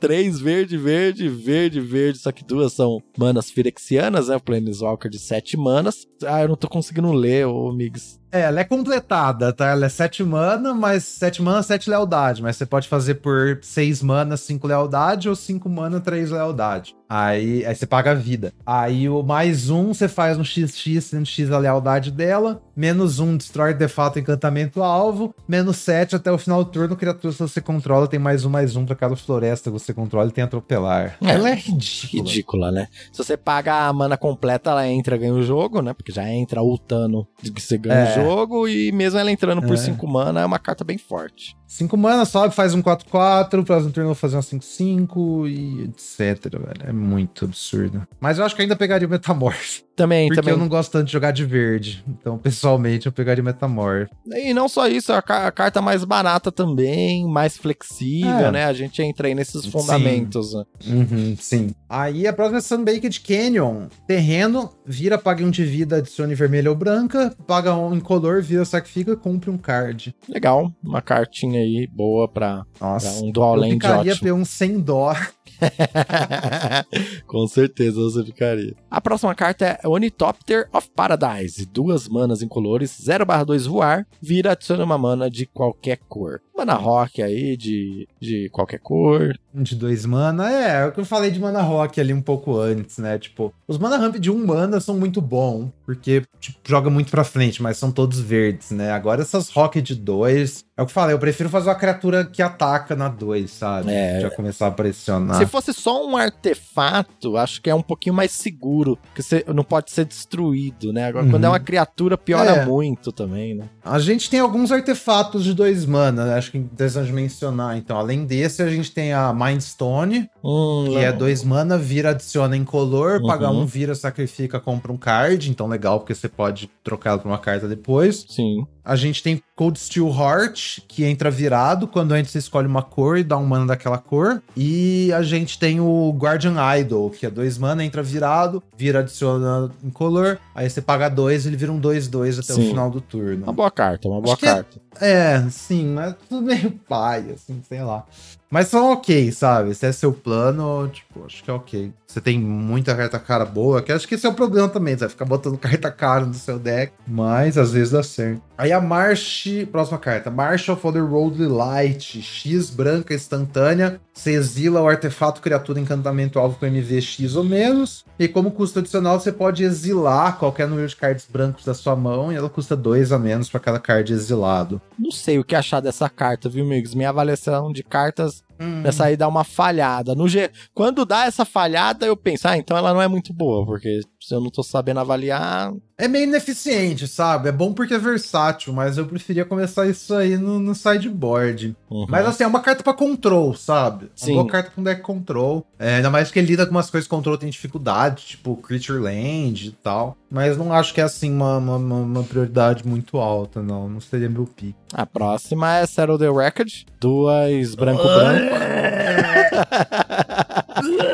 [0.00, 2.18] três verde, verde, verde, verde.
[2.18, 4.36] Só que duas são manas firexianas, né?
[4.36, 6.06] O Planeswalker de sete manas.
[6.26, 8.18] Ah, eu não tô conseguindo ler, ô Migs.
[8.32, 9.66] é, ela é completada, tá?
[9.68, 12.42] Ela é 7 mana, mas 7 mana, 7 lealdade.
[12.42, 16.94] Mas você pode fazer por 6 mana, 5 lealdade, ou 5 mana, 3 lealdade.
[17.12, 18.52] Aí, aí você paga a vida.
[18.64, 22.62] Aí o mais um você faz no XX, sendo X a lealdade dela.
[22.76, 25.34] Menos um destrói artefato encantamento alvo.
[25.48, 28.76] Menos 7 até o final do turno, criatura que você controla tem mais um, mais
[28.76, 31.16] um pra cada floresta que você controla e tem atropelar.
[31.20, 32.22] É, ela é ridícula.
[32.22, 32.86] Ridícula, né?
[33.12, 35.92] Se você paga a mana completa, ela entra, ganha o jogo, né?
[35.92, 38.20] Porque já entra ultando de que você ganha É.
[38.20, 38.68] o jogo.
[38.68, 39.76] E mesmo ela entrando por É.
[39.76, 41.56] 5 mana, é uma carta bem forte.
[41.66, 46.50] 5 mana, sobe, faz um 4-4, próximo turno eu vou fazer um 5-5 e etc,
[46.52, 46.99] velho.
[47.00, 48.06] É muito absurdo.
[48.20, 49.80] Mas eu acho que ainda pegaria o Metamorph.
[49.96, 50.54] Também, Porque também.
[50.54, 52.02] eu não gosto tanto de jogar de verde.
[52.08, 54.08] Então, pessoalmente, eu pegaria o Metamorph.
[54.32, 58.50] E não só isso, a, ca- a carta mais barata também, mais flexível, É.
[58.50, 58.64] né?
[58.64, 60.54] A gente entra aí nesses fundamentos.
[60.54, 60.64] né?
[60.86, 61.70] Uhum, sim.
[61.88, 63.88] Aí a próxima é Sunbaked Canyon.
[64.06, 67.34] Terreno, vira, paga um de vida, adicione vermelha ou branca.
[67.46, 70.14] Paga um incolor, vira, sacrifica, compre um card.
[70.28, 73.22] Legal, uma cartinha aí boa pra, pra Nossa.
[73.22, 74.38] um dual eu land ficaria ótimo.
[74.38, 75.14] P1 sem dó.
[77.26, 78.74] Com certeza você ficaria.
[78.90, 81.64] A próxima carta é Onitopter of Paradise.
[81.64, 86.40] Duas manas incolores, 0/2 voar, vira adiciona uma mana de qualquer cor.
[86.56, 89.38] Mana rock aí, de, de qualquer cor.
[89.54, 90.50] De dois mana.
[90.50, 93.18] É, é o que eu falei de mana rock ali um pouco antes, né?
[93.18, 97.24] Tipo, os mana ramp de um mana são muito bom, porque tipo, joga muito pra
[97.24, 98.90] frente, mas são todos verdes, né?
[98.92, 100.64] Agora essas rock de dois.
[100.76, 103.90] É o que eu falei, eu prefiro fazer uma criatura que ataca na dois, sabe?
[103.90, 104.20] É.
[104.20, 105.36] Já começar a pressionar.
[105.36, 109.62] Se fosse só um artefato, acho que é um pouquinho mais seguro, porque você não
[109.64, 111.06] pode ser destruído, né?
[111.06, 111.30] Agora, Uhum.
[111.30, 112.64] quando é uma criatura, piora É.
[112.66, 113.64] muito também, né?
[113.84, 116.34] A gente tem alguns artefatos de dois mana, né?
[116.34, 117.76] acho que é interessante mencionar.
[117.76, 121.18] Então, além desse, a gente tem a Mind Stone, Hum, que é não.
[121.18, 123.26] dois mana, vira, adiciona incolor, Uhum.
[123.26, 125.50] paga um, vira, sacrifica, compra um card.
[125.50, 128.24] Então, legal, porque você pode trocar ela por uma carta depois.
[128.28, 128.66] Sim.
[128.84, 131.86] A gente tem Cold Steel Heart, que entra virado.
[131.86, 134.42] Quando antes você escolhe uma cor e dá um mana daquela cor.
[134.56, 139.70] E a gente tem o Guardian Idol, que é dois mana, entra virado, vira, adiciona
[139.84, 140.38] incolor.
[140.54, 142.66] Aí você paga dois, ele vira um 2-2 até Sim.
[142.66, 143.44] o final do turno.
[143.44, 144.80] Uma boa carta, uma boa Acho é- carta.
[145.00, 148.04] É, sim, mas tudo meio pai, assim, sei lá.
[148.50, 149.72] Mas são ok, sabe?
[149.74, 151.92] Se é seu plano, tipo, acho que é ok.
[152.04, 154.94] Você tem muita carta cara boa, que acho que esse é o problema também.
[154.94, 158.42] Você vai ficar botando carta cara no seu deck, mas às vezes dá certo.
[158.58, 164.00] Aí a March, próxima carta, March of the Road Light, X branca instantânea.
[164.12, 168.04] Você exila o artefato criatura encantamento alvo com MV X ou menos.
[168.18, 172.32] E como custo adicional, você pode exilar qualquer número de cards brancos da sua mão
[172.32, 174.80] e ela custa 2 a menos para cada card exilado.
[174.98, 176.94] Não sei o que achar dessa carta, viu, amigos?
[176.94, 178.82] Minha avaliação de cartas Hum.
[178.84, 180.14] Essa aí dá uma falhada.
[180.14, 180.50] No G...
[180.74, 184.34] Quando dá essa falhada, eu penso, ah, então ela não é muito boa, porque se
[184.34, 185.72] eu não tô sabendo avaliar.
[185.96, 187.48] É meio ineficiente, sabe?
[187.48, 191.74] É bom porque é versátil, mas eu preferia começar isso aí no, no sideboard.
[191.90, 192.06] Uhum.
[192.08, 194.10] Mas assim, é uma carta para control, sabe?
[194.14, 194.32] Sim.
[194.32, 195.66] Uma boa carta com deck control.
[195.78, 198.98] É, ainda mais que ele lida com umas coisas que control tem dificuldade, tipo Creature
[198.98, 200.16] Land e tal.
[200.30, 203.88] Mas não acho que é assim uma, uma, uma prioridade muito alta, não.
[203.88, 204.76] Não seria meu pick.
[204.92, 206.84] A próxima é Settle the Record.
[207.00, 208.54] Duas branco-branco.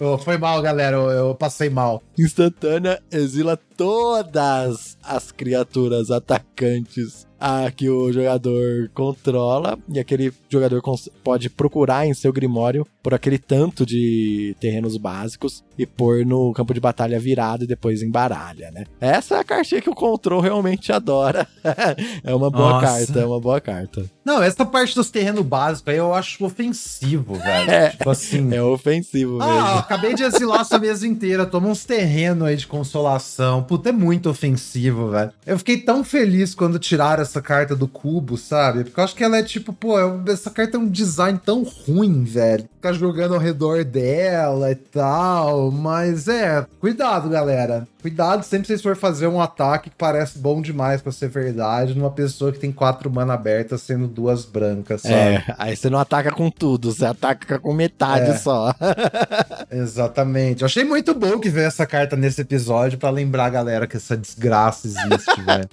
[0.00, 0.96] oh, foi mal, galera.
[0.96, 2.02] Eu, eu passei mal.
[2.18, 10.82] Instantânea exila todas as criaturas atacantes a que o jogador controla e aquele jogador
[11.22, 16.74] pode procurar em seu grimório por aquele tanto de terrenos básicos e pôr no campo
[16.74, 18.84] de batalha virado e depois embaralha, né?
[19.00, 21.46] Essa é a cartinha que o Control realmente adora.
[22.24, 22.86] é uma boa Nossa.
[22.86, 24.04] carta, é uma boa carta.
[24.24, 27.70] Não, essa parte dos terrenos básicos aí eu acho ofensivo, velho.
[27.70, 28.52] É, tipo assim.
[28.52, 29.57] É ofensivo ah, mesmo.
[29.57, 33.62] Ah, acabei de exilar essa mesa inteira, toma uns terrenos aí de consolação.
[33.62, 35.32] Puta, é muito ofensivo, velho.
[35.46, 38.84] Eu fiquei tão feliz quando tiraram essa carta do cubo, sabe?
[38.84, 41.62] Porque eu acho que ela é tipo, pô, é essa carta é um design tão
[41.62, 42.68] ruim, velho.
[42.76, 45.70] Ficar jogando ao redor dela e tal.
[45.70, 47.86] Mas é, cuidado, galera.
[48.00, 51.94] Cuidado sempre que vocês for fazer um ataque que parece bom demais pra ser verdade
[51.94, 55.14] numa pessoa que tem quatro mana abertas sendo duas brancas, sabe?
[55.14, 58.36] É, aí você não ataca com tudo, você ataca com metade é.
[58.36, 58.74] só.
[59.70, 60.62] Exatamente.
[60.62, 63.96] Eu achei muito bom que veio essa carta nesse episódio para lembrar a galera que
[63.96, 65.68] essa desgraça existe, velho.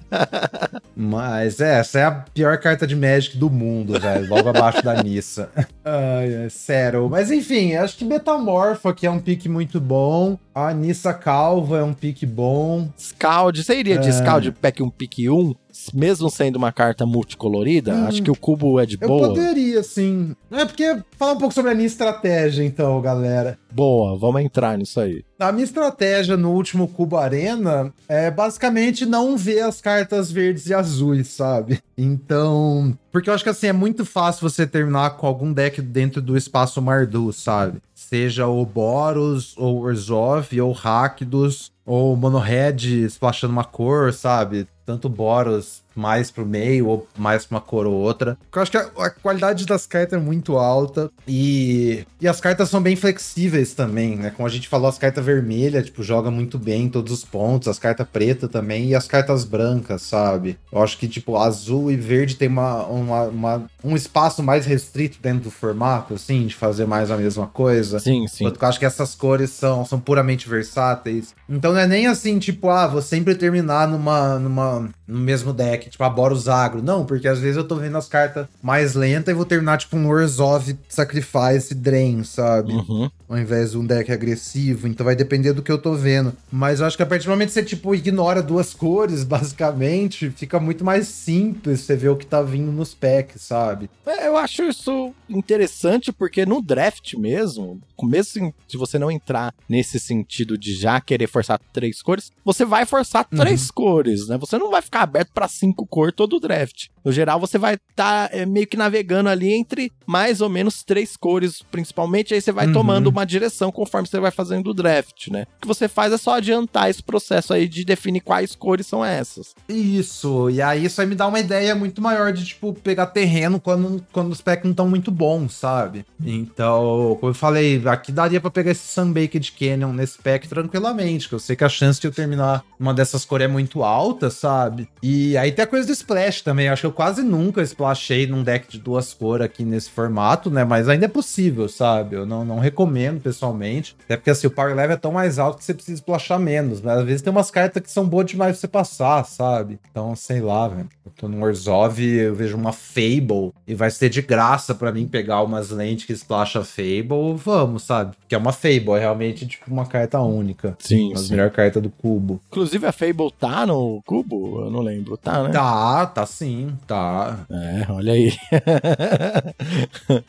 [0.95, 4.27] Mas é, essa é a pior carta de Magic do mundo, velho.
[4.29, 5.49] Logo abaixo da Nissa.
[5.83, 7.09] Ai, é sério.
[7.09, 10.37] Mas enfim, acho que Metamorfo aqui é um pique muito bom.
[10.53, 12.87] A Nissa Calva é um pique bom.
[12.95, 14.11] Scald, você iria de é.
[14.11, 15.55] Scald pack um pique 1?
[15.93, 19.27] mesmo sendo uma carta multicolorida, hum, acho que o cubo é de eu boa.
[19.27, 20.35] Eu poderia, sim.
[20.51, 23.57] É porque fala um pouco sobre a minha estratégia, então, galera.
[23.71, 25.23] Boa, vamos entrar nisso aí.
[25.37, 30.73] A minha estratégia no último Cubo Arena é basicamente não ver as cartas verdes e
[30.73, 31.79] azuis, sabe?
[31.97, 32.97] Então.
[33.11, 36.37] Porque eu acho que assim é muito fácil você terminar com algum deck dentro do
[36.37, 37.81] espaço Mardu, sabe?
[37.93, 44.67] Seja o Boros, ou Orzhov, ou Rakdos, ou Monohead splashando uma cor, sabe?
[44.85, 48.37] Tanto Boros mais pro meio ou mais pra uma cor ou outra.
[48.53, 52.69] Eu acho que a, a, qualidade das cartas é muito alta e, e as cartas
[52.69, 54.31] são bem flexíveis também, né?
[54.35, 57.67] Como a gente falou, as cartas vermelhas, tipo, joga muito bem em todos os pontos,
[57.67, 60.57] as cartas preta também e as cartas brancas, sabe?
[60.71, 65.17] Eu acho que, tipo, azul e verde tem uma, uma, uma, um espaço mais restrito
[65.21, 67.99] dentro do formato, assim, de fazer mais a mesma coisa.
[67.99, 68.45] Sim, sim.
[68.45, 71.33] eu acho que essas cores são, são puramente versáteis.
[71.49, 75.89] Então não é nem assim, tipo, ah, vou sempre terminar numa, numa, no mesmo deck
[75.89, 76.81] tipo, a Boros Agro.
[76.81, 79.97] Não, porque às vezes eu tô vendo as cartas mais lentas e vou terminar, tipo,
[79.97, 82.71] um Orzhov Sacrifice Drain, sabe?
[82.71, 83.09] Uhum.
[83.27, 84.87] Ao invés de um deck agressivo.
[84.87, 86.33] Então vai depender do que eu tô vendo.
[86.49, 90.29] Mas eu acho que a partir do momento que você, tipo, ignora duas cores, basicamente,
[90.29, 93.89] fica muito mais simples você ver o que tá vindo nos packs, sabe?
[94.05, 99.99] É, eu acho isso interessante porque no draft mesmo, mesmo se você não entrar nesse
[99.99, 103.39] sentido de já querer forçar três cores, você vai forçar uhum.
[103.39, 104.37] três cores, né?
[104.37, 106.87] Você não vai ficar aberto para cinco cores todo o draft.
[107.03, 110.83] No geral, você vai estar tá, é, meio que navegando ali entre mais ou menos
[110.83, 112.73] três cores, principalmente, aí você vai uhum.
[112.73, 115.45] tomando uma direção conforme você vai fazendo o draft, né?
[115.57, 119.05] O que você faz é só adiantar esse processo aí de definir quais cores são
[119.05, 119.53] essas.
[119.69, 123.59] Isso, e aí isso aí me dá uma ideia muito maior de, tipo, pegar terreno
[123.59, 126.05] quando, quando os packs não estão muito bons, sabe?
[126.23, 131.35] Então, como eu falei, aqui daria para pegar esse Sunbaked Canyon nesse pack tranquilamente, que
[131.35, 134.87] eu sei que a chance de eu terminar uma dessas cores é muito alta, sabe?
[135.01, 138.43] E aí tem a coisa do Splash também, acho que eu quase nunca splashei num
[138.43, 140.63] deck de duas cores aqui nesse formato, né?
[140.63, 142.15] Mas ainda é possível, sabe?
[142.15, 145.57] Eu não, não recomendo pessoalmente, até porque assim, o power level é tão mais alto
[145.57, 148.51] que você precisa splashar menos, mas às vezes tem umas cartas que são boas demais
[148.53, 149.79] pra você passar, sabe?
[149.89, 150.89] Então, sei lá, velho.
[151.17, 155.41] Tô no Orzhov, eu vejo uma Fable e vai ser de graça para mim pegar
[155.43, 158.15] umas lentes que splasha Fable, vamos, sabe?
[158.17, 160.75] Porque é uma Fable, é realmente tipo uma carta única.
[160.79, 162.41] Sim, Uma melhor carta do cubo.
[162.47, 164.65] Inclusive a Fable tá no cubo?
[164.65, 165.49] Eu não lembro, tá, né?
[165.51, 167.45] Tá, tá sim, tá.
[167.49, 168.33] É, olha aí.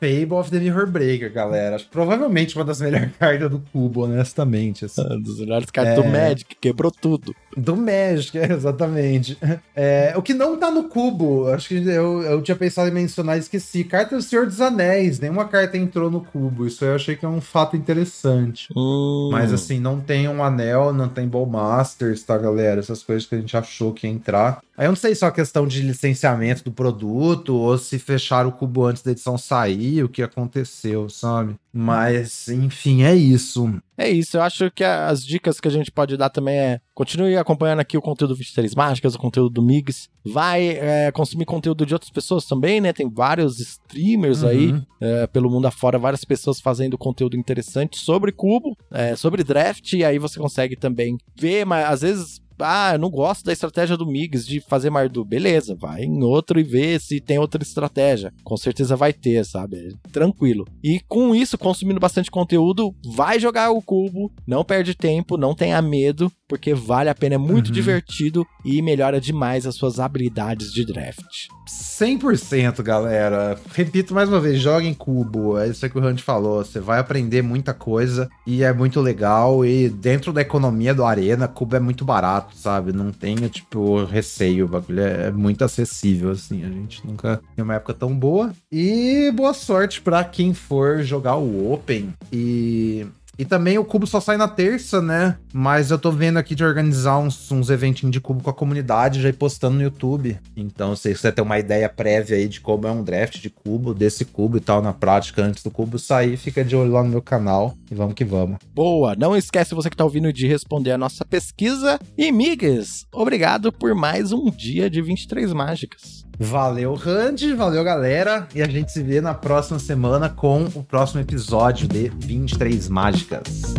[0.00, 1.76] Fable of the Mirror Breaker, galera.
[1.76, 4.86] Acho que provavelmente uma das melhores cartas do cubo, honestamente.
[4.86, 5.02] Assim.
[5.22, 6.02] Dos melhores cartas é...
[6.02, 7.34] do Magic, quebrou tudo.
[7.56, 9.36] Do Magic, exatamente.
[9.74, 13.36] É, o que não tá no cubo, acho que eu, eu tinha pensado em mencionar
[13.36, 13.84] e esqueci.
[13.84, 16.66] Carta do Senhor dos Anéis, nenhuma carta entrou no cubo.
[16.66, 18.68] Isso eu achei que é um fato interessante.
[18.76, 19.30] Hum.
[19.32, 22.80] Mas assim, não tem um anel, não tem Ballmasters, tá, galera?
[22.80, 24.60] Essas coisas que a gente achou que ia entrar.
[24.76, 28.48] Aí eu não sei se é uma questão de licenciamento do produto ou se fecharam
[28.48, 31.54] o cubo antes da edição sair, o que aconteceu, sabe?
[31.72, 33.80] Mas, enfim, é isso.
[33.96, 37.36] É isso, eu acho que as dicas que a gente pode dar também é continue
[37.36, 40.08] acompanhando aqui o conteúdo 23 Mágicas, o conteúdo do Migs.
[40.24, 42.92] Vai é, consumir conteúdo de outras pessoas também, né?
[42.92, 44.48] Tem vários streamers uhum.
[44.48, 49.92] aí é, pelo mundo afora, várias pessoas fazendo conteúdo interessante sobre cubo, é, sobre draft,
[49.92, 53.96] e aí você consegue também ver, mas às vezes ah, eu não gosto da estratégia
[53.96, 55.24] do Migs de fazer Mardu.
[55.24, 58.32] Beleza, vai em outro e vê se tem outra estratégia.
[58.42, 59.76] Com certeza vai ter, sabe?
[59.76, 60.66] É tranquilo.
[60.82, 65.80] E com isso, consumindo bastante conteúdo, vai jogar o cubo, não perde tempo, não tenha
[65.80, 67.72] medo, porque vale a pena, é muito uhum.
[67.72, 71.48] divertido e melhora demais as suas habilidades de draft.
[71.70, 73.60] 100%, galera.
[73.72, 75.58] Repito mais uma vez, joga em cubo.
[75.58, 76.64] É isso que o Hunt falou.
[76.64, 79.64] Você vai aprender muita coisa e é muito legal.
[79.64, 82.92] E dentro da economia do Arena, cubo é muito barato, sabe?
[82.92, 84.64] Não tenha, tipo, receio.
[84.64, 86.64] O bagulho é muito acessível, assim.
[86.64, 88.52] A gente nunca tem uma época tão boa.
[88.72, 92.14] E boa sorte para quem for jogar o Open.
[92.32, 93.06] E
[93.40, 95.38] e também o cubo só sai na terça, né?
[95.50, 99.22] Mas eu tô vendo aqui de organizar uns, uns eventinhos de cubo com a comunidade,
[99.22, 100.38] já ir postando no YouTube.
[100.54, 103.94] Então, se você ter uma ideia prévia aí de como é um draft de cubo,
[103.94, 107.08] desse cubo e tal, na prática, antes do cubo sair, fica de olho lá no
[107.08, 108.58] meu canal e vamos que vamos.
[108.74, 109.16] Boa!
[109.16, 111.98] Não esquece você que tá ouvindo de responder a nossa pesquisa.
[112.18, 116.28] E, migas, obrigado por mais um dia de 23 mágicas.
[116.42, 118.48] Valeu, Randy, valeu, galera.
[118.54, 123.74] E a gente se vê na próxima semana com o próximo episódio de 23 Mágicas.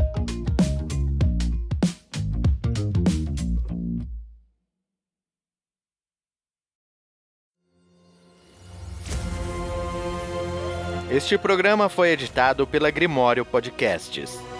[11.09, 14.51] Este programa foi editado pela Grimório Podcasts.